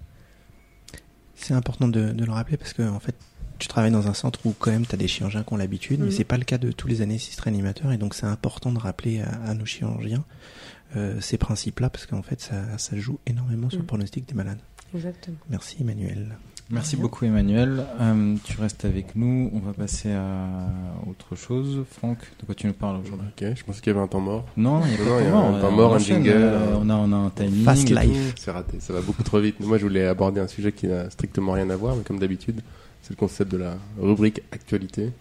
C'est 1.36 1.54
important 1.56 1.88
de, 1.88 2.12
de 2.12 2.26
le 2.26 2.32
rappeler 2.32 2.58
parce 2.58 2.74
que 2.74 2.84
en 2.88 3.00
fait, 3.00 3.16
tu 3.58 3.68
travailles 3.68 3.92
dans 3.92 4.08
un 4.08 4.14
centre 4.14 4.40
où 4.46 4.54
quand 4.58 4.70
même 4.72 4.86
tu 4.86 4.94
as 4.94 4.98
des 4.98 5.08
chirurgiens 5.08 5.44
qui 5.44 5.54
ont 5.54 5.58
l'habitude, 5.58 6.00
mais 6.00 6.06
Mhm. 6.08 6.12
c'est 6.12 6.24
pas 6.24 6.38
le 6.38 6.44
cas 6.44 6.58
de 6.60 6.72
tous 6.72 6.88
les 6.88 7.02
anesthésistes 7.02 7.42
réanimateurs 7.42 7.92
et 7.92 7.98
donc 7.98 8.14
c'est 8.14 8.26
important 8.28 8.72
de 8.72 8.78
rappeler 8.80 9.22
à, 9.22 9.30
à 9.50 9.54
nos 9.56 9.66
chirurgiens 9.66 10.24
euh, 10.96 11.20
ces 11.22 11.38
principes-là 11.38 11.90
parce 11.90 12.06
qu'en 12.06 12.22
fait 12.22 12.42
ça, 12.42 12.78
ça 12.78 12.96
joue 12.98 13.18
énormément 13.26 13.70
sur 13.70 13.80
le 13.80 13.84
Mhm. 13.84 13.88
pronostic 13.88 14.28
des 14.28 14.34
malades. 14.36 14.60
Exactement. 14.94 15.38
Merci 15.50 15.78
Emmanuel. 15.82 16.38
Merci 16.70 16.96
beaucoup 16.96 17.26
Emmanuel. 17.26 17.84
Euh, 18.00 18.36
tu 18.46 18.60
restes 18.62 18.86
avec 18.86 19.16
nous. 19.18 19.52
On 19.54 19.60
va 19.60 19.74
passer 19.74 20.12
à 20.14 20.70
autre 21.06 21.36
chose. 21.36 21.84
Franck, 21.92 22.18
de 22.40 22.46
quoi 22.46 22.56
tu 22.56 22.66
nous 22.68 22.74
parles 22.74 23.02
aujourd'hui? 23.06 23.28
Ok, 23.38 23.56
je 23.58 23.64
pensais 23.66 23.82
qu'il 23.82 23.92
y 23.92 23.96
avait 23.96 24.04
un 24.04 24.08
temps 24.08 24.22
mort. 24.22 24.46
Non, 24.56 24.82
il 24.86 24.92
n'y 24.92 24.96
a 24.96 25.00
Non, 25.00 25.06
pas 25.18 25.20
il 25.22 25.24
y 25.24 25.26
de 25.26 25.28
a 25.28 25.32
temps 25.32 25.38
un 25.48 25.52
mort. 25.52 25.62
temps 25.62 25.68
On 25.68 25.72
mort, 25.72 25.94
un 25.94 25.96
enchaîne, 25.98 26.24
jingle. 26.24 26.30
euh, 26.34 26.76
On 26.80 26.90
a, 26.90 26.96
on 26.96 27.12
a 27.12 27.16
un 27.18 27.30
timing. 27.30 27.64
Fast 27.66 27.90
life. 27.90 28.34
C'est 28.38 28.52
raté, 28.52 28.80
ça 28.80 28.94
va 28.94 29.02
beaucoup 29.02 29.24
trop 29.24 29.40
vite. 29.42 29.60
Moi, 29.60 29.78
je 29.80 29.84
voulais 29.84 30.06
aborder 30.08 30.40
un 30.40 30.48
sujet 30.48 30.72
qui 30.72 30.88
n'a 30.88 31.10
strictement 31.10 31.52
rien 31.52 31.70
à 31.70 31.76
voir, 31.76 31.96
mais 31.98 32.04
comme 32.04 32.20
d'habitude, 32.20 32.62
c'est 33.02 33.12
le 33.12 33.18
concept 33.18 33.52
de 33.52 33.58
la 33.58 33.76
rubrique 34.00 34.42
actualité. 34.54 35.12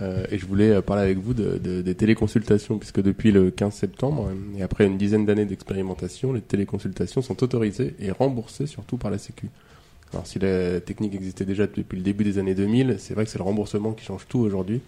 Euh, 0.00 0.24
et 0.30 0.38
je 0.38 0.46
voulais 0.46 0.70
euh, 0.70 0.80
parler 0.80 1.02
avec 1.02 1.18
vous 1.18 1.34
de, 1.34 1.58
de- 1.58 1.82
des 1.82 1.94
téléconsultations, 1.94 2.78
puisque 2.78 3.02
depuis 3.02 3.32
le 3.32 3.50
15 3.50 3.74
septembre, 3.74 4.28
euh, 4.30 4.58
et 4.58 4.62
après 4.62 4.86
une 4.86 4.96
dizaine 4.96 5.26
d'années 5.26 5.44
d'expérimentation, 5.44 6.32
les 6.32 6.40
téléconsultations 6.40 7.20
sont 7.20 7.42
autorisées 7.42 7.94
et 7.98 8.10
remboursées 8.12 8.66
surtout 8.66 8.96
par 8.96 9.10
la 9.10 9.18
Sécu. 9.18 9.48
Alors 10.12 10.26
si 10.26 10.38
la 10.38 10.80
technique 10.80 11.14
existait 11.14 11.44
déjà 11.44 11.66
depuis 11.66 11.96
le 11.98 12.02
début 12.04 12.24
des 12.24 12.38
années 12.38 12.54
2000, 12.54 12.96
c'est 12.98 13.12
vrai 13.14 13.24
que 13.24 13.30
c'est 13.30 13.38
le 13.38 13.44
remboursement 13.44 13.92
qui 13.92 14.04
change 14.04 14.26
tout 14.28 14.38
aujourd'hui 14.38 14.80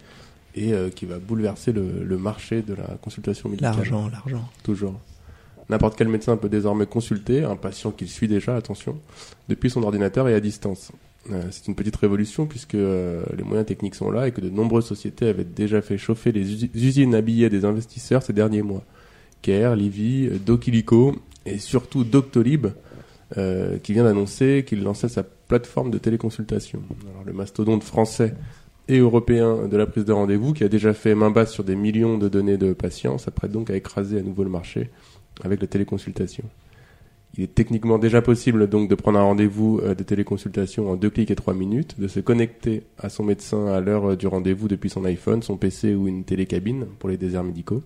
et 0.55 0.73
euh, 0.73 0.89
qui 0.89 1.05
va 1.05 1.19
bouleverser 1.19 1.71
le, 1.73 2.03
le 2.03 2.17
marché 2.17 2.61
de 2.61 2.73
la 2.73 2.97
consultation 3.01 3.49
médicale. 3.49 3.75
L'argent, 3.75 4.09
l'argent. 4.09 4.49
Toujours. 4.63 4.99
N'importe 5.69 5.97
quel 5.97 6.07
médecin 6.07 6.37
peut 6.37 6.49
désormais 6.49 6.85
consulter 6.85 7.43
un 7.43 7.55
patient 7.55 7.91
qu'il 7.91 8.09
suit 8.09 8.27
déjà, 8.27 8.55
attention, 8.55 8.97
depuis 9.47 9.69
son 9.69 9.83
ordinateur 9.83 10.27
et 10.27 10.33
à 10.33 10.39
distance. 10.39 10.91
Euh, 11.29 11.43
c'est 11.51 11.67
une 11.67 11.75
petite 11.75 11.95
révolution 11.97 12.47
puisque 12.47 12.73
euh, 12.73 13.23
les 13.37 13.43
moyens 13.43 13.67
techniques 13.67 13.93
sont 13.93 14.09
là 14.09 14.27
et 14.27 14.31
que 14.31 14.41
de 14.41 14.49
nombreuses 14.49 14.85
sociétés 14.85 15.27
avaient 15.27 15.43
déjà 15.43 15.81
fait 15.81 15.97
chauffer 15.97 16.31
les 16.31 16.51
usi- 16.51 16.71
usines 16.73 17.13
à 17.13 17.21
billets 17.21 17.49
des 17.49 17.63
investisseurs 17.63 18.23
ces 18.23 18.33
derniers 18.33 18.63
mois. 18.63 18.83
Care, 19.43 19.75
Livy, 19.75 20.27
euh, 20.27 20.37
Docilico 20.43 21.15
et 21.45 21.59
surtout 21.59 22.03
Doctolib 22.03 22.67
qui 23.83 23.93
vient 23.93 24.03
d'annoncer 24.03 24.65
qu'il 24.67 24.83
lançait 24.83 25.07
sa 25.07 25.23
plateforme 25.23 25.89
de 25.89 25.97
téléconsultation. 25.97 26.81
Alors, 27.13 27.23
le 27.25 27.31
mastodonte 27.31 27.81
français 27.81 28.33
et 28.89 28.97
européen 28.97 29.69
de 29.69 29.77
la 29.77 29.85
prise 29.85 30.03
de 30.03 30.11
rendez-vous 30.11 30.51
qui 30.51 30.65
a 30.65 30.67
déjà 30.67 30.93
fait 30.93 31.15
main 31.15 31.31
basse 31.31 31.53
sur 31.53 31.63
des 31.63 31.77
millions 31.77 32.17
de 32.17 32.27
données 32.27 32.57
de 32.57 32.73
patients 32.73 33.17
s'apprête 33.17 33.53
donc 33.53 33.69
à 33.69 33.75
écraser 33.77 34.19
à 34.19 34.21
nouveau 34.21 34.43
le 34.43 34.49
marché 34.49 34.89
avec 35.45 35.61
la 35.61 35.67
téléconsultation. 35.67 36.43
Il 37.37 37.43
est 37.43 37.55
techniquement 37.55 37.97
déjà 37.97 38.21
possible 38.21 38.67
donc 38.67 38.89
de 38.89 38.95
prendre 38.95 39.17
un 39.17 39.23
rendez-vous 39.23 39.79
euh, 39.83 39.95
de 39.95 40.03
téléconsultation 40.03 40.91
en 40.91 40.95
deux 40.95 41.09
clics 41.09 41.31
et 41.31 41.35
trois 41.35 41.53
minutes, 41.53 41.99
de 41.99 42.07
se 42.07 42.19
connecter 42.19 42.83
à 42.97 43.09
son 43.09 43.23
médecin 43.23 43.67
à 43.67 43.79
l'heure 43.79 44.11
euh, 44.11 44.15
du 44.17 44.27
rendez-vous 44.27 44.67
depuis 44.67 44.89
son 44.89 45.05
iPhone, 45.05 45.41
son 45.41 45.55
PC 45.55 45.95
ou 45.95 46.07
une 46.07 46.23
télécabine 46.25 46.87
pour 46.99 47.09
les 47.09 47.17
déserts 47.17 47.43
médicaux. 47.43 47.83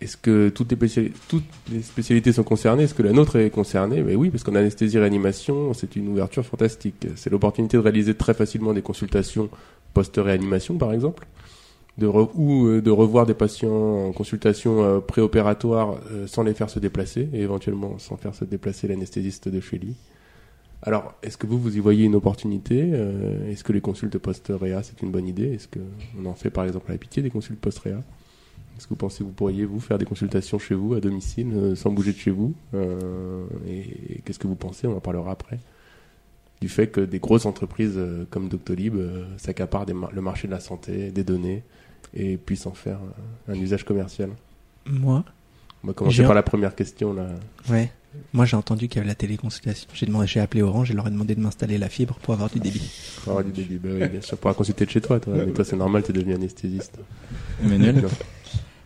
Est-ce 0.00 0.16
que 0.16 0.50
toutes 0.50 0.70
les, 0.70 1.82
spécialités 1.82 2.32
sont 2.32 2.42
concernées? 2.42 2.82
Est-ce 2.82 2.94
que 2.94 3.02
la 3.02 3.12
nôtre 3.12 3.36
est 3.36 3.48
concernée? 3.48 4.02
Mais 4.02 4.16
oui, 4.16 4.28
parce 4.28 4.42
qu'en 4.42 4.54
anesthésie-réanimation, 4.54 5.72
c'est 5.72 5.96
une 5.96 6.08
ouverture 6.08 6.44
fantastique. 6.44 7.06
C'est 7.16 7.30
l'opportunité 7.30 7.78
de 7.78 7.82
réaliser 7.82 8.14
très 8.14 8.34
facilement 8.34 8.74
des 8.74 8.82
consultations 8.82 9.48
post-réanimation, 9.94 10.76
par 10.76 10.92
exemple, 10.92 11.26
de 11.98 12.06
re- 12.06 12.30
ou 12.34 12.66
euh, 12.66 12.80
de 12.82 12.90
revoir 12.90 13.24
des 13.26 13.34
patients 13.34 14.06
en 14.08 14.12
consultation 14.12 14.82
euh, 14.82 15.00
préopératoire 15.00 15.98
euh, 16.10 16.26
sans 16.26 16.42
les 16.42 16.54
faire 16.54 16.68
se 16.70 16.78
déplacer, 16.80 17.28
et 17.32 17.40
éventuellement 17.42 17.98
sans 17.98 18.16
faire 18.16 18.34
se 18.34 18.44
déplacer 18.44 18.88
l'anesthésiste 18.88 19.48
de 19.48 19.60
chez 19.60 19.78
lui. 19.78 19.94
Alors, 20.82 21.14
est-ce 21.22 21.38
que 21.38 21.46
vous, 21.46 21.58
vous 21.58 21.76
y 21.76 21.80
voyez 21.80 22.04
une 22.04 22.14
opportunité 22.14 22.90
Euh, 22.92 23.50
Est-ce 23.50 23.64
que 23.64 23.72
les 23.72 23.80
consultes 23.80 24.18
post-réa, 24.18 24.82
c'est 24.82 25.00
une 25.02 25.10
bonne 25.10 25.26
idée? 25.26 25.54
Est-ce 25.54 25.68
qu'on 25.68 26.26
en 26.26 26.34
fait, 26.34 26.50
par 26.50 26.64
exemple, 26.64 26.86
à 26.90 26.92
la 26.92 26.98
pitié 26.98 27.22
des 27.22 27.30
consultes 27.30 27.60
post-réa? 27.60 28.02
Est-ce 28.76 28.84
que 28.86 28.90
vous 28.90 28.96
pensez 28.96 29.18
que 29.20 29.24
vous 29.24 29.32
pourriez, 29.32 29.64
vous, 29.64 29.78
faire 29.80 29.96
des 29.98 30.04
consultations 30.04 30.58
chez 30.58 30.74
vous, 30.74 30.94
à 30.94 31.00
domicile, 31.00 31.52
euh, 31.54 31.74
sans 31.76 31.90
bouger 31.90 32.12
de 32.12 32.18
chez 32.18 32.32
vous 32.32 32.52
Euh, 32.74 33.44
Et, 33.66 33.78
et 34.16 34.20
qu'est-ce 34.24 34.38
que 34.40 34.48
vous 34.48 34.56
pensez? 34.56 34.86
On 34.86 34.96
en 34.96 35.00
parlera 35.00 35.30
après. 35.30 35.58
Du 36.60 36.68
fait 36.68 36.88
que 36.88 37.00
des 37.00 37.18
grosses 37.18 37.46
entreprises 37.46 37.98
comme 38.30 38.48
Doctolib 38.48 38.94
s'accaparent 39.36 39.86
le 39.86 40.20
marché 40.20 40.48
de 40.48 40.52
la 40.52 40.60
santé, 40.60 41.10
des 41.10 41.24
données, 41.24 41.62
et 42.14 42.36
puissent 42.36 42.66
en 42.66 42.74
faire 42.74 42.98
un 43.48 43.54
usage 43.54 43.84
commercial. 43.84 44.30
Moi, 44.86 45.24
On 45.82 45.86
va 45.88 45.92
commencer 45.92 46.22
par 46.22 46.34
la 46.34 46.42
première 46.42 46.74
question. 46.74 47.12
Là. 47.14 47.26
ouais. 47.70 47.90
Moi, 48.32 48.44
j'ai 48.44 48.56
entendu 48.56 48.86
qu'il 48.86 48.98
y 48.98 49.00
avait 49.00 49.08
la 49.08 49.16
téléconsultation. 49.16 49.88
J'ai 49.92 50.06
demandé, 50.06 50.28
j'ai 50.28 50.38
appelé 50.38 50.62
Orange 50.62 50.88
et 50.90 50.94
leur 50.94 51.08
ai 51.08 51.10
demandé 51.10 51.34
de 51.34 51.40
m'installer 51.40 51.78
la 51.78 51.88
fibre 51.88 52.16
pour 52.22 52.32
avoir 52.34 52.48
du 52.48 52.60
débit. 52.60 52.88
Pour 53.24 53.32
avoir 53.32 53.44
du 53.44 53.50
débit. 53.50 53.78
Bah 53.82 53.88
oui, 53.92 54.08
bien 54.08 54.20
sûr, 54.20 54.38
pour 54.38 54.54
consulter 54.54 54.84
de 54.86 54.90
chez 54.90 55.00
toi. 55.00 55.18
toi. 55.18 55.34
Mais 55.36 55.50
toi, 55.52 55.64
c'est 55.64 55.74
normal, 55.76 56.04
t'es 56.04 56.12
devenu 56.12 56.32
anesthésiste. 56.34 56.96
Emmanuel. 57.62 58.04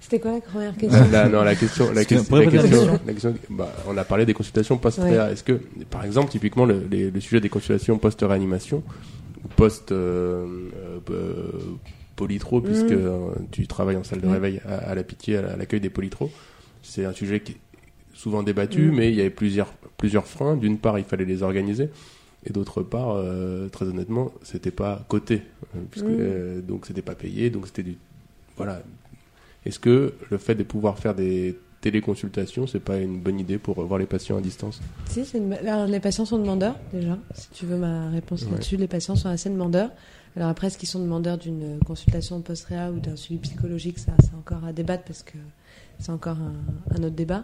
C'était 0.01 0.21
quoi 0.21 0.33
la 0.33 0.41
première 0.41 0.75
question? 0.79 1.05
non, 1.31 1.43
la 1.43 1.55
question, 1.55 1.93
la, 1.93 2.05
que- 2.07 2.15
la 2.15 2.47
question, 2.47 3.01
la 3.07 3.13
question- 3.13 3.35
bah, 3.51 3.71
on 3.87 3.95
a 3.99 4.05
parlé 4.05 4.25
des 4.25 4.33
consultations 4.33 4.79
post-réa. 4.79 5.31
Est-ce 5.31 5.45
que, 5.45 5.61
par 5.91 6.07
exemple, 6.07 6.31
typiquement, 6.31 6.65
le, 6.65 6.87
les- 6.91 7.11
le 7.11 7.21
sujet 7.21 7.43
des 7.43 7.51
consultations 7.51 7.99
post-réanimation, 7.99 8.83
ou 9.45 9.49
post, 9.49 9.93
euh, 9.93 10.47
euh, 11.11 11.51
polytro, 12.23 12.61
puisque 12.61 12.91
euh, 12.93 13.31
tu 13.53 13.67
travailles 13.67 13.97
en 13.97 14.05
salle 14.05 14.21
de 14.21 14.27
Mm. 14.27 14.33
réveil 14.33 14.61
à, 14.67 14.91
à 14.91 14.95
la 14.95 15.03
pitié, 15.05 15.37
à 15.39 15.43
la- 15.43 15.53
à 15.53 15.57
l'accueil 15.57 15.81
des 15.81 15.89
polytros, 15.91 16.31
c'est 16.83 17.05
un 17.05 17.13
sujet 17.13 17.41
qui 17.41 17.53
est 17.53 17.57
souvent 18.13 18.43
débattu, 18.43 18.91
Mm. 18.91 18.95
mais 18.97 19.09
il 19.11 19.17
y 19.17 19.21
avait 19.21 19.31
plusieurs, 19.31 19.73
plusieurs 19.97 20.27
freins. 20.27 20.57
D'une 20.57 20.79
part, 20.79 20.99
il 20.99 21.05
fallait 21.05 21.25
les 21.25 21.43
organiser. 21.43 21.89
Et 22.47 22.53
d'autre 22.53 22.83
part, 22.83 23.11
euh, 23.17 23.69
très 23.69 23.87
honnêtement, 23.87 24.33
c'était 24.43 24.71
pas 24.71 25.05
coté, 25.09 25.43
euh, 25.77 25.81
puisque 25.91 26.07
Mm. 26.07 26.17
euh, 26.21 26.61
donc 26.61 26.87
c'était 26.87 27.03
pas 27.03 27.15
payé, 27.15 27.51
donc 27.51 27.67
c'était 27.67 27.83
du 27.85 27.97
voilà. 28.57 28.83
Est-ce 29.65 29.79
que 29.79 30.15
le 30.31 30.39
fait 30.39 30.55
de 30.57 30.63
pouvoir 30.65 30.99
faire 30.99 31.15
des 31.15 31.57
téléconsultations, 31.81 32.67
c'est 32.67 32.81
pas 32.81 32.99
une 32.99 33.19
bonne 33.21 33.39
idée 33.39 33.59
pour 33.59 33.81
voir 33.85 33.99
les 34.01 34.07
patients 34.07 34.37
à 34.37 34.41
distance? 34.41 34.81
Si, 35.07 35.25
c'est 35.25 35.39
une- 35.39 35.53
Alors, 35.53 35.87
les 35.87 36.01
patients 36.01 36.25
sont 36.25 36.39
demandeurs, 36.39 36.75
déjà. 36.93 37.17
Si 37.35 37.49
tu 37.51 37.67
veux 37.67 37.77
ma 37.77 38.11
réponse 38.11 38.43
Ouais. 38.45 38.53
là-dessus, 38.53 38.77
les 38.77 38.89
patients 38.89 39.15
sont 39.17 39.29
assez 39.29 39.49
demandeurs. 39.51 39.91
Alors 40.39 40.51
après, 40.51 40.69
est-ce 40.69 40.79
qu'ils 40.79 40.89
sont 40.89 41.01
demandeurs 41.01 41.37
d'une 41.37 41.81
consultation 41.85 42.41
post-réa 42.43 42.93
ou 42.93 43.01
d'un 43.01 43.17
suivi 43.17 43.41
psychologique 43.41 43.99
Ça, 43.99 44.13
c'est 44.23 44.37
encore 44.37 44.65
à 44.65 44.73
débattre 44.73 45.03
parce 45.03 45.25
que 45.25 45.37
c'est 45.99 46.13
encore 46.13 46.37
un, 46.95 47.03
autre 47.03 47.17
débat. 47.17 47.43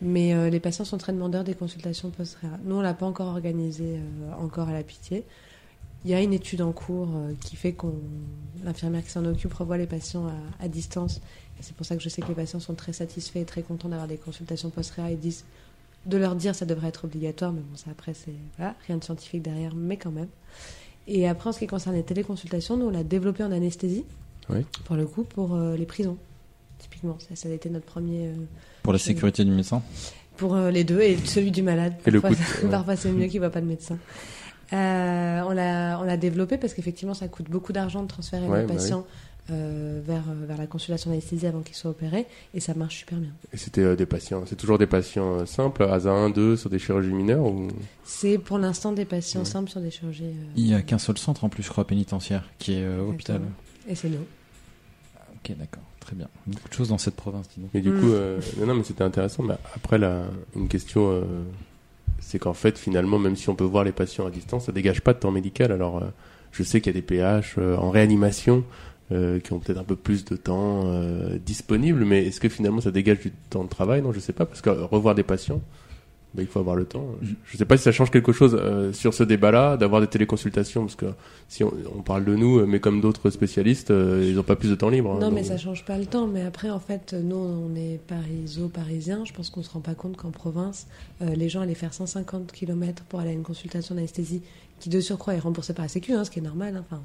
Mais 0.00 0.34
euh, 0.34 0.48
les 0.48 0.60
patients 0.60 0.84
sont 0.84 0.98
très 0.98 1.12
demandeurs 1.12 1.42
des 1.42 1.54
consultations 1.54 2.10
post-réa. 2.10 2.52
Nous, 2.62 2.76
on 2.76 2.80
l'a 2.80 2.94
pas 2.94 3.06
encore 3.06 3.26
organisé 3.26 3.96
euh, 3.96 4.32
encore 4.38 4.68
à 4.68 4.72
la 4.72 4.84
pitié. 4.84 5.24
Il 6.04 6.12
y 6.12 6.14
a 6.14 6.22
une 6.22 6.32
étude 6.32 6.62
en 6.62 6.70
cours 6.70 7.08
euh, 7.12 7.32
qui 7.40 7.56
fait 7.56 7.72
qu'on 7.72 7.96
l'infirmière 8.62 9.02
qui 9.02 9.10
s'en 9.10 9.24
occupe 9.24 9.52
revoit 9.52 9.76
les 9.76 9.88
patients 9.88 10.28
à, 10.28 10.64
à 10.64 10.68
distance. 10.68 11.16
Et 11.58 11.62
c'est 11.62 11.74
pour 11.74 11.86
ça 11.86 11.96
que 11.96 12.02
je 12.04 12.08
sais 12.08 12.22
que 12.22 12.28
les 12.28 12.34
patients 12.34 12.60
sont 12.60 12.76
très 12.76 12.92
satisfaits 12.92 13.40
et 13.40 13.46
très 13.46 13.62
contents 13.62 13.88
d'avoir 13.88 14.06
des 14.06 14.16
consultations 14.16 14.70
post-réa 14.70 15.10
et 15.10 15.16
disent 15.16 15.44
de 16.06 16.16
leur 16.16 16.36
dire 16.36 16.54
ça 16.54 16.66
devrait 16.66 16.86
être 16.86 17.06
obligatoire, 17.06 17.52
mais 17.52 17.62
bon, 17.62 17.76
ça 17.76 17.90
après, 17.90 18.14
c'est 18.14 18.36
voilà, 18.58 18.76
rien 18.86 18.96
de 18.96 19.02
scientifique 19.02 19.42
derrière, 19.42 19.74
mais 19.74 19.96
quand 19.96 20.12
même. 20.12 20.28
Et 21.08 21.26
après, 21.26 21.48
en 21.48 21.52
ce 21.52 21.58
qui 21.58 21.66
concerne 21.66 21.96
les 21.96 22.02
téléconsultations, 22.02 22.76
nous, 22.76 22.86
on 22.86 22.90
l'a 22.90 23.02
développé 23.02 23.42
en 23.42 23.50
anesthésie, 23.50 24.04
Oui. 24.50 24.64
pour 24.84 24.94
le 24.96 25.06
coup, 25.06 25.24
pour 25.24 25.54
euh, 25.54 25.74
les 25.76 25.86
prisons, 25.86 26.18
typiquement. 26.78 27.16
Ça, 27.18 27.34
ça 27.34 27.48
a 27.48 27.52
été 27.52 27.70
notre 27.70 27.86
premier. 27.86 28.26
euh, 28.28 28.34
Pour 28.82 28.92
la 28.92 28.98
sécurité 28.98 29.44
du 29.44 29.50
médecin 29.50 29.82
pour 30.36 30.54
euh, 30.54 30.70
les 30.70 30.84
deux, 30.84 31.00
et 31.00 31.16
celui 31.16 31.50
du 31.50 31.62
malade. 31.62 31.94
Et 32.06 32.10
le 32.12 32.20
Parfois, 32.20 32.38
coût, 32.60 32.62
ouais. 32.66 32.70
parfois, 32.70 32.94
c'est 32.94 33.10
mieux 33.10 33.26
qu'il 33.26 33.40
ne 33.40 33.46
voit 33.46 33.50
pas 33.52 33.60
de 33.60 33.66
médecin. 33.66 33.98
On 34.70 34.76
l'a 35.54 36.16
développé 36.16 36.58
parce 36.58 36.74
qu'effectivement, 36.74 37.14
ça 37.14 37.26
coûte 37.26 37.50
beaucoup 37.50 37.72
d'argent 37.72 38.02
de 38.02 38.08
transférer 38.08 38.46
Ouais, 38.46 38.60
les 38.60 38.66
bah 38.66 38.74
patients 38.74 39.04
euh, 39.50 40.00
vers, 40.04 40.24
euh, 40.28 40.46
vers 40.46 40.58
la 40.58 40.66
consultation 40.66 41.10
d'anesthésie 41.10 41.46
avant 41.46 41.60
qu'il 41.60 41.74
soit 41.74 41.90
opéré, 41.90 42.26
et 42.54 42.60
ça 42.60 42.74
marche 42.74 42.98
super 42.98 43.18
bien. 43.18 43.30
Et 43.52 43.56
c'était 43.56 43.80
euh, 43.82 43.96
des 43.96 44.06
patients, 44.06 44.44
c'est 44.46 44.56
toujours 44.56 44.78
des 44.78 44.86
patients 44.86 45.40
euh, 45.40 45.46
simples, 45.46 45.82
ASA 45.84 46.10
1, 46.10 46.30
2, 46.30 46.56
sur 46.56 46.70
des 46.70 46.78
chirurgies 46.78 47.12
mineures 47.12 47.44
ou... 47.44 47.68
C'est 48.04 48.38
pour 48.38 48.58
l'instant 48.58 48.92
des 48.92 49.04
patients 49.04 49.40
Ouais. 49.40 49.46
simples 49.46 49.70
sur 49.70 49.80
des 49.80 49.90
chirurgies. 49.90 50.24
euh, 50.24 50.52
Il 50.56 50.66
y 50.66 50.74
a 50.74 50.82
qu'un 50.82 50.98
seul 50.98 51.16
centre 51.18 51.44
en 51.44 51.48
plus, 51.48 51.62
je 51.62 51.70
crois, 51.70 51.86
pénitentiaire, 51.86 52.44
qui 52.58 52.74
est 52.74 52.82
euh, 52.84 53.00
hôpital. 53.02 53.40
Et 53.88 53.94
c'est 53.94 54.08
nous. 54.10 54.24
Ok, 55.36 55.56
d'accord, 55.56 55.82
très 56.00 56.14
bien. 56.16 56.28
Beaucoup 56.46 56.68
de 56.68 56.74
choses 56.74 56.88
dans 56.88 56.98
cette 56.98 57.16
province, 57.16 57.48
dis 57.54 57.60
donc. 57.60 57.70
Mais 57.74 57.80
du 57.80 57.90
Mm. 57.90 58.00
coup, 58.00 58.08
euh, 58.12 58.40
non, 58.58 58.66
non, 58.66 58.74
mais 58.74 58.82
c'était 58.84 59.04
intéressant. 59.04 59.42
Mais 59.44 59.54
après, 59.74 59.98
la, 59.98 60.24
une 60.56 60.68
question, 60.68 61.10
euh, 61.10 61.22
c'est 62.20 62.38
qu'en 62.38 62.54
fait, 62.54 62.76
finalement, 62.78 63.18
même 63.18 63.36
si 63.36 63.48
on 63.48 63.54
peut 63.54 63.64
voir 63.64 63.84
les 63.84 63.92
patients 63.92 64.26
à 64.26 64.30
distance, 64.30 64.66
ça 64.66 64.72
dégage 64.72 65.00
pas 65.00 65.14
de 65.14 65.18
temps 65.20 65.30
médical. 65.30 65.70
Alors, 65.72 65.98
euh, 66.02 66.06
je 66.52 66.62
sais 66.62 66.80
qu'il 66.80 66.92
y 66.92 66.96
a 66.96 67.00
des 67.00 67.06
PH 67.06 67.54
euh, 67.58 67.76
en 67.76 67.90
réanimation 67.90 68.64
euh, 69.12 69.40
qui 69.40 69.52
ont 69.52 69.58
peut-être 69.58 69.78
un 69.78 69.84
peu 69.84 69.96
plus 69.96 70.24
de 70.24 70.36
temps 70.36 70.82
euh, 70.86 71.38
disponible, 71.38 72.04
mais 72.04 72.26
est-ce 72.26 72.40
que 72.40 72.48
finalement 72.48 72.80
ça 72.80 72.90
dégage 72.90 73.20
du 73.20 73.30
temps 73.50 73.64
de 73.64 73.68
travail? 73.68 74.02
Non, 74.02 74.12
je 74.12 74.20
sais 74.20 74.32
pas, 74.34 74.44
parce 74.46 74.60
que 74.60 74.70
revoir 74.70 75.14
des 75.14 75.22
patients, 75.22 75.60
ben, 76.34 76.42
il 76.42 76.46
faut 76.46 76.58
avoir 76.60 76.76
le 76.76 76.84
temps. 76.84 77.06
Je, 77.22 77.32
je 77.46 77.56
sais 77.56 77.64
pas 77.64 77.78
si 77.78 77.84
ça 77.84 77.90
change 77.90 78.10
quelque 78.10 78.32
chose 78.32 78.54
euh, 78.60 78.92
sur 78.92 79.14
ce 79.14 79.22
débat-là, 79.22 79.78
d'avoir 79.78 80.02
des 80.02 80.06
téléconsultations, 80.08 80.82
parce 80.82 80.94
que 80.94 81.06
si 81.48 81.64
on, 81.64 81.72
on 81.96 82.02
parle 82.02 82.26
de 82.26 82.34
nous, 82.36 82.66
mais 82.66 82.80
comme 82.80 83.00
d'autres 83.00 83.30
spécialistes, 83.30 83.88
ils 83.88 84.34
n'ont 84.34 84.42
pas 84.42 84.56
plus 84.56 84.68
de 84.68 84.74
temps 84.74 84.90
libre. 84.90 85.10
hein, 85.14 85.18
Non, 85.20 85.30
mais 85.30 85.42
ça 85.42 85.56
change 85.56 85.86
pas 85.86 85.96
le 85.96 86.04
temps. 86.04 86.26
Mais 86.26 86.42
après, 86.42 86.68
en 86.68 86.80
fait, 86.80 87.14
nous, 87.14 87.34
on 87.36 87.74
est 87.76 87.98
pariso-parisiens. 88.06 89.24
Je 89.24 89.32
pense 89.32 89.48
qu'on 89.48 89.62
se 89.62 89.70
rend 89.70 89.80
pas 89.80 89.94
compte 89.94 90.18
qu'en 90.18 90.30
province, 90.30 90.86
les 91.22 91.48
gens 91.48 91.62
allaient 91.62 91.74
faire 91.74 91.94
150 91.94 92.52
km 92.52 93.04
pour 93.08 93.20
aller 93.20 93.30
à 93.30 93.32
une 93.32 93.42
consultation 93.42 93.94
d'anesthésie 93.94 94.42
qui, 94.80 94.90
de 94.90 95.00
surcroît, 95.00 95.34
est 95.34 95.38
remboursée 95.40 95.72
par 95.72 95.86
la 95.86 95.88
Sécu, 95.88 96.12
hein, 96.12 96.24
ce 96.24 96.30
qui 96.30 96.40
est 96.40 96.42
normal. 96.42 96.82
hein. 96.92 97.00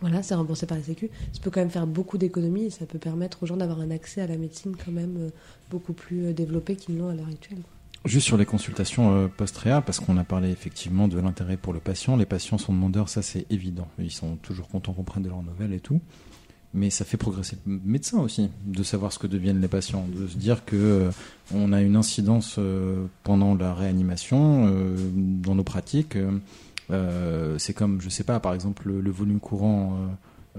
Voilà, 0.00 0.22
c'est 0.22 0.34
remboursé 0.34 0.66
par 0.66 0.78
la 0.78 0.84
Sécu. 0.84 1.10
Ça 1.32 1.40
peut 1.40 1.50
quand 1.50 1.60
même 1.60 1.70
faire 1.70 1.86
beaucoup 1.86 2.18
d'économies 2.18 2.64
et 2.64 2.70
ça 2.70 2.86
peut 2.86 2.98
permettre 2.98 3.42
aux 3.42 3.46
gens 3.46 3.56
d'avoir 3.56 3.80
un 3.80 3.90
accès 3.90 4.20
à 4.20 4.26
la 4.26 4.36
médecine 4.36 4.74
quand 4.76 4.92
même 4.92 5.16
euh, 5.18 5.30
beaucoup 5.70 5.92
plus 5.92 6.26
euh, 6.26 6.32
développé 6.32 6.76
qu'ils 6.76 6.98
l'ont 6.98 7.08
à 7.08 7.14
l'heure 7.14 7.28
actuelle. 7.28 7.60
Juste 8.04 8.26
sur 8.26 8.36
les 8.36 8.46
consultations 8.46 9.14
euh, 9.14 9.28
post-réa, 9.28 9.80
parce 9.80 10.00
qu'on 10.00 10.16
a 10.16 10.24
parlé 10.24 10.50
effectivement 10.50 11.06
de 11.06 11.18
l'intérêt 11.20 11.56
pour 11.56 11.72
le 11.72 11.78
patient. 11.78 12.16
Les 12.16 12.26
patients 12.26 12.58
sont 12.58 12.72
demandeurs, 12.72 13.08
ça 13.08 13.22
c'est 13.22 13.46
évident. 13.50 13.86
Ils 13.98 14.10
sont 14.10 14.36
toujours 14.36 14.68
contents 14.68 14.92
qu'on 14.92 15.04
prenne 15.04 15.22
de 15.22 15.28
leurs 15.28 15.42
nouvelles 15.42 15.72
et 15.72 15.80
tout. 15.80 16.00
Mais 16.74 16.88
ça 16.88 17.04
fait 17.04 17.18
progresser 17.18 17.58
le 17.66 17.80
médecin 17.84 18.18
aussi, 18.18 18.48
de 18.64 18.82
savoir 18.82 19.12
ce 19.12 19.18
que 19.18 19.26
deviennent 19.26 19.60
les 19.60 19.68
patients, 19.68 20.06
de 20.16 20.26
se 20.26 20.38
dire 20.38 20.64
que 20.64 21.10
on 21.54 21.70
a 21.70 21.82
une 21.82 21.96
incidence 21.96 22.58
pendant 23.24 23.54
la 23.54 23.74
réanimation 23.74 24.74
dans 25.04 25.54
nos 25.54 25.64
pratiques. 25.64 26.16
Euh, 26.92 27.58
c'est 27.58 27.74
comme, 27.74 28.00
je 28.00 28.08
sais 28.08 28.24
pas, 28.24 28.40
par 28.40 28.54
exemple 28.54 28.88
le, 28.90 29.10
volume 29.10 29.40
courant. 29.40 29.94
euh, 29.94 30.06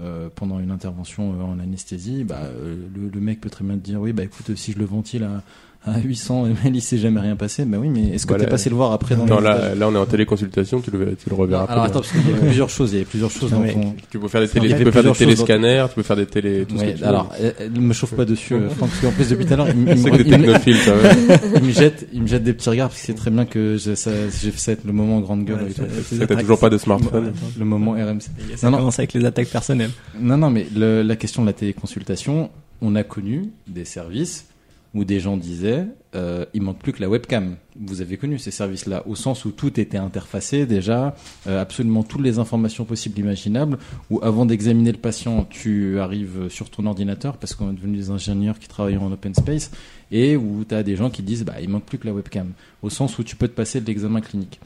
euh, 0.00 0.28
pendant 0.34 0.58
une 0.58 0.72
intervention 0.72 1.40
en 1.40 1.60
anesthésie, 1.60 2.24
bah, 2.24 2.48
le, 2.60 3.08
le 3.08 3.20
mec 3.20 3.40
peut 3.40 3.48
très 3.48 3.64
bien 3.64 3.76
te 3.76 3.80
dire 3.80 4.00
oui, 4.00 4.12
bah 4.12 4.24
écoute, 4.24 4.56
si 4.56 4.72
je 4.72 4.78
le 4.80 4.84
ventile 4.84 5.22
à, 5.22 5.44
à 5.86 6.00
800 6.00 6.46
ml, 6.46 6.76
il 6.76 6.80
s'est 6.80 6.96
jamais 6.96 7.20
rien 7.20 7.36
passé. 7.36 7.64
Bah 7.66 7.76
oui, 7.78 7.88
mais 7.90 8.08
est-ce 8.14 8.24
que 8.24 8.30
Voilà. 8.30 8.44
t'es 8.44 8.50
passé 8.50 8.70
le 8.70 8.76
voir 8.76 8.92
après 8.92 9.16
dans 9.16 9.26
Non, 9.26 9.38
les 9.38 9.44
là, 9.44 9.74
là, 9.74 9.88
on 9.88 9.94
est 9.94 9.98
en 9.98 10.06
téléconsultation, 10.06 10.80
tu 10.80 10.90
le, 10.90 10.98
verras- 10.98 11.12
tu 11.22 11.28
le 11.28 11.36
reverras 11.36 11.64
Alors 11.64 11.84
pas. 11.84 11.90
attends, 11.90 12.00
parce 12.00 12.10
qu'il 12.12 12.30
y 12.30 12.32
a 12.32 12.36
plusieurs 12.38 12.70
choses. 12.70 12.92
Il 12.94 13.00
y 13.00 13.02
a 13.02 13.04
plusieurs 13.04 13.30
choses 13.30 13.52
Non, 13.52 13.60
dans 13.60 13.72
ton. 13.72 13.94
Tu 14.10 14.18
peux 14.18 14.28
faire 14.28 14.40
des 14.40 14.48
télé, 14.48 14.68
tu 14.74 14.82
peux 14.84 14.90
faire 14.90 15.02
des 15.02 15.08
dans- 15.08 15.14
téléscanners, 15.14 15.84
tu 15.90 15.94
peux 15.96 16.02
faire 16.02 16.16
des 16.16 16.24
télé, 16.26 16.64
tout 16.64 16.76
ce 16.78 16.80
Ouais, 16.82 16.92
que 16.94 16.98
tu 16.98 17.04
alors, 17.04 17.30
euh, 17.38 17.52
euh, 17.60 17.68
ne 17.68 17.80
me 17.80 17.92
chauffe 17.92 18.14
pas 18.14 18.24
dessus, 18.24 18.54
euh, 18.54 18.70
Franck, 18.70 18.88
parce 18.90 19.00
qu'en 19.02 19.10
plus 19.12 19.28
depuis 19.28 19.44
tout 19.44 19.52
à 19.52 19.56
l'heure, 19.56 19.68
il, 19.68 19.76
me- 19.76 19.90
il 19.92 19.98
c'est 19.98 20.10
me- 20.10 20.16
que 20.16 20.22
des 20.22 20.30
il 20.30 20.38
me- 20.38 20.44
technophiles, 20.46 20.76
ça 20.78 20.94
va. 20.94 21.10
il 21.56 21.62
me 21.64 21.70
jette, 21.72 22.08
il 22.14 22.22
me 22.22 22.26
jette 22.28 22.42
des 22.44 22.54
petits 22.54 22.70
regards 22.70 22.88
parce 22.88 23.00
qu'il 23.02 23.14
sait 23.14 23.20
très 23.20 23.30
bien 23.30 23.44
que 23.44 23.76
je- 23.76 23.94
ça- 23.94 24.10
j'ai 24.42 24.50
fait 24.52 24.58
ça 24.58 24.72
être 24.72 24.84
le 24.86 24.92
moment 24.94 25.20
grande 25.20 25.44
gueule. 25.44 25.64
Ouais, 25.64 26.26
t'as 26.26 26.36
toujours 26.36 26.58
pas 26.60 26.70
de 26.70 26.78
smartphone. 26.78 27.32
Le 27.58 27.64
moment 27.66 27.92
RMC. 27.92 28.22
Ça 28.56 28.66
Non, 28.68 28.72
non. 28.72 28.78
commence 28.78 28.98
avec 28.98 29.12
les 29.12 29.24
attaques 29.26 29.48
personnelles. 29.48 29.90
Non, 30.18 30.38
non, 30.38 30.48
mais 30.48 30.66
le- 30.74 31.02
la 31.02 31.16
question 31.16 31.42
de 31.42 31.46
la 31.48 31.52
téléconsultation, 31.52 32.48
on 32.80 32.96
a 32.96 33.02
connu 33.02 33.50
des 33.68 33.84
services 33.84 34.46
où 34.94 35.04
des 35.04 35.18
gens 35.20 35.36
disaient 35.36 35.86
euh, 36.14 36.44
il 36.54 36.62
manque 36.62 36.78
plus 36.78 36.92
que 36.92 37.00
la 37.02 37.08
webcam. 37.08 37.56
Vous 37.80 38.00
avez 38.00 38.16
connu 38.16 38.38
ces 38.38 38.52
services-là, 38.52 39.02
au 39.06 39.16
sens 39.16 39.44
où 39.44 39.50
tout 39.50 39.80
était 39.80 39.98
interfacé 39.98 40.64
déjà, 40.64 41.16
euh, 41.48 41.60
absolument 41.60 42.04
toutes 42.04 42.22
les 42.22 42.38
informations 42.38 42.84
possibles 42.84 43.18
imaginables, 43.18 43.78
où 44.10 44.20
avant 44.22 44.46
d'examiner 44.46 44.92
le 44.92 44.98
patient, 44.98 45.44
tu 45.50 45.98
arrives 45.98 46.48
sur 46.48 46.70
ton 46.70 46.86
ordinateur, 46.86 47.36
parce 47.36 47.54
qu'on 47.54 47.70
est 47.70 47.74
devenu 47.74 47.96
des 47.96 48.10
ingénieurs 48.10 48.60
qui 48.60 48.68
travaillent 48.68 48.96
en 48.96 49.10
open 49.10 49.34
space, 49.34 49.72
et 50.12 50.36
où 50.36 50.64
tu 50.68 50.74
as 50.74 50.84
des 50.84 50.94
gens 50.94 51.10
qui 51.10 51.22
disent 51.22 51.44
bah, 51.44 51.54
il 51.60 51.68
manque 51.68 51.84
plus 51.84 51.98
que 51.98 52.06
la 52.06 52.12
webcam, 52.14 52.52
au 52.82 52.90
sens 52.90 53.18
où 53.18 53.24
tu 53.24 53.34
peux 53.34 53.48
te 53.48 53.54
passer 53.54 53.80
de 53.80 53.86
l'examen 53.86 54.20
clinique. 54.20 54.60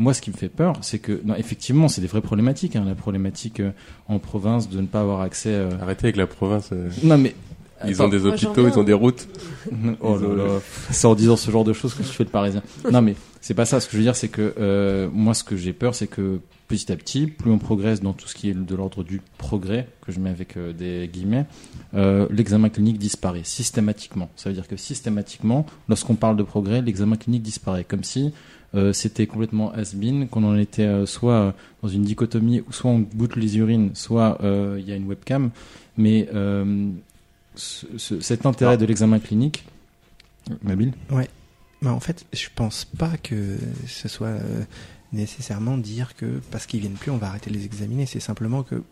Moi, 0.00 0.14
ce 0.14 0.20
qui 0.20 0.30
me 0.30 0.36
fait 0.36 0.48
peur, 0.48 0.74
c'est 0.80 1.00
que, 1.00 1.20
non, 1.24 1.34
effectivement, 1.34 1.88
c'est 1.88 2.00
des 2.00 2.06
vraies 2.06 2.20
problématiques. 2.20 2.76
Hein, 2.76 2.84
la 2.86 2.94
problématique 2.94 3.58
euh, 3.58 3.72
en 4.06 4.20
province 4.20 4.68
de 4.70 4.80
ne 4.80 4.86
pas 4.86 5.00
avoir 5.00 5.22
accès. 5.22 5.48
euh, 5.50 5.70
Arrêtez 5.80 6.06
avec 6.06 6.16
la 6.16 6.28
province. 6.28 6.70
euh, 6.72 6.88
Non, 7.02 7.18
mais. 7.18 7.34
Ils 7.84 7.94
Attends. 7.94 8.04
ont 8.04 8.08
des 8.08 8.26
hôpitaux, 8.26 8.68
ils 8.68 8.78
ont 8.78 8.84
des 8.84 8.92
routes. 8.92 9.28
Oh 10.00 10.16
là 10.16 10.34
là. 10.34 10.60
C'est 10.90 11.06
en 11.06 11.14
disant 11.14 11.36
ce 11.36 11.50
genre 11.50 11.64
de 11.64 11.74
choses 11.74 11.92
que 11.92 12.02
je 12.02 12.08
fais 12.08 12.24
le 12.24 12.30
parisien. 12.30 12.62
Non, 12.90 13.02
mais 13.02 13.14
c'est 13.42 13.52
pas 13.54 13.66
ça. 13.66 13.80
Ce 13.80 13.86
que 13.86 13.92
je 13.92 13.98
veux 13.98 14.02
dire, 14.02 14.16
c'est 14.16 14.28
que 14.28 14.54
euh, 14.58 15.08
moi, 15.12 15.34
ce 15.34 15.44
que 15.44 15.56
j'ai 15.56 15.74
peur, 15.74 15.94
c'est 15.94 16.06
que 16.06 16.40
petit 16.68 16.90
à 16.90 16.96
petit, 16.96 17.26
plus 17.26 17.50
on 17.50 17.58
progresse 17.58 18.00
dans 18.00 18.14
tout 18.14 18.26
ce 18.28 18.34
qui 18.34 18.48
est 18.48 18.54
de 18.54 18.74
l'ordre 18.74 19.04
du 19.04 19.20
progrès, 19.36 19.86
que 20.06 20.10
je 20.12 20.20
mets 20.20 20.30
avec 20.30 20.56
euh, 20.56 20.72
des 20.72 21.08
guillemets, 21.12 21.44
euh, 21.94 22.26
l'examen 22.30 22.70
clinique 22.70 22.98
disparaît 22.98 23.42
systématiquement. 23.44 24.30
Ça 24.36 24.48
veut 24.48 24.54
dire 24.54 24.68
que 24.68 24.76
systématiquement, 24.76 25.66
lorsqu'on 25.88 26.14
parle 26.14 26.36
de 26.36 26.42
progrès, 26.44 26.80
l'examen 26.80 27.16
clinique 27.16 27.42
disparaît. 27.42 27.84
Comme 27.84 28.04
si 28.04 28.32
euh, 28.74 28.92
c'était 28.92 29.26
complètement 29.26 29.72
has-been, 29.72 30.28
qu'on 30.28 30.44
en 30.44 30.56
était 30.56 30.82
euh, 30.82 31.06
soit 31.06 31.54
dans 31.82 31.88
une 31.88 32.02
dichotomie, 32.02 32.60
ou 32.68 32.72
soit 32.72 32.90
on 32.90 33.00
goûte 33.00 33.36
les 33.36 33.58
urines, 33.58 33.90
soit 33.94 34.38
euh, 34.42 34.76
il 34.78 34.88
y 34.88 34.92
a 34.92 34.96
une 34.96 35.06
webcam. 35.06 35.50
Mais 35.96 36.28
euh, 36.34 36.90
ce- 37.58 37.86
ce- 37.98 38.20
cet 38.20 38.46
intérêt 38.46 38.78
de 38.78 38.86
l'examen 38.86 39.18
clinique, 39.18 39.64
Mabile 40.62 40.92
Mais 41.82 41.90
en 41.90 42.00
fait, 42.00 42.24
je 42.32 42.46
pense 42.54 42.84
pas 42.84 43.16
que 43.22 43.56
ce 43.86 44.08
soit 44.08 44.26
euh, 44.28 44.62
nécessairement 45.12 45.78
dire 45.78 46.14
que 46.16 46.40
parce 46.50 46.66
qu'ils 46.66 46.80
viennent 46.80 46.92
plus, 46.94 47.10
on 47.10 47.18
va 47.18 47.28
arrêter 47.28 47.50
de 47.50 47.54
les 47.56 47.64
examiner. 47.64 48.04
C'est 48.06 48.18
simplement 48.20 48.62
que, 48.64 48.82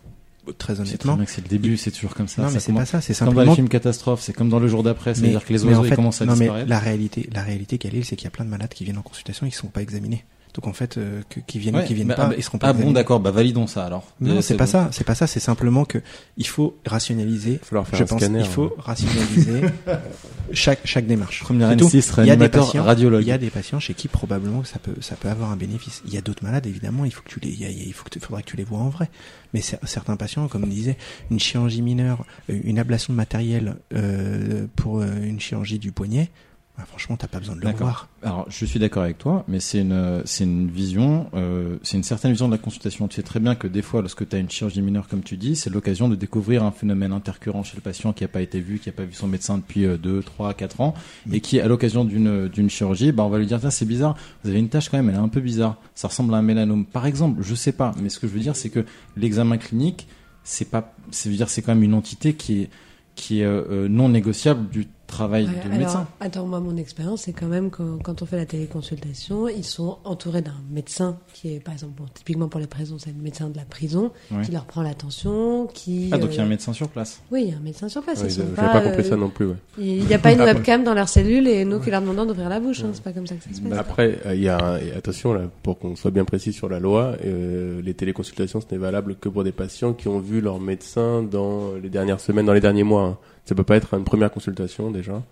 très 0.58 0.78
honnêtement, 0.80 1.18
c'est 1.26 1.40
le 1.42 1.48
début, 1.48 1.76
c'est 1.76 1.90
toujours 1.90 2.14
comme 2.14 2.28
ça. 2.28 2.42
non, 2.42 2.48
ça 2.48 2.54
mais 2.54 2.60
c'est 2.60 2.72
pas 2.72 2.86
ça. 2.86 3.00
C'est 3.00 3.16
comme 3.18 3.26
dans 3.28 3.32
les 3.32 3.36
simplement 3.38 3.54
films 3.56 3.68
catastrophes, 3.68 4.20
c'est 4.20 4.32
comme 4.32 4.48
dans 4.50 4.60
le 4.60 4.68
jour 4.68 4.82
d'après, 4.84 5.14
c'est-à-dire 5.14 5.44
que 5.44 5.52
les 5.52 5.58
mais 5.60 5.64
en 5.64 5.68
oiseaux 5.70 5.84
ils 5.86 5.88
fait, 5.88 5.96
commencent 5.96 6.22
à 6.22 6.26
non, 6.26 6.36
mais 6.36 6.64
la 6.64 6.78
réalité, 6.78 7.28
la 7.32 7.42
réalité 7.42 7.78
qu'elle 7.78 7.96
est, 7.96 8.02
c'est 8.04 8.14
qu'il 8.16 8.24
y 8.26 8.28
a 8.28 8.30
plein 8.30 8.44
de 8.44 8.50
malades 8.50 8.72
qui 8.72 8.84
viennent 8.84 8.98
en 8.98 9.02
consultation 9.02 9.46
et 9.46 9.50
qui 9.50 9.56
sont 9.56 9.66
pas 9.68 9.82
examinés. 9.82 10.24
Donc 10.56 10.66
en 10.68 10.72
fait, 10.72 10.96
euh, 10.96 11.20
que- 11.28 11.38
qui 11.40 11.58
viennent, 11.58 11.76
Ouais, 11.76 11.84
qui 11.84 11.92
viennent 11.94 12.08
bah, 12.08 12.14
pas, 12.14 12.26
bah, 12.28 12.34
ils 12.36 12.42
seront 12.42 12.56
pas 12.58 12.68
ah 12.68 12.72
bon, 12.72 12.90
d'accord, 12.92 13.20
bah 13.20 13.30
validons 13.30 13.66
ça 13.66 13.84
alors. 13.84 14.06
Non, 14.20 14.38
Euh, 14.38 14.40
c'est 14.40 14.56
pas 14.56 14.64
bon. 14.64 14.70
ça. 14.70 14.88
C'est 14.90 15.04
pas 15.04 15.14
ça. 15.14 15.26
C'est 15.26 15.38
simplement 15.40 15.84
que 15.84 15.98
il 16.38 16.46
faut 16.46 16.78
rationaliser. 16.86 17.52
Il 17.52 17.58
va 17.58 17.64
falloir 17.64 17.86
faire 17.86 17.98
Je 17.98 18.04
un 18.04 18.06
pense 18.06 18.20
scanner. 18.22 18.40
il 18.40 18.46
faut 18.46 18.74
rationaliser 18.78 19.60
chaque 20.52 20.80
chaque 20.84 21.06
démarche. 21.06 21.42
Première 21.42 21.68
C'est 21.70 21.76
tout. 21.76 21.88
N6, 21.88 21.92
Il 21.92 21.96
y 21.98 21.98
a 21.98 22.00
des 22.00 22.22
réanimateur, 22.30 22.64
patients, 22.66 22.82
radiologue. 22.84 23.22
il 23.22 23.28
y 23.28 23.32
a 23.32 23.38
des 23.38 23.50
patients 23.50 23.80
chez 23.80 23.94
qui 23.94 24.08
probablement 24.08 24.64
ça 24.64 24.78
peut 24.78 24.94
ça 25.00 25.16
peut 25.16 25.28
avoir 25.28 25.50
un 25.50 25.56
bénéfice. 25.56 26.02
Il 26.06 26.14
y 26.14 26.16
a 26.18 26.20
d'autres 26.22 26.44
malades 26.44 26.66
évidemment, 26.66 27.04
il 27.04 27.10
faut 27.12 27.22
que 27.22 27.28
tu 27.28 27.40
les 27.40 27.50
il, 27.50 27.92
faut 27.92 28.04
que 28.04 28.10
tu- 28.10 28.20
faudra 28.20 28.42
que 28.42 28.46
tu 28.48 28.56
les 28.56 28.64
vois 28.64 28.78
en 28.78 28.88
vrai. 28.88 29.10
Mais 29.54 29.60
cer- 29.60 29.78
certains 29.84 30.16
patients 30.16 30.48
comme 30.48 30.64
on 30.64 30.68
disait 30.68 30.96
une 31.30 31.38
chirurgie 31.40 31.82
mineure, 31.82 32.24
euh, 32.50 32.58
une 32.64 32.78
ablation 32.78 33.12
de 33.12 33.16
matériel 33.16 33.76
euh, 33.94 34.66
pour 34.76 35.00
euh, 35.00 35.06
une 35.22 35.40
chirurgie 35.40 35.78
du 35.78 35.92
poignet, 35.92 36.30
bah, 36.78 36.84
franchement, 36.86 37.16
t'as 37.16 37.26
pas 37.26 37.38
besoin 37.38 37.56
de 37.56 37.62
le 37.62 37.70
voir. 37.72 38.08
Alors, 38.22 38.44
je 38.50 38.66
suis 38.66 38.78
d'accord 38.78 39.02
avec 39.02 39.16
toi, 39.16 39.44
mais 39.48 39.60
c'est 39.60 39.80
une, 39.80 40.22
c'est 40.26 40.44
une 40.44 40.68
vision, 40.68 41.30
euh, 41.32 41.78
c'est 41.82 41.96
une 41.96 42.02
certaine 42.02 42.32
vision 42.32 42.48
de 42.48 42.52
la 42.52 42.58
consultation. 42.58 43.08
Tu 43.08 43.16
sais 43.16 43.22
très 43.22 43.40
bien 43.40 43.54
que 43.54 43.66
des 43.66 43.80
fois, 43.80 44.02
lorsque 44.02 44.28
tu 44.28 44.36
as 44.36 44.38
une 44.38 44.50
chirurgie 44.50 44.82
mineure, 44.82 45.08
comme 45.08 45.22
tu 45.22 45.38
dis, 45.38 45.56
c'est 45.56 45.70
l'occasion 45.70 46.08
de 46.08 46.16
découvrir 46.16 46.64
un 46.64 46.72
phénomène 46.72 47.12
intercurrent 47.12 47.62
chez 47.62 47.76
le 47.76 47.80
patient 47.80 48.12
qui 48.12 48.24
n'a 48.24 48.28
pas 48.28 48.42
été 48.42 48.60
vu, 48.60 48.78
qui 48.78 48.90
n'a 48.90 48.92
pas 48.92 49.04
vu 49.04 49.14
son 49.14 49.26
médecin 49.26 49.56
depuis 49.56 49.86
2, 49.86 50.22
3, 50.22 50.52
4 50.52 50.80
ans, 50.82 50.94
et 51.32 51.40
qui, 51.40 51.60
à 51.60 51.66
l'occasion 51.66 52.04
d'une, 52.04 52.48
d'une 52.48 52.68
chirurgie, 52.68 53.10
bah, 53.10 53.24
on 53.24 53.30
va 53.30 53.38
lui 53.38 53.46
dire, 53.46 53.58
tiens, 53.58 53.70
c'est 53.70 53.86
bizarre, 53.86 54.14
vous 54.44 54.50
avez 54.50 54.58
une 54.58 54.68
tâche 54.68 54.90
quand 54.90 54.98
même, 54.98 55.08
elle 55.08 55.16
est 55.16 55.18
un 55.18 55.28
peu 55.28 55.40
bizarre. 55.40 55.76
Ça 55.94 56.08
ressemble 56.08 56.34
à 56.34 56.36
un 56.36 56.42
mélanome. 56.42 56.84
Par 56.84 57.06
exemple, 57.06 57.42
je 57.42 57.54
sais 57.54 57.72
pas, 57.72 57.94
mais 58.02 58.10
ce 58.10 58.18
que 58.18 58.28
je 58.28 58.32
veux 58.32 58.40
dire, 58.40 58.54
c'est 58.54 58.70
que 58.70 58.84
l'examen 59.16 59.56
clinique, 59.56 60.08
c'est 60.44 60.70
pas, 60.70 60.94
c'est 61.10 61.30
dire, 61.30 61.48
c'est 61.48 61.62
quand 61.62 61.74
même 61.74 61.84
une 61.84 61.94
entité 61.94 62.34
qui 62.34 62.62
est, 62.62 62.70
qui 63.14 63.40
est 63.40 63.44
euh, 63.44 63.64
euh, 63.70 63.88
non 63.88 64.10
négociable 64.10 64.68
du 64.68 64.86
travail 65.06 65.44
Ouais, 65.46 65.50
de 65.52 65.66
alors, 65.66 65.78
médecin. 65.78 66.06
Attends, 66.20 66.46
moi, 66.46 66.60
mon 66.60 66.76
expérience, 66.76 67.22
c'est 67.22 67.32
quand 67.32 67.46
même 67.46 67.70
quand, 67.70 68.02
quand 68.02 68.22
on 68.22 68.26
fait 68.26 68.36
la 68.36 68.46
téléconsultation, 68.46 69.48
ils 69.48 69.64
sont 69.64 69.98
entourés 70.04 70.42
d'un 70.42 70.54
médecin 70.70 71.18
qui 71.32 71.54
est, 71.54 71.60
par 71.60 71.74
exemple, 71.74 71.94
bon, 71.98 72.04
typiquement 72.14 72.48
pour 72.48 72.60
les 72.60 72.66
prisons, 72.66 72.96
c'est 72.98 73.14
le 73.16 73.22
médecin 73.22 73.48
de 73.48 73.56
la 73.56 73.64
prison 73.64 74.10
Ouais. 74.30 74.42
qui 74.44 74.52
leur 74.52 74.64
prend 74.64 74.82
l'attention, 74.82 75.66
qui. 75.72 76.10
Ah, 76.12 76.18
donc 76.18 76.30
il 76.32 76.36
y 76.36 76.38
a 76.38 76.42
un 76.42 76.46
euh, 76.46 76.48
médecin 76.48 76.72
sur 76.72 76.88
place. 76.88 77.20
Oui, 77.30 77.42
il 77.44 77.50
y 77.50 77.52
a 77.52 77.56
un 77.56 77.60
médecin 77.60 77.88
sur 77.88 78.02
place. 78.02 78.22
Ouais, 78.22 78.28
ils 78.32 78.42
pas, 78.54 78.68
pas 78.68 78.80
compris 78.80 79.00
euh, 79.04 79.08
ça 79.10 79.16
non 79.16 79.28
plus. 79.30 79.46
Ouais. 79.46 79.56
Il 79.78 80.04
n'y 80.04 80.14
a 80.14 80.18
pas 80.18 80.32
une 80.32 80.40
Après- 80.40 80.54
webcam 80.54 80.84
dans 80.84 80.94
leur 80.94 81.08
cellule 81.08 81.46
et 81.48 81.64
nous 81.64 81.80
qui 81.80 81.90
leur 81.90 82.00
demandons 82.00 82.26
d'ouvrir 82.26 82.48
la 82.48 82.60
bouche. 82.60 82.82
Hein, 82.82 82.90
c'est 82.92 83.02
pas 83.02 83.12
comme 83.12 83.26
ça 83.26 83.34
que 83.36 83.44
ça 83.44 83.50
se 83.52 83.60
passe. 83.60 83.70
Mais 83.70 83.76
Après, 83.76 84.18
euh, 84.26 84.34
il 84.34 84.42
y 84.42 84.48
a 84.48 84.58
un- 84.58 84.78
et 84.78 84.92
attention 84.92 85.32
là, 85.32 85.42
pour 85.62 85.78
qu'on 85.78 85.96
soit 85.96 86.10
bien 86.10 86.24
précis 86.24 86.52
sur 86.52 86.68
la 86.68 86.80
loi, 86.80 87.16
euh, 87.24 87.80
les 87.82 87.94
téléconsultations 87.94 88.60
ce 88.60 88.66
n'est 88.72 88.78
valable 88.80 89.16
que 89.16 89.28
pour 89.28 89.44
des 89.44 89.52
patients 89.52 89.92
qui 89.92 90.08
ont 90.08 90.18
vu 90.18 90.40
leur 90.40 90.60
médecin 90.60 91.22
dans 91.22 91.72
les 91.80 91.88
dernières 91.90 92.20
semaines, 92.20 92.46
dans 92.46 92.52
les 92.52 92.60
derniers 92.60 92.84
mois. 92.84 93.02
hein. 93.04 93.18
Ça 93.46 93.54
peut 93.54 93.62
pas 93.62 93.76
être 93.76 93.94
une 93.94 94.02
première 94.02 94.32
consultation 94.32 94.90
déjà. 94.90 95.22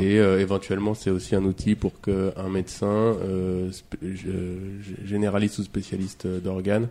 Et 0.00 0.18
euh, 0.18 0.40
éventuellement, 0.40 0.94
c'est 0.94 1.10
aussi 1.10 1.36
un 1.36 1.44
outil 1.44 1.76
pour 1.76 2.00
que 2.00 2.32
un 2.36 2.48
médecin 2.48 2.86
euh, 2.86 3.70
généraliste 5.04 5.60
ou 5.60 5.62
spécialiste 5.62 6.26
d'organes 6.26 6.88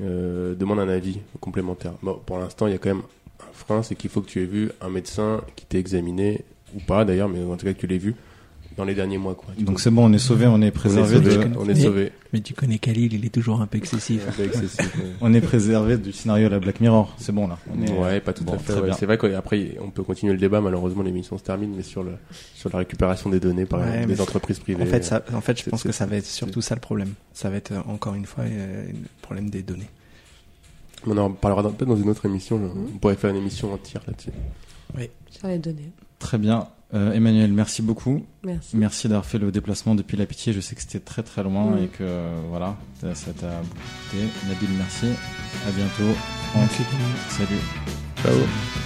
euh, 0.00 0.54
demande 0.54 0.78
un 0.78 0.88
avis 0.88 1.18
complémentaire. 1.40 1.94
Bon, 2.02 2.20
pour 2.24 2.38
l'instant, 2.38 2.68
il 2.68 2.72
y 2.72 2.76
a 2.76 2.78
quand 2.78 2.90
même 2.90 3.02
un 3.40 3.52
frein, 3.52 3.82
c'est 3.82 3.96
qu'il 3.96 4.08
faut 4.08 4.20
que 4.20 4.28
tu 4.28 4.40
aies 4.40 4.46
vu 4.46 4.70
un 4.80 4.90
médecin 4.90 5.42
qui 5.56 5.66
t'ait 5.66 5.80
examiné, 5.80 6.44
ou 6.76 6.78
pas 6.78 7.04
d'ailleurs, 7.04 7.28
mais 7.28 7.42
en 7.42 7.56
tout 7.56 7.66
cas 7.66 7.74
que 7.74 7.80
tu 7.80 7.88
l'aies 7.88 7.98
vu 7.98 8.14
dans 8.76 8.84
les 8.84 8.94
derniers 8.94 9.18
mois. 9.18 9.34
Quoi. 9.34 9.54
Donc 9.58 9.80
c'est 9.80 9.90
bon, 9.90 10.04
on 10.08 10.12
est 10.12 10.18
sauvé, 10.18 10.46
on 10.46 10.60
est 10.60 10.70
préservé 10.70 11.16
on 11.16 11.20
est 11.20 11.30
sauvé, 11.32 11.44
de, 11.48 11.56
on 11.58 11.68
est 11.68 11.74
sauvé. 11.74 12.12
Mais 12.32 12.40
tu 12.40 12.52
connais 12.54 12.78
Khalil, 12.78 13.14
il 13.14 13.24
est 13.24 13.30
toujours 13.30 13.60
un 13.62 13.66
peu 13.66 13.78
excessif. 13.78 14.26
Un 14.28 14.32
peu 14.32 14.44
excessif, 14.44 14.94
ouais. 14.98 15.12
on 15.20 15.32
est 15.32 15.40
préservé 15.40 15.96
du 15.96 16.12
scénario 16.12 16.46
à 16.46 16.50
la 16.50 16.58
Black 16.58 16.80
Mirror. 16.80 17.14
C'est 17.18 17.32
bon 17.32 17.48
là. 17.48 17.58
On 17.74 17.82
est- 17.82 17.90
Ouais, 17.98 18.20
pas 18.20 18.32
tout 18.34 18.44
Bon, 18.44 18.54
à 18.54 18.58
fait. 18.58 18.74
ouais. 18.78 18.90
C'est 18.98 19.06
vrai 19.06 19.16
qu'après, 19.18 19.76
on 19.80 19.90
peut 19.90 20.02
continuer 20.02 20.32
le 20.34 20.38
débat. 20.38 20.60
Malheureusement, 20.60 21.02
l'émission 21.02 21.38
se 21.38 21.42
termine, 21.44 21.72
mais 21.74 21.82
sur 21.82 22.02
le 22.02 22.12
sur 22.54 22.68
la 22.70 22.78
récupération 22.78 23.30
des 23.30 23.40
données 23.40 23.64
par 23.66 23.80
Ouais, 23.80 24.04
des 24.06 24.20
entreprises 24.20 24.58
privées. 24.58 24.82
En 24.82 24.86
fait, 24.86 25.02
ça, 25.04 25.22
en 25.32 25.40
fait, 25.40 25.58
je 25.62 25.70
pense 25.70 25.82
que 25.82 25.92
ça 25.92 26.04
va 26.06 26.16
être 26.16 26.26
surtout 26.26 26.60
ça 26.60 26.74
le 26.74 26.80
problème. 26.80 27.14
Ça 27.32 27.48
va 27.48 27.56
être 27.56 27.72
euh, 27.72 27.80
encore 27.86 28.14
une 28.14 28.26
fois 28.26 28.44
euh, 28.44 28.86
le 28.88 28.94
problème 29.22 29.48
des 29.50 29.62
données. 29.62 29.88
On 31.06 31.16
en 31.18 31.30
parlera 31.30 31.62
peut-être 31.62 31.88
dans 31.88 31.96
une 31.96 32.08
autre 32.10 32.26
émission. 32.26 32.58
là. 32.58 32.68
On 32.94 32.98
pourrait 32.98 33.14
faire 33.16 33.30
une 33.30 33.36
émission 33.36 33.72
entière 33.72 34.02
là-dessus. 34.06 34.30
Sur 35.30 35.48
les 35.48 35.58
données. 35.58 35.92
Très 36.18 36.38
bien. 36.38 36.66
Euh, 36.94 37.12
Emmanuel, 37.12 37.52
merci 37.52 37.82
beaucoup. 37.82 38.24
Merci. 38.44 38.76
Merci 38.76 39.08
d'avoir 39.08 39.26
fait 39.26 39.38
le 39.38 39.50
déplacement 39.50 39.94
depuis 39.96 40.16
la 40.16 40.24
Pitié. 40.24 40.52
Je 40.52 40.60
sais 40.60 40.74
que 40.76 40.82
c'était 40.82 41.00
très 41.00 41.22
très 41.24 41.42
loin 41.42 41.72
Mm. 41.72 41.78
et 41.82 41.86
que 41.88 41.96
euh, 42.02 42.40
voilà, 42.48 42.76
ça 43.00 43.14
ça 43.14 43.32
t'a 43.32 43.60
beaucoup 43.60 43.80
coûté. 44.10 44.22
Nabil, 44.48 44.68
merci. 44.78 45.06
À 45.66 45.70
bientôt. 45.72 46.14
Franck, 46.52 46.70
salut. 47.28 47.60
Ciao. 48.22 48.85